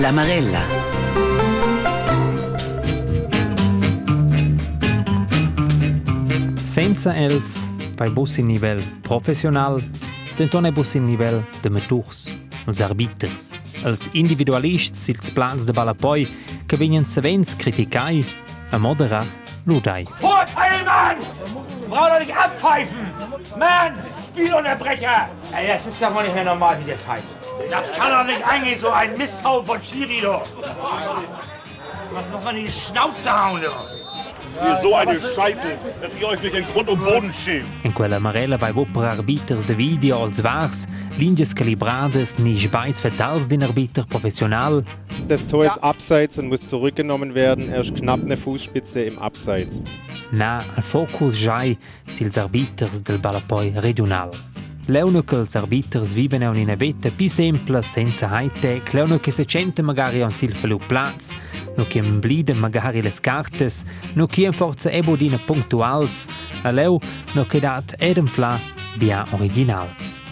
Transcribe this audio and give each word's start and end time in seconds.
Quella 0.00 0.14
Marella. 0.16 0.62
Senza 6.64 7.12
els 7.12 7.68
bei 7.98 8.08
bus 8.08 8.38
in 8.38 8.46
nivel 8.46 8.80
professional, 9.04 9.76
denton 10.38 10.64
è 10.64 10.72
bus 10.72 10.94
in 10.94 11.04
nivel 11.04 11.42
de 11.60 11.68
maturs, 11.68 12.30
els 12.64 12.80
arbiters, 12.80 13.50
els 13.84 14.06
individualists 14.16 15.10
ils 15.12 15.28
plans 15.36 15.68
de 15.68 15.76
balapoi 15.76 16.24
che 16.64 16.80
venien 16.80 17.04
savens 17.04 17.52
criticai, 17.54 18.24
a 18.70 18.78
moderar 18.78 19.26
ludai. 19.66 20.08
Vorteil, 20.22 20.80
Mann! 20.88 21.20
Brauch 21.90 22.08
doch 22.08 22.24
nicht 22.24 22.32
abpfeifen! 22.32 23.04
Mann! 23.58 24.00
Spielunterbrecher! 24.32 25.28
Ey, 25.52 25.68
das 25.68 25.86
ist 25.86 26.00
doch 26.00 26.14
mal 26.14 26.24
nicht 26.24 26.34
mehr 26.34 26.44
normal, 26.44 26.80
wie 26.80 26.86
der 26.86 26.96
pfeift. 26.96 27.39
Das 27.68 27.92
kann 27.96 28.10
doch 28.10 28.24
nicht 28.32 28.46
eigentlich 28.46 28.78
so 28.78 28.88
ein 28.90 29.16
Misthaufen 29.16 29.66
von 29.66 29.82
Schiri, 29.82 30.20
doch. 30.22 30.46
Was 32.12 32.28
noch 32.30 32.42
mal 32.42 32.56
in 32.56 32.66
die 32.66 32.72
Schnauze 32.72 33.30
hauen, 33.30 33.62
doch. 33.62 33.86
Ihr 34.64 34.76
so 34.82 34.94
eine 34.96 35.20
Scheiße, 35.20 35.78
dass 36.02 36.20
ihr 36.20 36.26
euch 36.26 36.42
nicht 36.42 36.54
in 36.56 36.64
Grund 36.72 36.88
und 36.88 37.04
Boden 37.04 37.32
schämt. 37.32 37.66
In 37.84 37.94
quella 37.94 38.18
marella 38.18 38.60
vai 38.60 38.72
per 38.72 39.12
arbiters 39.12 39.64
de 39.64 39.76
video 39.78 40.24
als 40.24 40.42
vars, 40.42 40.86
linges 41.18 41.54
calibrades, 41.54 42.36
ni 42.38 42.58
sbeis 42.58 42.98
fatals 43.00 43.46
din 43.46 43.62
arbiter 43.62 44.04
professional, 44.08 44.84
Das 45.28 45.46
Tor 45.46 45.64
ist 45.66 45.78
abseits 45.78 46.36
und 46.38 46.48
muss 46.48 46.66
zurückgenommen 46.66 47.36
werden. 47.36 47.70
Er 47.70 47.80
ist 47.82 47.94
knapp 47.94 48.20
eine 48.24 48.36
Fußspitze 48.36 49.02
im 49.02 49.18
Abseits. 49.20 49.80
na 50.32 50.58
al 50.76 50.82
focus 50.82 51.36
giai 51.38 51.78
sils 52.08 52.36
arbiters 52.36 53.02
del 53.04 53.18
balapoi 53.18 53.72
regional. 53.78 54.30
Leono 54.90 55.22
che 55.22 55.36
els 55.36 55.54
arbiters 55.54 56.14
viven 56.14 56.42
in 56.42 56.48
una 56.48 56.74
vita 56.74 57.10
più 57.14 57.28
senza 57.28 58.28
high-tech, 58.28 58.92
leono 58.92 59.20
che 59.20 59.30
magari 59.82 60.20
un 60.20 60.32
sil 60.34 60.50
falu 60.50 60.80
plaz, 60.84 61.30
no 61.76 61.84
che 61.86 62.00
bliden 62.00 62.58
magari 62.58 63.00
le 63.00 63.12
cartes, 63.20 63.84
no 64.14 64.26
che 64.26 64.46
in 64.46 64.52
forza 64.52 64.90
ebodina 64.90 65.38
puntuals, 65.38 66.26
a 66.62 66.72
leu 66.72 66.98
no 67.34 67.46
che 67.46 67.60
dat 67.60 67.94
edem 67.98 68.26
fla 68.26 68.58
bien 68.96 69.22
originals. 69.30 70.22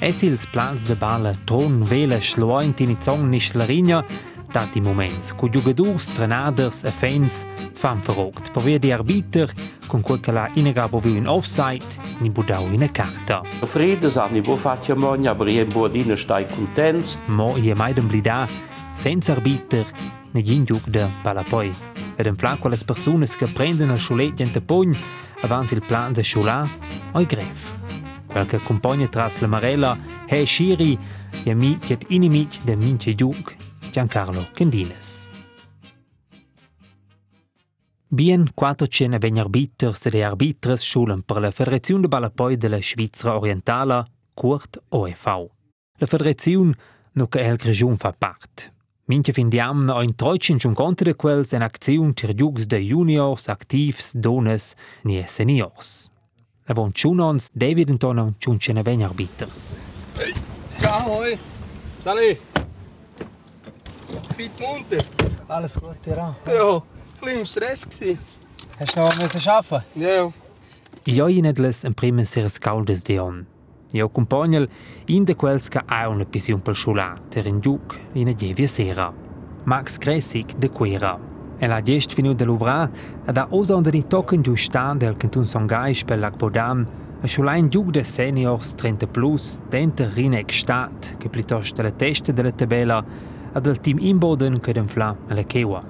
Es 0.00 0.22
ils 0.22 0.46
plans 0.46 0.86
de 0.86 0.94
balla 0.94 1.34
tron 1.44 1.82
vela 1.82 2.20
schloint 2.20 2.78
in 2.78 2.96
zong 3.00 3.28
nicht 3.28 3.56
la 4.52 4.60
rigna, 4.60 4.66
dat 4.66 4.74
i 4.74 4.80
moments, 4.80 5.32
cu 5.32 5.48
jugadors, 5.48 6.06
trenaders 6.12 6.82
e 6.82 6.90
fans 6.90 7.44
fan 7.72 8.00
verrogt, 8.02 8.50
per 8.50 8.62
via 8.62 8.78
di 8.78 8.92
arbiter, 8.92 9.52
con 9.86 10.00
quel 10.00 10.20
che 10.20 10.32
la 10.32 10.48
inegabo 10.54 10.98
viu 10.98 11.14
in 11.14 11.28
offside, 11.28 11.84
ni 12.20 12.30
budau 12.30 12.72
in 12.72 12.82
a 12.82 12.88
carta. 12.88 13.42
Frieden 13.64 14.10
sagt 14.10 14.32
nicht, 14.32 14.46
wo 14.46 14.56
fährt 14.56 14.86
ja 14.86 14.94
morgen, 14.94 15.26
aber 15.28 15.46
ich 15.46 15.58
habe 15.58 15.70
Bordine 15.70 16.16
steig 16.16 16.48
content. 16.54 17.18
Mo 17.26 17.56
ie 17.56 17.74
maidem 17.74 18.08
blida, 18.08 18.48
senza 18.94 19.32
arbiter, 19.32 19.86
ne 20.32 20.42
gin 20.42 20.64
jug 20.64 20.82
de 20.90 21.06
palapoi. 21.22 21.72
Ed 22.16 22.26
en 22.26 22.36
flan 22.36 22.58
quelles 22.58 22.84
personas 22.84 23.36
che 23.36 23.46
prendono 23.46 23.94
il 23.94 24.00
schulet 24.00 24.40
in 24.40 24.50
pogn, 24.64 24.94
avans 25.42 25.72
il 25.72 25.80
plan 25.80 26.12
de 26.12 26.22
schula, 26.22 26.66
oi 27.12 27.26
gref. 27.26 27.78
Quel 28.26 28.46
che 28.46 28.58
compagna 28.58 29.08
tras 29.08 29.40
la 29.40 29.48
marella, 29.48 29.98
he 30.26 30.44
Schiri, 30.44 30.96
e 31.44 31.50
amic 31.50 31.90
et 31.90 32.04
inimic 32.08 32.60
de 32.64 32.76
mince 32.76 33.14
jug, 33.14 33.56
Giancarlo 33.90 34.48
Candines. 34.52 35.30
Bien 38.12 38.48
400 38.54 39.18
ven 39.18 39.38
arbiters 39.38 40.06
e 40.06 40.22
arbitres 40.22 40.82
schulen 40.82 41.22
per 41.22 41.40
la 41.40 41.50
Federazione 41.50 42.02
de 42.02 42.08
Balapoi 42.08 42.56
de 42.56 42.68
la 42.68 42.80
Svizzera 42.80 43.36
Orientala, 43.36 44.04
curt 44.34 44.82
OEV. 44.88 45.48
La 45.98 46.06
Federazione 46.06 46.74
no 47.12 47.26
che 47.26 47.40
el 47.40 47.56
Grigion 47.56 47.96
fa 47.96 48.12
part. 48.12 48.72
Minche 49.04 49.32
findiam 49.32 49.84
no 49.84 50.00
in 50.02 50.14
troitschen 50.14 50.58
schon 50.58 50.74
conte 50.74 51.04
de 51.04 51.14
quels 51.14 51.52
en 51.52 51.62
acziun 51.62 52.14
tir 52.14 52.34
jugs 52.34 52.66
de 52.66 52.78
juniors, 52.78 53.48
activs, 53.48 54.12
dones, 54.14 54.74
ni 55.02 55.24
seniors. 55.26 56.10
Avon 56.66 56.92
chunons 56.92 57.50
David 57.52 57.90
Antonio 57.90 58.34
chunchen 58.38 58.82
ven 58.82 59.02
arbiters. 59.02 59.82
Ciao, 60.78 61.18
hoi. 61.18 61.38
Salut. 61.98 62.38
Fit 64.36 64.60
munter. 64.60 65.04
Alles 65.48 65.78
gut, 65.80 66.06
ja. 66.06 66.34
Ja, 66.46 66.76
ein 66.76 66.82
bisschen 67.20 67.38
im 67.38 67.44
Stress 67.44 67.88
gsi. 67.88 68.18
Hast 68.78 68.96
du 68.96 69.00
noch 69.00 69.16
müssen 69.18 69.48
arbeiten? 69.48 69.84
Ja. 69.94 70.30
Io 71.06 71.26
inedles 71.26 71.84
en 71.84 71.94
prime 71.94 72.24
seres 72.24 72.58
caudes 72.60 73.02
de 73.04 73.18
on. 73.20 73.46
Io 73.92 74.08
compagnel 74.08 74.68
in 75.06 75.24
de 75.24 75.34
quels 75.34 75.68
ca 75.68 75.82
ha 75.86 76.08
una 76.08 76.24
pisiun 76.24 76.60
pel 76.60 76.74
schula, 76.74 77.14
ter 77.30 77.46
in 77.46 77.60
giug 77.60 77.96
in 78.14 78.28
a 78.28 78.34
dievia 78.34 78.68
sera. 78.68 79.10
Max 79.64 79.98
Kressig 79.98 80.54
de 80.58 80.68
Quera. 80.68 81.18
El 81.58 81.72
ha 81.72 81.80
gest 81.82 82.14
finu 82.14 82.34
de 82.34 82.44
l'uvra 82.44 82.88
ed 83.26 83.36
ha 83.36 83.46
osa 83.50 83.76
under 83.76 83.94
i 83.94 84.04
token 84.06 84.42
giu 84.42 84.56
stan 84.56 84.98
del 84.98 85.16
cantun 85.16 85.46
Songais 85.46 86.04
per 86.04 86.18
lac 86.18 86.38
Bodam 86.38 86.86
a 87.22 87.28
schula 87.28 87.56
in 87.56 87.68
giug 87.68 87.90
de 87.92 88.04
seniors 88.04 88.72
30 88.74 89.06
plus 89.12 89.58
denter 89.68 90.08
rinek 90.14 90.52
stat 90.52 91.16
che 91.18 91.28
plitost 91.28 91.76
de 91.76 91.82
la 91.82 91.90
testa 91.90 92.32
de 92.32 92.42
la 92.42 92.52
tabella 92.52 93.04
ad 93.52 93.62
del 93.62 93.80
team 93.80 93.98
Imboden 93.98 94.60
che 94.60 94.72
den 94.72 94.88
fla 94.88 95.16
alla 95.28 95.42
Kewa. 95.42 95.82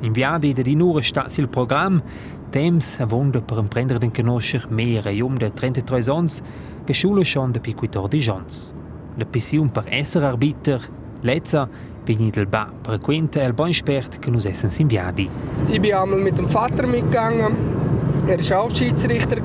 Inviadi 0.00 0.52
de 0.52 0.62
dinure 0.62 1.02
stat 1.02 1.30
sil 1.34 1.48
program 1.48 2.02
Temps 2.50 2.98
a 2.98 3.06
Wunder 3.06 3.42
per 3.42 3.58
imprender 3.58 3.98
den 3.98 4.12
conoscer 4.12 4.66
mehr 4.68 5.06
e 5.06 5.22
um 5.22 5.36
de 5.36 5.52
33 5.52 6.08
ans 6.08 6.42
che 6.84 6.92
schule 6.92 7.24
schon 7.24 7.52
de 7.52 7.60
piquitor 7.60 8.08
di 8.08 8.18
jons. 8.18 8.72
La 9.16 9.24
pission 9.24 9.70
per 9.70 9.84
esser 9.88 10.24
arbiter, 10.24 10.80
lezza, 11.20 11.68
bin 12.04 12.30
del 12.30 12.46
ba 12.46 12.72
per 12.82 12.98
quinta 12.98 13.40
el 13.42 13.52
bon 13.52 13.72
spert 13.72 14.18
che 14.18 14.30
nus 14.30 14.46
essen 14.46 14.70
inviadi. 14.78 15.28
Ich 15.68 15.80
bin 15.80 15.94
einmal 15.94 16.20
mit 16.20 16.36
dem 16.36 16.48
Vater 16.48 16.86
mitgegangen. 16.86 17.78
Er 18.26 18.38
war 18.38 18.60
auch 18.60 18.74
Schiedsrichter 18.74 19.36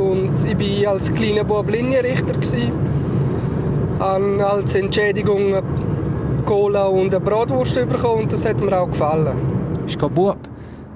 und 0.00 0.32
ich 0.44 0.84
war 0.84 0.92
als 0.92 1.12
kleiner 1.12 1.44
Bub 1.44 1.68
Linienrichter. 1.68 2.34
als 3.98 4.74
Entschädigung 4.74 5.54
Cola 6.52 6.84
und 6.84 7.14
eine 7.14 7.24
Bratwurst 7.24 7.74
bekommen 7.74 8.24
und 8.24 8.32
das 8.32 8.44
hat 8.44 8.60
mir 8.60 8.78
auch 8.78 8.86
gefallen. 8.86 9.38
Sco 9.88 10.10
buob 10.10 10.36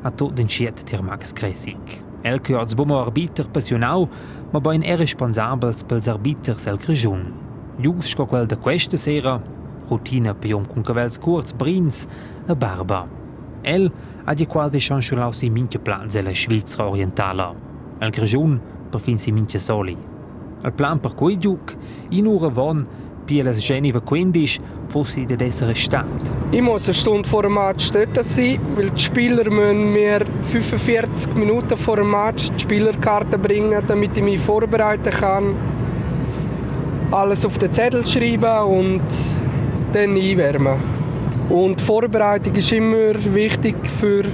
a 0.04 0.10
tot 0.10 0.36
den 0.36 0.50
schiet 0.50 0.84
tir 0.84 1.02
Max 1.02 1.32
Kressig. 1.34 2.02
El 2.22 2.40
che 2.40 2.54
als 2.54 2.74
bumo 2.74 2.98
arbiter 3.00 3.46
passionau, 3.48 4.06
ma 4.52 4.60
boin 4.60 4.82
er 4.82 4.98
responsabels 4.98 5.82
pels 5.84 6.08
arbiters 6.08 6.66
el 6.66 6.76
Grigion. 6.76 7.32
Jus 7.80 8.14
quel 8.14 8.46
de 8.46 8.56
questa 8.56 8.98
sera, 8.98 9.40
rutina 9.88 10.34
per 10.34 10.52
um 10.54 10.66
con 10.66 10.82
cavels 10.82 11.16
curz 11.18 11.54
brins 11.54 12.06
e 12.46 12.54
barba. 12.54 13.06
El 13.62 13.90
ha 14.26 14.34
di 14.34 14.46
quasi 14.46 14.78
schon 14.78 15.00
aus 15.22 15.40
i 15.42 15.48
minche 15.48 15.78
plans 15.78 16.20
la 16.20 16.34
Svizzera 16.34 16.86
orientala. 16.86 17.54
El 18.00 18.10
Grigion 18.10 18.60
per 18.90 19.00
fin 19.00 19.16
si 19.16 19.32
minche 19.32 19.58
soli. 19.58 19.96
El 20.62 20.72
plan 20.72 21.00
per 21.00 21.14
cui 21.14 21.38
giuc, 21.38 21.74
in 22.10 22.26
ura 22.26 22.48
von, 22.48 22.86
pieles 23.26 23.66
Geneva 23.66 24.00
quindisch, 24.00 24.60
fossi 24.88 25.26
de 25.26 25.36
essere 25.46 25.74
stat. 25.74 26.06
Ich 26.52 26.62
muss 26.62 26.86
eine 26.86 26.94
Stunde 26.94 27.28
vor 27.28 27.42
dem 27.42 27.54
Match 27.54 27.90
dort 27.90 28.24
sein, 28.24 28.58
weil 28.76 28.90
die 28.90 29.00
Spieler 29.00 29.50
müssen 29.50 29.92
mir 29.92 30.24
45 30.50 31.34
Minuten 31.34 31.76
vor 31.76 31.96
dem 31.96 32.10
Match 32.10 32.50
die 32.50 32.60
Spielerkarte 32.60 33.38
bringen, 33.38 33.82
damit 33.86 34.16
ich 34.16 34.22
mich 34.22 34.40
vorbereiten 34.40 35.10
kann. 35.10 35.54
Alles 37.10 37.44
auf 37.44 37.58
den 37.58 37.72
Zettel 37.72 38.06
schreiben 38.06 38.64
und 38.64 39.02
dann 39.92 40.16
einwärmen. 40.16 40.76
Und 41.48 41.80
die 41.80 41.84
Vorbereitung 41.84 42.54
ist 42.54 42.72
immer 42.72 43.14
wichtig 43.34 43.76
für 44.00 44.24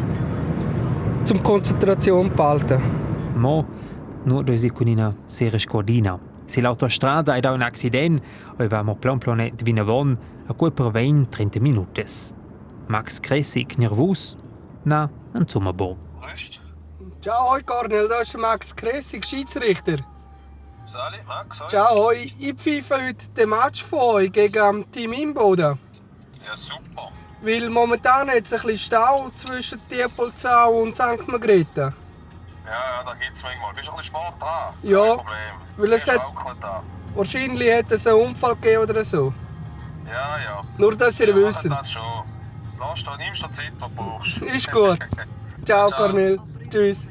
zum 1.25 1.43
Konzentration 1.43 2.29
zu 2.29 2.33
behalten. 2.33 2.81
Mo, 3.37 3.65
nur 4.25 4.45
doi 4.45 4.57
secunina 4.57 5.15
sera 5.27 5.59
scordina. 5.59 6.32
Si 6.53 6.61
l'autostrada 6.61 7.39
ed 7.39 7.47
ha 7.47 7.55
un 7.57 7.63
accident, 7.65 8.19
oi 8.61 8.69
va 8.69 8.83
mo 8.85 8.93
plan 9.01 9.17
planet 9.19 9.63
vina 9.65 9.85
von, 9.89 10.13
a 10.47 10.53
cui 10.53 10.71
per 10.71 10.91
20-30 10.93 11.61
minutes. 11.65 12.35
Max 12.93 13.21
Kressig 13.25 13.79
nervus? 13.79 14.37
Na, 14.85 15.09
insomma 15.33 15.73
bo. 15.73 15.97
Ciao, 17.23 17.49
hoi 17.49 17.63
Cornel, 17.65 18.07
das 18.07 18.29
ist 18.29 18.37
Max 18.37 18.75
Kressig, 18.75 19.25
Schiedsrichter. 19.25 20.05
Sali, 20.85 21.23
Max, 21.27 21.61
hoi. 21.61 21.69
Ciao, 21.69 21.97
hoi. 21.97 22.31
Ich 22.39 22.55
pfeife 22.55 22.97
heute 22.97 23.31
den 23.35 23.49
Match 23.49 23.83
von 23.83 24.17
euch 24.17 24.33
gegen 24.33 24.85
Team 24.91 25.15
Imboden. 25.15 25.79
Ja, 26.45 26.55
super. 26.55 27.13
Weil 27.41 27.71
momentan 27.71 28.29
hat 28.29 28.45
es 28.45 28.53
ein 28.53 28.61
bisschen 28.61 28.79
Stau 28.79 29.31
zwischen 29.35 29.81
Diepolzau 29.91 30.83
und 30.83 30.95
St. 30.97 31.27
Margrethe. 31.29 31.95
Ja, 32.73 32.81
ja, 32.93 33.03
da 33.05 33.15
geht's 33.21 33.43
manchmal. 33.43 33.75
Bist 33.75 33.89
du 33.89 33.93
ein 33.93 33.97
bisschen 33.99 34.17
spät 34.17 34.41
dran? 34.41 34.75
Ja, 34.83 35.07
Kein 35.09 35.17
Problem. 35.17 35.55
weil 35.77 35.93
es 35.93 36.09
hat- 36.11 36.21
auch. 36.21 36.83
Wahrscheinlich 37.15 37.71
hat 37.77 37.93
es 37.93 38.07
einen 38.07 38.17
Unfall 38.29 38.55
gegeben 38.57 38.83
oder 38.85 39.05
so. 39.05 39.33
Ja, 40.07 40.39
ja. 40.47 40.61
Nur, 40.79 40.97
dass 40.97 41.21
ihr 41.21 41.27
Wir 41.29 41.35
machen 41.35 41.47
wisst. 41.49 41.71
das 41.71 41.91
schon. 41.93 42.03
Lass 42.81 43.05
da, 43.05 43.17
nimmst 43.19 43.43
du 43.43 43.49
Zeit, 43.49 43.73
die 43.75 43.79
du 43.81 43.89
brauchst. 43.95 44.39
Ist 44.39 44.73
gut. 44.73 44.99
Ciao, 45.67 45.87
Ciao. 45.89 45.99
Cornel. 45.99 46.39
Tschüss. 46.71 47.07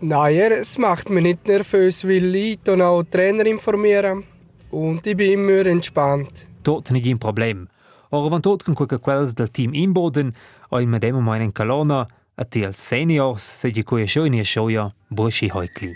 Nein, 0.00 0.52
es 0.52 0.78
macht 0.78 1.08
mich 1.10 1.22
nicht 1.24 1.46
nervös, 1.48 2.04
weil 2.04 2.34
ich 2.36 2.60
dann 2.62 2.82
auch 2.82 3.02
den 3.02 3.10
Trainer 3.10 3.46
informieren 3.46 4.24
und 4.70 5.04
ich 5.06 5.16
bin 5.16 5.32
immer 5.32 5.66
entspannt. 5.66 6.46
Dort 6.62 6.90
nicht 6.92 7.06
ein 7.06 7.18
Problem. 7.18 7.68
Ora 8.10 8.30
van 8.30 8.40
tot 8.42 8.64
con 8.64 8.74
quel 8.74 8.98
quels 8.98 9.34
del 9.34 9.48
team 9.48 9.72
Imboden, 9.74 10.34
o 10.70 10.78
in 10.78 10.88
medem 10.90 11.20
mo 11.22 11.32
in 11.34 11.52
Calona, 11.52 12.06
a 12.38 12.44
te 12.44 12.64
als 12.64 12.86
seniors 12.86 13.42
se 13.42 13.70
di 13.70 13.82
quei 13.82 14.06
scho 14.06 14.24
in 14.24 14.34
ia 14.34 14.44
schoia, 14.44 14.94
buschi 15.08 15.50
heukli. 15.52 15.90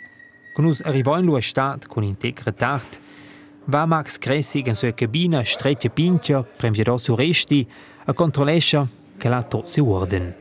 Con 0.53 0.65
us 0.65 0.81
arrivò 0.83 1.17
in 1.19 1.25
lua 1.25 1.41
stat 1.41 1.87
con 1.87 2.03
integre 2.03 2.53
tart, 2.53 3.01
va 3.67 3.87
Max 3.87 4.19
Cressig 4.19 4.67
in 4.67 4.75
sua 4.75 4.93
cabina 4.93 5.45
streccia 5.45 5.89
pintia, 5.89 6.43
premviadò 6.43 6.99
su 6.99 7.15
resti, 7.15 7.67
a 8.07 8.13
controllescia 8.13 8.87
che 9.17 9.29
la 9.29 9.43
tot 9.45 9.69
si 9.69 9.81
orden. 9.81 10.35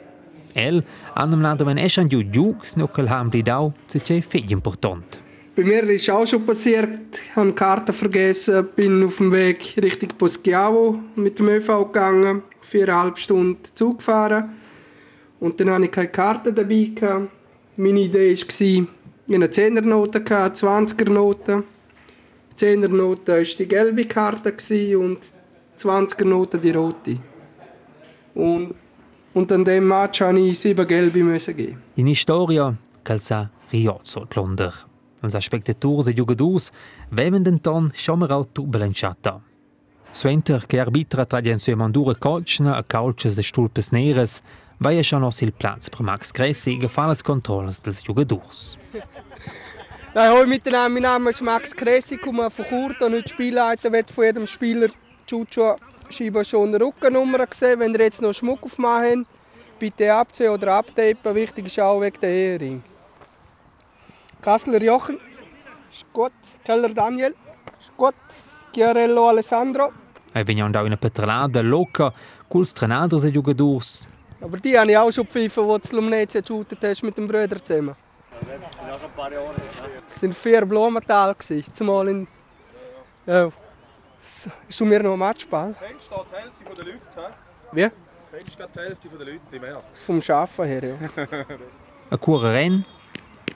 El, 0.53 0.83
annem 1.13 1.39
nado 1.39 1.65
men 1.65 1.77
eschan 1.77 2.07
giu 2.07 2.27
giugs, 2.29 2.75
no 2.75 2.87
quel 2.87 3.07
ham 3.07 3.29
blidau, 3.29 3.71
se 3.85 4.01
c'è 4.01 4.21
fegli 4.21 4.51
important. 4.51 5.19
Bei 5.53 5.63
mir 5.63 5.83
ist 5.83 6.09
auch 6.09 6.25
schon 6.25 6.45
passiert, 6.45 7.19
ich 7.23 7.35
habe 7.35 7.53
Karten 7.53 7.93
vergessen, 7.93 8.67
bin 8.75 9.03
auf 9.03 9.17
dem 9.17 9.31
Weg 9.31 9.75
Richtung 9.77 10.09
Poschiavo 10.17 10.99
mit 11.15 11.37
dem 11.37 11.49
ÖV 11.49 11.85
gegangen, 11.91 12.41
viereinhalb 12.61 13.19
Stunden 13.19 13.61
Zug 13.75 13.99
gefahren 13.99 14.60
und 15.41 15.59
dann 15.59 15.71
hatte 15.71 15.83
ich 15.85 15.91
keine 15.91 16.07
Karte 16.07 16.53
dabei. 16.53 16.91
Gehabt. 16.95 17.29
Meine 17.75 17.99
Idee 17.99 18.27
war, 18.27 18.31
ich 18.31 18.87
eine 19.27 19.47
10er-Note, 19.47 20.19
eine 20.19 20.53
20er-Note. 20.53 21.63
Die 22.51 22.65
10er-Note 22.65 23.31
war 23.33 23.43
die 23.43 23.67
gelbe 23.67 24.05
Karte 24.05 24.51
und 24.97 25.17
die 25.19 25.81
20er-Note 25.83 26.57
die 26.59 26.71
rote. 26.71 27.17
Und, 28.35 28.75
und 29.33 29.51
an 29.51 29.65
dem 29.65 29.87
Match 29.87 30.21
musste 30.21 30.39
ich 30.39 30.59
sieben 30.59 30.87
gelbe 30.87 31.19
geben. 31.19 31.81
In 31.95 32.07
historia, 32.07 32.75
calza 33.03 33.49
riozzo 33.71 34.27
Londer. 34.35 34.73
Els 35.21 35.37
spectators 35.39 36.07
e 36.07 36.13
jugadors 36.13 36.71
veven 37.09 37.43
den 37.43 37.61
ton 37.61 37.91
schamerau 37.93 38.43
tu 38.51 38.65
belanciata. 38.65 39.39
Suenter 40.11 40.65
che 40.65 40.79
arbitra 40.79 41.25
tra 41.25 41.41
gen 41.41 41.59
sue 41.59 41.75
mandure 41.75 42.17
colchna 42.17 42.75
a 42.75 42.83
calces 42.83 43.35
de 43.35 43.43
stulpes 43.43 43.91
neres, 43.91 44.41
il 44.83 45.51
Platz 45.51 45.89
per 45.89 46.01
Max 46.03 46.33
controlles 47.23 47.81
dels 47.81 48.03
jugadors. 48.03 48.77
Nein, 50.13 50.31
hoi 50.31 50.45
miteinander, 50.45 50.89
mein 50.89 51.03
Name 51.03 51.29
ist 51.29 51.41
Max 51.41 51.73
Kressi, 51.73 52.17
komme 52.17 52.49
von 52.49 52.65
Churt 52.65 53.01
und 53.01 53.13
heute 53.13 53.29
Spielleiter 53.29 53.91
wird 53.91 54.11
von 54.11 54.25
jedem 54.25 54.45
Spieler 54.45 54.89
Chucho 55.25 55.77
Schieber 56.09 56.43
schon 56.43 56.67
eine 56.67 56.83
Rückennummer 56.83 57.45
gesehen. 57.45 57.79
Wenn 57.79 57.93
ihr 57.93 58.01
jetzt 58.01 58.21
noch 58.21 58.33
Schmuck 58.33 58.63
aufmachen, 58.63 59.25
bitte 59.79 60.13
abziehen 60.13 60.49
oder 60.49 60.73
abtapen. 60.73 61.35
Wichtig 61.35 61.67
ist 61.67 61.79
auch 61.79 62.01
wegen 62.01 62.19
der 62.19 62.29
Ehering. 62.29 62.83
Kassler 64.41 64.81
Jochen, 64.81 65.19
ist 65.93 66.11
gut. 66.11 66.33
Keller 66.65 66.89
Daniel, 66.89 67.33
ist 67.79 67.95
gut. 67.95 68.15
Chiarello 68.73 69.29
Alessandro. 69.29 69.93
E 70.33 70.43
vegnan 70.45 70.71
da 70.71 70.81
una 70.81 70.97
petralada 70.97 71.61
loca 71.61 72.13
culs 72.49 72.73
trenaders 72.73 73.25
e 73.25 73.29
jugadors. 73.29 74.07
Aber 74.41 74.57
die 74.57 74.77
habe 74.77 74.91
ich 74.91 74.97
auch 74.97 75.11
schon 75.11 75.27
pfeifen, 75.27 75.67
die 75.67 75.89
du 75.89 75.95
Lumnezia 75.95 76.41
geshootet 76.41 76.79
hast 76.81 77.03
mit 77.03 77.17
dem 77.17 77.27
Brüder 77.27 77.63
zusammen. 77.63 77.95
Es 80.07 80.21
waren 80.21 80.33
vier 80.33 80.65
Blumenthal, 80.65 81.35
zumal 81.73 82.07
in... 82.09 82.27
Ja. 83.27 83.51
S- 84.25 84.49
Ist 84.67 84.79
du 84.79 84.85
mir 84.85 85.03
noch 85.03 85.13
ein 85.13 85.19
Matchball? 85.19 85.75
Kennst 85.79 86.09
du 86.09 86.15
die 86.15 86.35
Hälfte 86.35 86.83
der 86.83 86.85
Leute? 86.85 87.35
Wie? 87.71 87.89
Kennst 88.31 88.59
du 88.59 88.63
die 88.73 88.79
Hälfte 88.79 89.07
der 89.09 89.25
Leute 89.27 89.39
im 89.51 89.61
Meer? 89.61 89.83
Vom 89.93 90.21
Arbeiten 90.27 90.65
her, 90.65 90.83
ja. 90.83 91.45
A 92.09 92.17
cura 92.17 92.51
ren, 92.51 92.83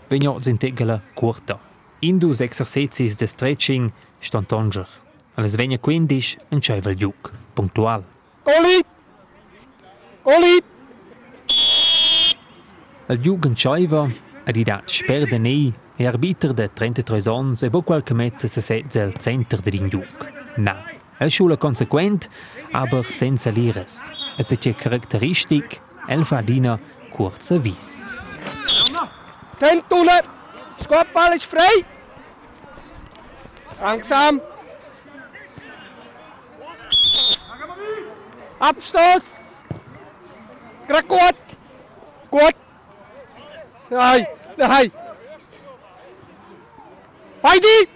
vegnan 0.09 0.41
zintegala 0.43 1.01
curta. 1.15 1.59
Indus 2.01 2.39
exercicis 2.41 3.17
de 3.17 3.27
stretching 3.27 3.91
stantonger. 4.21 4.87
Alles 5.35 5.57
vegna 5.57 5.77
quindisch 5.77 6.37
en 6.51 6.61
scheivel 6.61 6.95
juk. 6.95 7.31
Punktual. 7.55 8.03
Oli! 8.45 8.85
Oli! 10.23 10.63
El 13.05 13.19
juk 13.21 13.45
en 13.45 13.53
scheiva, 13.53 14.07
ed 14.49 14.57
i 14.57 14.63
dat 14.65 14.89
sperde 14.89 15.37
nei, 15.37 15.69
e 16.01 16.07
arbiter 16.09 16.55
de 16.57 16.65
33 16.73 17.27
ans 17.29 17.61
e 17.61 17.69
bo 17.69 17.83
qualche 17.85 18.15
mette 18.17 18.47
se 18.49 18.63
setze 18.65 19.01
al 19.01 19.13
center 19.21 19.61
de 19.61 19.73
din 19.75 19.91
juk. 19.93 20.25
Na, 20.57 20.73
el 21.19 21.29
schula 21.29 21.55
consequent, 21.55 22.25
aber 22.73 23.05
senza 23.05 23.51
lires. 23.51 24.09
Et 24.39 24.47
se 24.47 24.57
c'è 24.57 24.73
charakteristic, 24.73 25.79
el 26.09 26.25
fa 26.25 26.41
dina 26.41 26.79
kurzer 27.13 27.61
vis. 27.61 28.07
Tentuner! 29.59 30.25
Skottball 30.81 31.37
ist 31.37 31.45
frei! 31.45 31.85
Langsam! 33.79 34.41
Abstoß! 38.59 39.31
Gerade 40.87 41.07
gut! 41.07 41.57
Gut! 42.31 42.64
Nein! 43.89 44.27
Nein! 44.57 44.91
Heidi! 47.41 47.87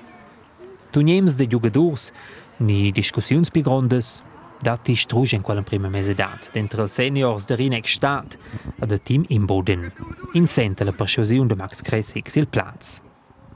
Tuniems 0.92 1.36
de 1.36 1.48
jugadors, 1.48 2.12
ni 2.58 2.92
discussiuns 2.92 3.50
pi 3.50 3.62
grondes, 3.62 4.22
dat 4.62 4.88
is 4.88 5.06
trusch 5.06 5.34
in 5.34 5.42
quella 5.42 5.62
prima 5.62 5.90
mese 5.90 6.14
dat, 6.14 6.50
dentre 6.54 6.84
els 6.86 6.94
seniors 6.94 7.46
de 7.50 7.56
Rinex 7.56 7.98
Stat 7.98 8.38
e 8.78 8.86
de 8.86 9.00
Team 9.02 9.26
Imboden. 9.28 9.92
In 10.34 10.48
sente 10.48 10.84
la 10.84 10.92
persuasion 10.92 11.50
Max 11.58 11.82
Kressig 11.82 12.30
sil 12.30 12.46
plaz. 12.46 13.02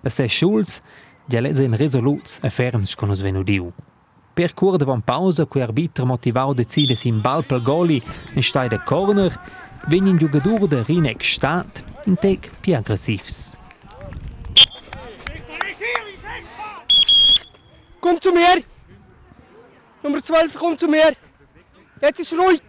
A 0.01 0.09
se 0.09 0.27
Schulz, 0.27 0.81
ja 1.29 1.41
lesen 1.41 1.77
resoluts 1.77 2.39
e 2.41 2.49
ferms 2.49 2.95
con 2.95 3.09
os 3.09 3.21
venudiu. 3.21 3.71
Per 4.33 4.53
cur 4.53 4.77
de 4.77 4.85
van 4.85 5.01
pausa, 5.01 5.45
que 5.45 5.61
arbitra 5.61 6.05
motivau 6.05 6.53
decide 6.53 6.95
sin 6.95 7.21
bal 7.21 7.43
pel 7.43 7.61
goli 7.61 8.01
in 8.33 8.41
stai 8.41 8.69
de 8.69 8.79
corner, 8.81 9.37
ven 9.87 10.07
in 10.07 10.17
jugador 10.17 10.67
de 10.67 10.81
Rinex 10.81 11.35
Stat 11.37 11.92
in 12.05 12.17
tec 12.17 12.51
pi 12.61 12.75
aggressivs. 12.75 13.53
Komm 17.99 18.19
zu 18.19 18.31
mir! 18.31 18.63
Nummer 20.03 20.21
12, 20.21 20.57
komm 20.57 20.77
zu 20.77 20.87
mir! 20.87 21.13
Jetzt 22.01 22.19
ist 22.19 22.33
ruhig! 22.33 22.61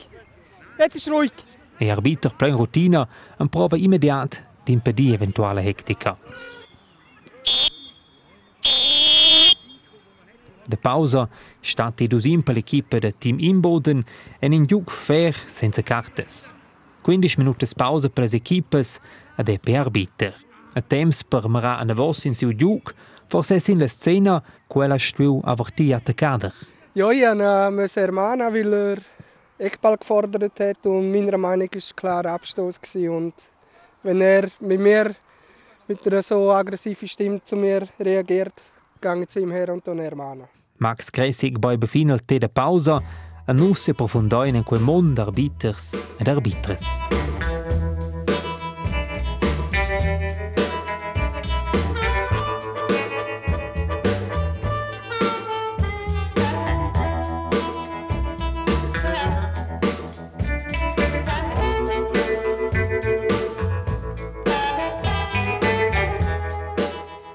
Jetzt 0.79 0.97
ist 0.97 1.09
ruhig! 1.09 1.33
e 1.79 1.91
arbiter 1.91 2.31
plein 2.31 2.55
rutina 2.55 3.09
en 3.39 3.49
prova 3.49 3.77
immediat 3.77 4.43
d'impedir 4.65 5.15
eventuale 5.15 5.61
hectica. 5.61 6.17
De 10.67 10.77
pausa 10.77 11.29
stat 11.61 12.01
i 12.01 12.09
dusim 12.09 12.43
per 12.43 12.55
l'equipe 12.55 13.01
de 13.01 13.13
Team 13.19 13.39
Imboden 13.39 14.05
en 14.41 14.53
in 14.53 14.65
giug 14.67 14.91
fair 14.91 15.37
senza 15.47 15.83
cartes. 15.83 16.55
15 17.03 17.37
minutos 17.39 17.75
pausa 17.75 18.09
per 18.09 18.25
les 18.25 18.33
equipes 18.33 18.99
ed 19.37 19.49
e 19.49 19.59
per 19.59 19.87
arbiter. 19.87 20.35
A 20.75 20.81
temps 20.81 21.23
per 21.25 21.49
mara 21.49 21.79
a 21.79 21.95
vos 21.95 22.25
in 22.25 22.35
siu 22.35 22.55
giug, 22.55 22.93
forse 23.27 23.59
sin 23.61 23.79
la 23.79 23.89
scena 23.89 24.43
quella 24.67 24.99
stuiu 24.99 25.41
averti 25.45 25.93
attaccader. 25.93 26.53
Ja, 26.95 27.11
ich 27.11 27.71
musste 27.73 28.01
ihn 28.01 28.07
ermahnen, 28.07 28.53
weil 28.53 28.73
er 28.73 28.99
Eckball 29.59 29.97
gefordert 29.97 30.61
hat 30.61 30.87
und 30.87 31.11
meiner 31.11 31.39
Meinung 31.39 31.69
war 31.69 31.79
es 31.79 31.95
klar 31.95 32.27
Abstoß. 32.27 32.81
gewesen. 32.81 33.09
Und 33.09 33.35
wenn 34.03 34.21
er 34.21 34.49
mit 34.61 34.81
mir 34.81 35.15
mit 35.89 36.07
einer 36.07 36.23
so 36.23 36.53
aggressiven 36.53 37.09
Stimme 37.09 37.43
zu 37.43 37.57
mir 37.57 37.89
reagiert, 37.99 38.55
gehe 39.01 39.23
ich 39.23 39.29
zu 39.29 39.41
ihm 39.41 39.51
her 39.51 39.73
und 39.73 39.87
dann 39.87 39.99
ermahnen. 39.99 40.47
Max 40.79 41.11
Kressig 41.11 41.61
poi 41.61 41.77
befinal 41.77 42.21
te 42.21 42.39
da 42.39 42.49
pausa 42.49 43.01
a 43.47 43.53
nus 43.53 43.85
se 43.85 43.95
profundoin 43.95 44.55
in 44.55 44.65
quel 44.65 44.81
mond 44.81 45.19
d'arbiters 45.19 45.95
ed 46.19 46.29
arbitres. 46.29 47.05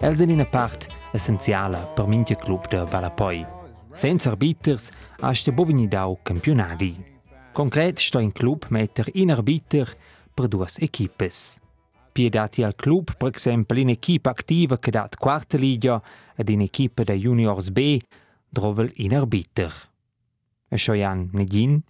Els 0.01 0.21
in 0.21 0.29
una 0.31 0.45
part 0.47 0.85
essenziala 1.11 1.79
per 1.91 2.05
mintia 2.07 2.37
club 2.39 2.69
de 2.71 2.85
Valapoi. 2.87 3.41
Senza 3.91 4.29
arbiters 4.29 4.91
hast 5.19 5.51
bo 5.51 5.65
vegni 5.65 5.89
dau 5.91 6.17
campionadi. 6.23 6.93
Concret 7.51 7.99
sto 7.99 8.19
in 8.19 8.31
club 8.31 8.63
metter 8.69 9.09
in 9.13 9.31
arbiter 9.31 9.91
per 10.33 10.47
duas 10.47 10.77
equipes. 10.77 11.59
Piedati 12.13 12.63
al 12.63 12.75
club, 12.75 13.17
per 13.17 13.27
exempel 13.27 13.79
in 13.79 13.89
equipa 13.89 14.29
activa 14.29 14.79
che 14.79 14.91
dat 14.91 15.17
quarta 15.17 15.57
liga 15.57 16.01
ed 16.33 16.47
in 16.47 16.61
equipa 16.61 17.03
da 17.03 17.13
juniors 17.13 17.69
B, 17.69 17.99
drovel 18.47 18.93
in 18.95 19.13
arbiter. 19.13 19.73
E 20.69 20.77
schoian 20.77 21.27
negin? 21.33 21.83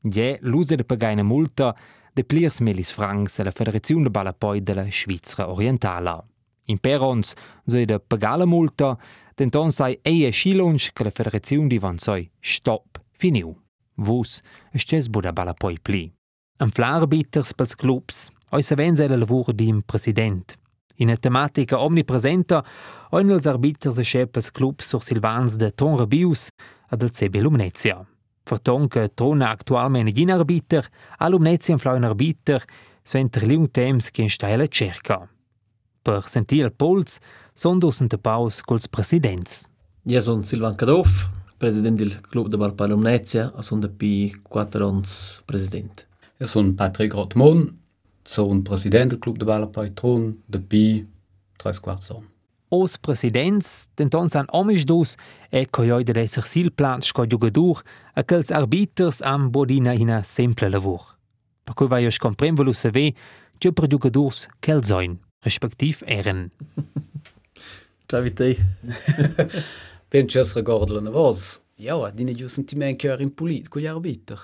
Je, 0.00 0.38
l'usa 0.40 0.74
de 0.74 0.84
pagar 0.84 1.12
una 1.12 1.22
multa 1.22 1.76
de 2.14 2.24
pliers 2.24 2.60
melis 2.60 2.90
francs 2.90 3.40
alla 3.40 3.50
Federazione 3.50 4.04
de 4.04 4.10
Balapoi 4.10 4.62
della 4.62 4.86
Svizzera 4.90 5.50
Orientala. 5.50 6.24
In 6.66 6.78
Perons 6.78 7.34
soll 7.66 7.86
de 7.86 7.98
pagar 7.98 8.38
la 8.38 8.46
multa, 8.46 8.96
denton 9.34 9.70
sei 9.70 9.98
eie 10.02 10.32
Skilunsch 10.32 10.92
che 10.92 11.04
la 11.04 11.10
Federazione 11.10 11.68
di 11.68 11.78
van 11.78 11.98
soi 11.98 12.28
stop 12.40 13.00
finiu. 13.12 13.54
Vus, 13.96 14.42
esces 14.72 15.08
buda 15.08 15.32
bala 15.32 15.54
poi 15.54 15.78
pli. 15.80 16.12
Am 16.58 16.70
flarbitters 16.70 17.52
pels 17.54 17.74
clubs, 17.74 18.30
oi 18.50 18.62
se 18.62 18.74
venza 18.74 19.04
el 19.04 19.18
lavur 19.18 19.52
di 19.52 19.70
un 19.70 19.82
president. 19.82 20.56
In 20.96 21.10
a 21.10 21.16
tematica 21.16 21.80
omnipresenta, 21.80 22.64
oi 23.10 23.24
nels 23.24 23.46
arbiters 23.46 23.98
e 23.98 24.04
schepels 24.04 24.50
clubs 24.50 24.88
sur 24.88 25.02
Silvans 25.02 25.56
de 25.56 25.70
Ton 25.70 25.96
Rebius 25.96 26.48
ad 26.88 27.02
el 27.02 27.10
CB 27.10 27.36
Lumnezia. 27.36 28.00
Verton 28.42 28.88
che 28.88 29.12
trona 29.12 29.50
actualmente 29.50 30.12
gin 30.12 30.30
arbiter, 30.30 30.88
a 31.18 31.28
Lumnezia 31.28 31.74
in 31.74 31.80
flau 31.80 31.96
un 31.96 32.04
arbiter, 32.04 32.64
so 33.02 33.18
enter 33.18 33.44
un 33.50 33.70
temps 33.70 34.10
che 34.10 34.22
in 34.22 34.30
steile 34.30 34.68
cerca. 34.68 35.28
Per 36.06 36.28
sentir 36.30 36.62
il 36.62 36.70
puls, 36.70 37.18
son 37.58 37.80
dus 37.82 37.98
in 37.98 38.06
de 38.06 38.16
paus 38.16 38.60
culs 38.62 38.86
presidents. 38.86 39.66
Io 40.06 40.20
sono 40.20 40.44
Silvan 40.44 40.76
Kadoff, 40.76 41.26
presidente 41.58 42.04
del 42.04 42.20
club 42.20 42.48
de 42.48 42.56
Valpa 42.56 42.86
Lumnezia, 42.86 43.52
e 43.58 43.62
sono 43.62 43.80
da 43.80 43.88
P4 43.88 44.82
ans 44.82 45.42
presidente. 45.44 46.06
Io 46.38 46.46
sono 46.46 46.74
Patrick 46.74 47.12
Rotmon, 47.12 47.76
sono 48.22 48.62
presidente 48.62 49.08
del 49.08 49.18
club 49.18 49.38
de 49.38 49.44
Valpa 49.44 49.88
Tron 49.88 50.42
da 50.46 50.60
P3 50.60 51.80
quarts 51.80 52.10
ans. 52.12 52.22
Os 52.68 52.96
presidents, 52.98 53.88
denton 53.96 54.28
san 54.28 54.46
omisch 54.52 54.84
dus, 54.84 55.16
e 55.50 55.66
coi 55.66 56.04
de 56.04 56.20
esser 56.20 56.46
sil 56.46 56.70
plans 56.70 57.06
sco 57.06 57.26
jugadur, 57.26 57.82
a 58.14 58.22
quels 58.22 58.52
arbiters 58.52 59.22
am 59.22 59.50
bodina 59.50 59.92
in 59.92 60.10
a 60.10 60.22
simple 60.22 60.68
lavur. 60.68 61.18
Per 61.64 61.74
cui 61.74 61.88
vai 61.88 62.04
jos 62.04 62.18
comprem 62.18 62.54
velu 62.54 62.72
saver, 62.72 63.12
che 63.58 63.72
per 63.72 63.88
jugadurs 63.88 64.46
quel 64.60 64.84
soin, 64.84 65.18
respektiv 65.44 66.02
eren. 66.06 66.50
Ciao 68.08 68.22
a 68.22 68.30
te. 68.30 68.56
Penso 70.08 70.42
che 70.42 70.52
ricordo 70.54 70.98
una 70.98 71.10
voz. 71.10 71.60
Ja, 71.78 72.10
dine 72.10 72.34
giù 72.34 72.46
sentiment 72.46 72.96
che 72.96 73.14
in 73.18 73.34
polit 73.34 73.68
con 73.68 73.82
gli 73.82 73.86
arbiter. 73.86 74.38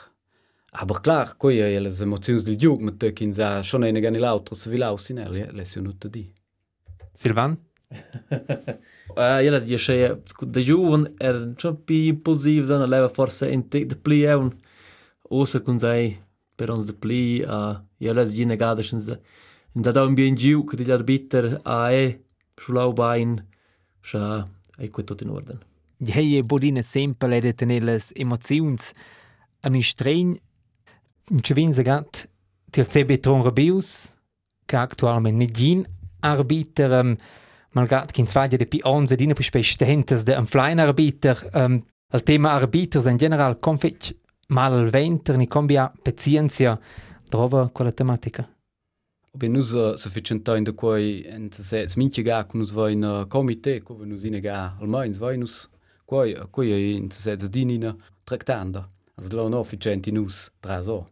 Aber 0.75 1.01
klar, 1.01 1.37
coi 1.37 1.59
è 1.59 1.79
le 1.79 1.95
emozioni 2.01 2.43
del 2.43 2.77
ma 2.81 2.93
te 2.93 3.13
che 3.13 3.33
sa 3.33 3.63
schon 3.63 3.85
eine 3.85 4.01
gani 4.01 4.19
l'altro 4.19 4.55
se 4.55 4.71
vi 4.71 4.79
lausin 4.79 5.19
er, 5.19 5.53
le 5.53 5.65
si 5.65 5.79
unutta 5.79 6.09
di. 6.09 6.33
Silvan? 7.13 7.59
Uh, 9.15 9.41
io 9.43 9.51
la 9.51 9.59
dice, 9.59 10.23
da 10.41 10.61
giovane 10.61 11.13
era 11.19 11.53
schon 11.57 11.85
più 11.85 11.97
impulsivo, 11.97 12.67
dann 12.67 12.89
leva 12.89 13.11
forse 13.11 13.51
in 13.51 13.69
de 13.69 13.97
pli 13.97 14.23
è 14.23 14.33
un 14.35 14.51
osa 15.29 15.61
con 15.61 15.79
sei 15.79 16.19
per 16.55 16.71
ons 16.71 16.87
de 16.87 16.95
pli, 16.95 17.43
uh, 17.43 17.79
io 17.99 18.13
la 18.13 18.25
dice 18.25 18.45
negada 18.45 18.83
schon 18.83 19.01
da 19.75 19.89
in 19.89 19.95
da 19.95 20.05
un 20.05 20.15
bien 20.15 20.35
giù 20.35 20.65
che 20.65 20.77
gli 20.77 20.91
arbiter 20.91 21.61
a 21.63 21.91
e 21.91 22.25
sulau 22.55 22.93
bain, 22.93 23.43
scha 24.01 24.47
e 24.77 24.91
in 25.21 25.29
ordine. 25.29 25.59
Jeie 25.97 26.43
bodina 26.43 26.83
sempre 26.83 27.37
ede 27.37 27.55
teneles 27.55 28.11
emozions. 28.15 28.93
An 29.61 29.75
i 29.75 29.83
stregn, 29.83 30.37
ci 31.41 31.55
vinse 31.55 31.83
gat 31.83 32.29
til 32.71 32.87
CB 32.87 33.21
Tron 33.21 33.43
Rebius, 33.43 34.13
che 34.67 34.77
actualmente 34.77 35.39
ne 35.39 35.51
gin 35.51 35.87
arbiter, 36.21 37.01
um, 37.01 37.17
malgrad 37.71 38.11
che 38.11 38.21
in 38.21 38.27
svaglia 38.27 38.57
de 38.57 38.67
pi 38.67 38.81
onze 38.83 39.15
dina 39.15 39.35
pi 39.35 39.43
spestentes 39.43 40.25
de 40.25 40.35
un 40.35 40.47
flying 40.47 40.81
arbiter, 40.81 41.49
um, 41.55 41.83
al 42.09 42.23
tema 42.23 42.51
arbiters 42.51 43.07
in 43.07 43.17
general 43.17 43.59
confit 43.59 44.15
mal 44.49 44.73
al 44.73 44.91
venter, 44.91 45.37
ni 45.37 45.47
combia 45.47 45.93
pazienza 46.03 46.79
trova 47.29 47.71
quella 47.71 47.93
tematica. 47.93 48.47
Beh, 49.33 49.49
nus 49.49 49.71
uh, 49.73 49.95
se 49.97 50.11
facen 50.13 50.43
tein 50.45 50.65
da 50.65 50.75
quei 50.77 51.23
ent 51.33 51.57
se 51.57 51.87
sminche 51.89 52.21
ga 52.23 52.43
cu 52.45 52.59
nus 52.59 52.71
vai 52.77 52.93
in 52.93 53.03
eh, 53.03 53.25
comité, 53.33 53.79
cu 53.81 53.95
va 53.97 54.05
nus 54.05 54.27
inega 54.29 54.77
almains 54.79 55.17
vai 55.17 55.39
nus 55.41 55.71
quei 56.05 56.35
eh, 56.35 56.45
quei 56.51 56.73
ei 56.73 56.97
ent 56.99 57.17
se 57.17 57.33
zdinina 57.41 57.95
tractanda. 58.29 58.83
As 59.17 59.31
lo 59.33 59.49
no 59.49 59.63
ficenti 59.65 60.13
nus 60.13 60.51
traso. 60.61 61.07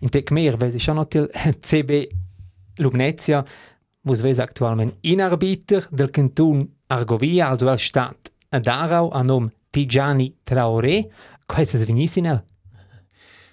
In 0.00 0.10
tec 0.10 0.32
mehr 0.32 0.58
weis 0.58 0.74
ich 0.74 0.82
schon 0.82 0.98
til 1.06 1.30
CB 1.68 2.08
Lugnezia, 2.78 3.44
vos 4.02 4.22
weis 4.22 4.40
aktualment 4.40 4.98
in 5.02 5.20
arbiter 5.20 5.86
del 5.92 6.10
canton 6.10 6.66
Argovia, 6.88 7.50
also 7.50 7.68
al 7.68 7.78
stat 7.78 8.32
ad 8.50 8.66
Arau, 8.66 9.12
a 9.12 9.22
nom 9.22 9.48
Tijani 9.70 10.34
Traoré, 10.42 11.04
quais 11.46 11.74
es 11.74 11.86
vinissinel? 11.86 12.42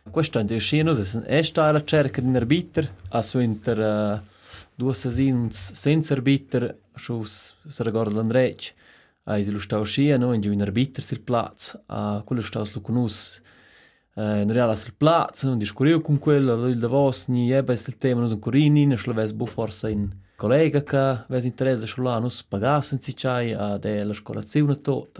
Questo 0.09 0.39
è 0.39 0.59
sceno, 0.59 0.93
se 0.93 1.21
è 1.23 1.41
sta 1.41 1.65
alla 1.65 1.83
cerca 1.83 2.21
di 2.21 2.27
un 2.27 2.35
arbiter, 2.35 2.89
a 3.09 3.21
su 3.21 3.39
inter 3.39 3.79
uh, 3.79 4.21
due 4.73 4.93
sesins 4.93 5.73
senza 5.73 6.13
arbiter, 6.13 6.77
su 6.93 7.23
se 7.23 7.83
ricorda 7.83 8.15
l'Andrec, 8.15 8.73
a 9.23 9.41
si 9.41 9.51
lo 9.51 9.59
sta 9.59 9.77
uscendo, 9.77 10.27
no, 10.27 10.33
in 10.33 10.41
giù 10.41 10.51
un 10.53 10.61
arbiter 10.61 11.03
sul 11.03 11.21
plaz, 11.21 11.77
a 11.87 12.21
quello 12.25 12.41
sta 12.41 12.59
lo 12.59 12.81
conosce 12.81 13.41
Uh, 14.17 14.39
in 14.39 14.49
realtà 14.49 14.77
sul 14.77 14.93
plaz, 14.95 15.43
non 15.43 15.57
discorrivo 15.57 15.99
con 15.99 16.19
quello, 16.19 16.55
lui 16.55 16.77
da 16.77 16.87
vos, 16.87 17.27
ni 17.27 17.51
ebbe 17.51 17.73
il 17.73 17.97
tema, 17.97 18.21
non 18.21 18.39
corini, 18.39 18.85
ne 18.85 18.95
schleves 18.95 19.33
bu 19.33 19.45
forse 19.45 19.89
in 19.89 20.09
collega 20.37 20.83
che 20.83 21.25
ves 21.27 21.43
interesse 21.43 21.85
sulla 21.85 22.19
nus 22.19 22.43
pagassen 22.43 23.01
si 23.01 23.13
chai 23.13 23.53
a 23.53 23.77
de 23.77 24.03
la 24.03 24.13
scolazione 24.13 24.75
tot 24.81 25.19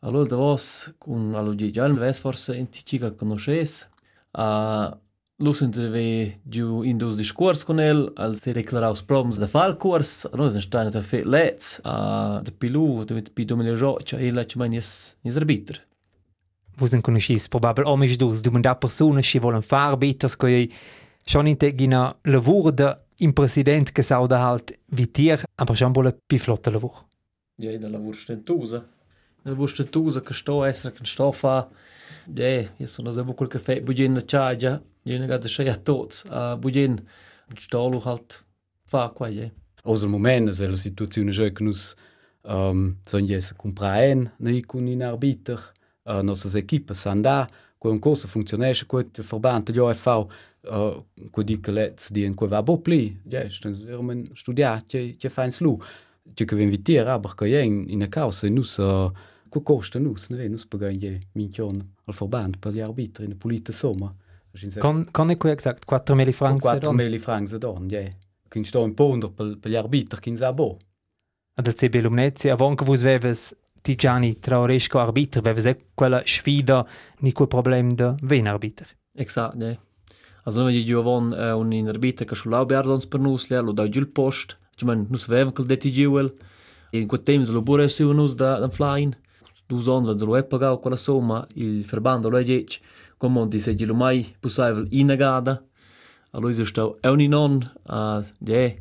Allura 0.00 0.28
davos 0.28 0.92
cun 0.98 1.34
a 1.34 1.42
lu 1.42 1.54
giagiun 1.54 1.98
Vessforsa 1.98 2.54
insitgi 2.54 2.98
ca 2.98 3.10
conuscheis 3.10 3.88
ha 4.32 4.98
Lus 5.40 5.60
intervi 5.60 6.40
giu 6.42 6.82
in 6.82 6.98
dus 6.98 7.14
discuors 7.14 7.62
con 7.62 7.78
el, 7.78 8.10
al 8.16 8.34
si 8.34 8.50
declaraus 8.52 9.04
proms 9.06 9.38
da 9.38 9.46
fal 9.46 9.76
cuors, 9.76 10.24
a 10.24 10.34
noi 10.34 10.60
stanno 10.60 10.90
da 10.90 11.00
fet 11.00 11.24
lets, 11.24 11.78
a 11.84 12.40
da 12.42 12.50
pilu, 12.50 13.04
da 13.04 13.14
vet 13.14 13.30
pi 13.30 13.44
domine 13.44 13.76
rocia, 13.76 14.18
e 14.18 14.32
la 14.32 14.42
cimain 14.42 14.74
jes, 14.74 15.14
jes 15.22 15.36
arbitr. 15.38 15.78
Vos 16.74 16.92
en 16.92 17.00
conoscis 17.06 17.46
probabil 17.46 17.86
omis 17.86 18.16
dus, 18.18 18.42
dumanda 18.42 18.74
persona 18.74 19.22
si 19.22 19.38
volen 19.38 19.62
far 19.62 19.94
bitas, 19.96 20.34
coi 20.34 20.66
schon 21.22 21.46
in 21.46 21.56
te 21.56 21.70
gina 21.70 22.08
lavur 22.26 22.72
da 22.72 22.98
in 23.22 23.32
president 23.32 23.92
che 23.92 24.02
sauda 24.02 24.42
halt 24.42 24.74
vitier, 24.90 25.44
aber 25.54 25.76
schon 25.76 25.92
bolle 25.92 26.18
pi 26.26 26.38
flotta 26.38 26.70
lavur. 26.74 27.06
Ja, 27.62 27.78
da 27.78 27.88
lavur 27.88 28.16
stentusa. 28.16 28.82
Da 29.42 29.50
lavur 29.50 29.68
stentusa 29.68 30.20
che 30.20 30.34
sto 30.34 30.64
essere 30.64 30.94
che 30.94 31.04
sto 31.04 31.32
fa. 31.32 31.68
Ja, 32.34 32.60
io 32.76 32.86
sono 32.86 33.12
sempre 33.12 33.34
quel 33.34 33.48
caffè, 33.48 33.80
bugin 33.80 34.12
na 34.12 34.22
chaja, 34.24 34.82
io 35.02 35.18
ne 35.18 35.26
gada 35.26 35.48
schei 35.48 35.68
a 35.68 35.76
tots, 35.76 36.26
a 36.28 36.56
bugin, 36.56 36.98
sto 37.56 37.88
lu 37.88 38.00
halt 38.04 38.44
fa 38.84 39.08
qua, 39.08 39.28
ja. 39.28 39.48
Aus 39.84 40.02
el 40.02 40.10
moment, 40.10 40.50
se 40.50 40.66
la 40.66 40.76
situazione 40.76 41.30
già 41.30 41.48
che 41.48 41.62
nus 41.64 41.94
um, 42.42 42.98
son 43.04 43.24
jes 43.24 43.54
compraen, 43.56 44.30
nei 44.38 44.60
con 44.62 44.86
in 44.86 45.02
arbiter, 45.02 45.72
uh, 46.04 46.20
nostras 46.22 46.54
equipas 46.54 47.00
sanda, 47.00 47.48
quei 47.78 47.92
un 47.92 47.98
cosa 47.98 48.28
funzionesce, 48.28 48.86
quei 48.86 49.08
verband 49.12 49.70
gli 49.70 49.78
OFV, 49.78 50.26
uh, 50.70 51.04
quei 51.30 51.44
di 51.44 51.60
che 51.60 51.70
let's 51.70 52.10
di 52.10 52.24
in 52.24 52.34
quei 52.34 52.50
va 52.50 52.62
bo 52.62 52.78
pli, 52.78 53.20
ja, 53.24 53.48
sten 53.48 53.72
vermen 53.72 54.28
studiar, 54.34 54.84
che 54.84 55.16
che 55.16 55.30
fains 55.30 55.60
lu, 55.60 55.78
che 56.34 56.44
che 56.44 56.56
ven 56.56 56.68
vitier, 56.68 57.08
aber 57.08 57.34
che 57.34 57.60
in 57.60 57.84
in 57.88 58.02
a 58.02 58.08
causa 58.08 58.48
nus 58.48 58.76
uh, 58.76 59.10
quei 59.48 59.62
costa 59.62 59.98
nus, 59.98 60.28
ne 60.28 60.48
nus 60.48 60.66
pagai 60.66 60.96
je 60.96 61.20
minchion 61.32 61.94
al 62.04 62.14
verband 62.14 62.58
per 62.58 62.72
gli 62.72 62.80
arbitri 62.80 63.24
in 63.24 63.36
polita 63.36 63.72
somma. 63.72 64.14
Con 64.78 65.06
con 65.10 65.30
e 65.30 65.36
quei 65.36 65.52
exact 65.52 65.84
4000 65.84 66.32
francs. 66.32 66.62
4000 66.62 67.18
francs 67.18 67.52
ad 67.54 67.64
on, 67.64 67.88
ja. 67.88 68.08
Kin 68.48 68.64
sto 68.64 68.84
in 68.84 68.94
ponder 68.94 69.30
per 69.30 69.58
per 69.58 69.70
gli 69.70 69.76
arbitri 69.76 70.20
kin 70.20 70.36
sa 70.36 70.52
bo. 70.52 70.78
Ad 71.54 71.66
il 71.66 71.74
CB 71.74 71.94
Lumnezia, 71.96 72.52
avon 72.52 72.74
che 72.74 72.84
vos 72.84 73.00
veves 73.00 73.54
Tijani 73.80 74.38
Traoresco 74.38 74.98
arbiter, 74.98 75.42
veves 75.42 75.64
e 75.64 75.76
quella 75.94 76.22
sfida 76.24 76.86
ni 77.20 77.32
quel 77.32 77.48
problem 77.48 77.94
de 77.94 78.14
ven 78.22 78.46
arbiter. 78.46 78.88
Exakt, 79.14 79.60
ja. 79.60 79.76
Also 80.44 80.64
wenn 80.64 80.74
ich 80.74 80.94
avon 80.94 81.32
uh, 81.32 81.58
un 81.58 81.72
in 81.72 81.88
arbiter 81.88 82.26
che 82.26 82.34
sulla 82.34 82.64
berdons 82.64 83.06
per 83.06 83.20
nus 83.20 83.48
le 83.48 83.60
lo 83.60 83.72
da 83.72 83.88
giul 83.88 84.08
post, 84.78 84.84
ci 84.84 84.84
man 84.84 85.06
nus 85.08 85.26
veven 85.26 85.52
quel 85.52 85.66
deti 85.66 85.90
giuel. 85.92 86.32
In 86.92 87.06
quel 87.06 87.22
temps 87.22 87.50
lo 87.50 87.62
bure 87.62 87.88
su 87.88 88.12
nus 88.12 88.34
da 88.34 88.58
da 88.58 88.68
flying. 88.68 89.16
Du 89.66 89.80
zons 89.80 90.06
wenn 90.06 90.18
lo 90.18 90.36
e 90.36 90.42
pagau 90.44 90.80
quella 90.80 90.96
somma, 90.96 91.46
il 91.54 91.84
verbando 91.84 92.30
lo 92.30 92.38
e 92.38 92.44
gec, 92.44 92.80
con 93.18 93.32
monti 93.32 93.60
se 93.60 93.74
gilu 93.74 93.94
mai 93.94 94.34
pusaivel 94.40 94.86
inagada. 94.90 95.62
Allora 96.30 96.54
io 96.54 96.64
sto 96.64 96.98
e 97.00 97.08
un 97.08 97.26
non 97.28 97.70
a 97.86 98.24
ja, 98.38 98.74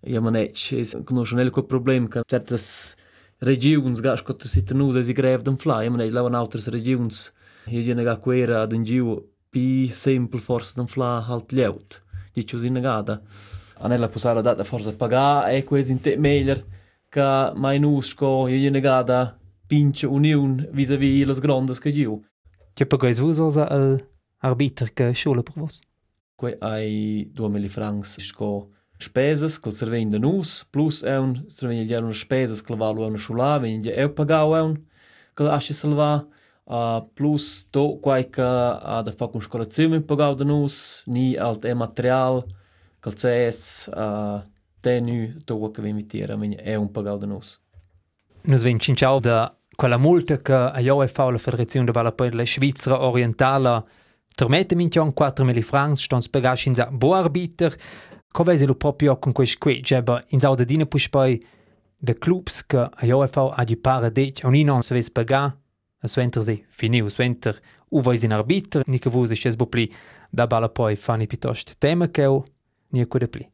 ja 0.00 0.20
man 0.20 0.36
ech, 0.36 1.04
conosco 1.04 1.36
nel 1.36 1.50
quel 1.50 1.66
problem 1.66 2.08
che 2.08 2.22
certas 2.26 2.96
regiuns 3.38 4.00
gas 4.00 4.22
kot 4.22 4.46
sit 4.46 4.72
nus 4.72 4.98
si 4.98 5.12
grev 5.12 5.42
den 5.42 5.56
fly, 5.56 5.88
man 5.88 6.00
ech 6.00 6.12
lavan 6.12 6.34
altres 6.34 6.68
regiuns. 6.68 7.32
Io 7.66 7.82
gene 7.82 8.02
ga 8.02 8.16
quera 8.16 8.62
ad 8.62 8.72
in 8.72 8.82
giu 8.82 9.22
pi 9.50 9.88
simple 9.92 10.40
forse 10.40 10.74
den 10.74 10.88
fly 10.88 11.22
halt 11.28 11.52
lleut. 11.52 12.02
Dicius 12.34 12.64
inagada. 12.64 13.20
Anella 13.82 14.08
pusara 14.08 14.40
data 14.40 14.62
forse 14.62 14.94
paga 14.94 15.50
e 15.50 15.64
quesi 15.64 15.90
in 15.90 16.00
te 16.00 16.16
meglio 16.16 16.64
che 17.08 17.52
mai 17.54 17.78
nus 17.80 18.10
sco 18.10 18.46
io 18.46 18.56
gene 18.58 18.80
gada 18.80 19.36
pinche 19.66 20.06
union 20.06 20.68
vis-à-vis 20.70 21.26
las 21.26 21.40
grandes 21.40 21.80
che 21.80 21.92
giu. 21.92 22.22
Che 22.72 22.86
pagais 22.86 23.18
vos 23.18 23.38
osa 23.38 23.68
al 23.68 24.08
arbiter 24.38 24.92
che 24.92 25.12
schule 25.14 25.42
per 25.42 25.54
vos? 25.56 25.80
Quei 26.36 26.54
ai 26.60 27.30
2000 27.32 27.68
francs 27.68 28.20
sco 28.20 28.70
spesas 28.98 29.58
col 29.58 29.74
servein 29.74 30.08
de 30.08 30.18
nus 30.18 30.64
plus 30.70 31.02
è 31.02 31.18
un 31.18 31.44
servein 31.48 31.82
gli 31.82 31.92
erano 31.92 32.12
spesas 32.12 32.62
che 32.62 32.76
valu 32.76 33.02
una 33.02 33.18
schula 33.18 33.58
ven 33.58 33.80
gli 33.80 33.88
eu 33.88 34.12
pagau 34.12 34.52
un 34.64 34.80
che 35.34 35.42
asce 35.48 35.74
salva 35.74 36.26
Uh, 36.64 37.02
plus 37.12 37.66
to 37.70 37.98
qualche 38.00 38.40
ha 38.40 39.02
da 39.02 39.10
fa 39.10 39.26
con 39.26 39.40
scolazione 39.42 40.00
pagau 40.00 40.34
da 40.34 40.44
nus, 40.44 41.02
ni 41.06 41.34
alt 41.34 41.64
e 41.64 41.74
material, 41.74 42.46
calces, 43.02 43.90
uh, 43.92 44.40
tenu, 44.80 45.34
to 45.44 45.70
che 45.72 45.82
vi 45.82 45.92
mitira, 45.92 46.38
è 46.56 46.76
un 46.76 46.90
pagau 46.90 47.18
da 47.18 47.26
nus. 47.26 47.60
Nus 48.42 48.62
vin 48.62 48.78
cinciau 48.78 49.18
da 49.18 49.52
quella 49.74 49.96
multa 49.96 50.36
che 50.36 50.52
a 50.52 50.78
io 50.78 51.02
e 51.02 51.08
fa 51.08 51.28
la 51.28 51.38
Federazione 51.38 51.86
de 51.86 51.92
Balla 51.92 52.14
la 52.16 52.46
Svizzera 52.46 53.02
Orientala. 53.02 53.84
Termette 54.34 54.76
minchion 54.76 55.12
4.000 55.12 55.60
francs, 55.62 56.02
stons 56.02 56.28
pagasch 56.28 56.66
in 56.66 56.74
sa 56.74 56.88
bo 56.90 57.14
arbiter, 57.14 57.76
co 58.30 58.44
vese 58.44 58.66
lo 58.66 58.76
proprio 58.76 59.18
con 59.18 59.32
quei 59.32 59.46
squetch, 59.46 59.92
eba 59.92 60.22
in 60.28 60.40
sa 60.40 60.54
da 60.54 60.64
dina 60.64 60.86
push 60.86 61.08
poi 61.08 61.44
de 61.98 62.14
clubs 62.14 62.64
che 62.66 62.78
a 62.78 63.04
io 63.04 63.22
e 63.24 63.26
fa 63.26 63.50
a 63.50 63.64
di 63.64 63.76
para 63.76 64.10
dec, 64.10 64.40
on 64.44 64.54
in 64.54 64.66
non 64.66 64.82
se 64.82 64.94
ves 64.94 65.10
pagar, 65.10 65.54
a 65.98 66.06
suenter 66.06 66.42
se 66.42 66.64
finiu, 66.68 67.08
suenter 67.08 67.60
u 67.90 68.00
vais 68.00 68.22
in 68.22 68.32
arbiter, 68.32 68.82
ni 68.86 68.98
che 68.98 69.10
vus 69.10 69.30
es 69.30 69.56
bo 69.56 69.66
pli, 69.66 69.92
da 70.30 70.46
balla 70.46 70.68
poi 70.68 70.96
fani 70.96 71.26
pitost 71.26 71.74
tema 71.78 72.08
che 72.08 72.24
някой 72.92 73.20
репли. 73.20 73.48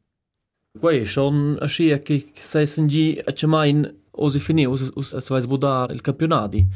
Quation 0.78 1.58
xie 1.66 1.96
kik 1.98 2.36
se 2.38 2.62
sinġi 2.68 3.24
ċemajn 3.26 3.86
użi 4.18 4.40
fini 4.42 4.66
uż 4.70 4.92
svajz 5.24 5.48
buda 5.50 5.88
il-kampjonadi. 5.94 6.66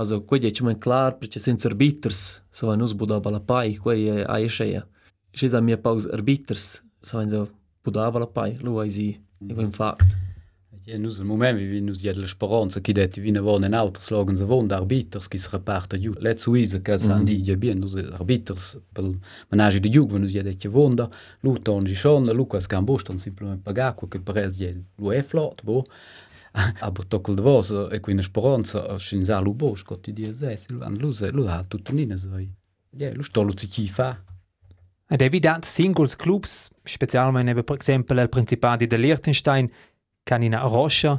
Għazo, 0.00 0.22
kwedja 0.24 0.52
ċemajn 0.56 0.78
klar, 0.80 1.18
preċesin 1.20 1.58
arbitrs, 1.68 2.40
svajn 2.56 2.86
uż 2.86 2.94
buda 2.96 3.18
bala 3.20 3.40
paj, 3.40 3.74
kwedja 3.84 4.24
għaj 4.24 4.48
xeja. 4.56 4.86
Xie 5.36 5.50
zamie 5.52 5.76
pawz 5.76 6.08
arbitrs, 6.08 6.80
svajn 7.04 7.34
zo 7.34 7.42
buda 7.84 8.08
bala 8.14 8.30
paj, 8.30 8.56
lu 8.64 8.78
għajzi, 8.80 9.10
jgħu 9.50 9.66
infakt. 9.66 10.16
In 10.80 10.86
fact. 10.86 10.88
Ja, 10.88 10.98
nus 10.98 11.18
al 11.18 11.26
moment 11.26 11.58
vi 11.58 11.80
nus 11.80 12.00
ja 12.02 12.12
l'esperanza 12.12 12.80
che 12.80 12.92
det 12.92 13.18
vi 13.18 13.30
ne 13.30 13.40
von 13.40 13.64
en 13.64 13.74
autos 13.74 14.10
logen 14.10 14.36
se 14.36 14.44
von 14.44 14.70
arbiters 14.70 15.28
qui 15.28 15.38
se 15.38 15.48
reparta 15.52 15.98
giu. 15.98 16.12
Let 16.18 16.40
suise 16.40 16.82
che 16.82 16.98
san 16.98 17.24
di 17.24 17.42
ja 17.42 17.56
bien 17.56 17.78
nus 17.78 17.96
arbiters 17.96 18.78
manage 19.48 19.80
de 19.80 19.88
jug 19.88 20.12
nus 20.12 20.32
ja 20.32 20.42
det 20.42 20.68
vonda. 20.68 21.08
Lu 21.40 21.58
ton 21.58 21.84
di 21.84 21.94
schon, 21.94 22.26
lu 22.26 22.46
quas 22.46 22.66
can 22.66 22.84
boston 22.84 23.18
simplement 23.18 23.62
pagar 23.62 23.94
quo 23.94 24.08
che 24.08 24.20
per 24.20 24.36
els 24.36 24.56
ja 24.58 24.72
lu 24.96 25.10
è 25.10 25.22
flot, 25.22 25.62
bo. 25.64 25.84
Aber 26.80 27.04
tockel 27.06 27.36
de 27.36 27.42
vos 27.42 27.70
e 27.92 28.00
qui 28.00 28.12
in 28.12 28.22
speranza 28.22 28.98
sin 28.98 29.24
sa 29.24 29.40
lu 29.40 29.54
bos 29.54 29.82
quotidian 29.82 30.34
se 30.34 30.56
Silvan 30.56 30.96
lu 30.96 31.12
lu 31.32 31.46
ha 31.46 31.62
tutto 31.64 31.92
nina 31.92 32.16
so. 32.16 32.30
Ja, 32.90 33.12
lu 33.14 33.22
sto 33.22 33.42
lu 33.42 33.52
ci 33.52 33.86
fa. 33.86 34.18
Ed 35.12 35.22
evident 35.22 35.64
singles 35.64 36.14
clubs, 36.14 36.70
specialmente 36.84 37.64
per 37.64 37.76
esempio 37.80 38.14
il 38.14 38.28
Principati 38.28 38.86
de 38.86 38.96
Liechtenstein, 38.96 39.68
canina 40.30 40.62
rocha 40.62 41.16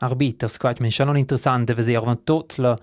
arbiters 0.00 0.56
quite 0.58 0.80
men 0.80 0.94
schon 0.94 1.16
interessant 1.16 1.70
ve 1.76 1.82
ser 1.82 2.04
van 2.06 2.20
tot 2.24 2.58
la 2.58 2.76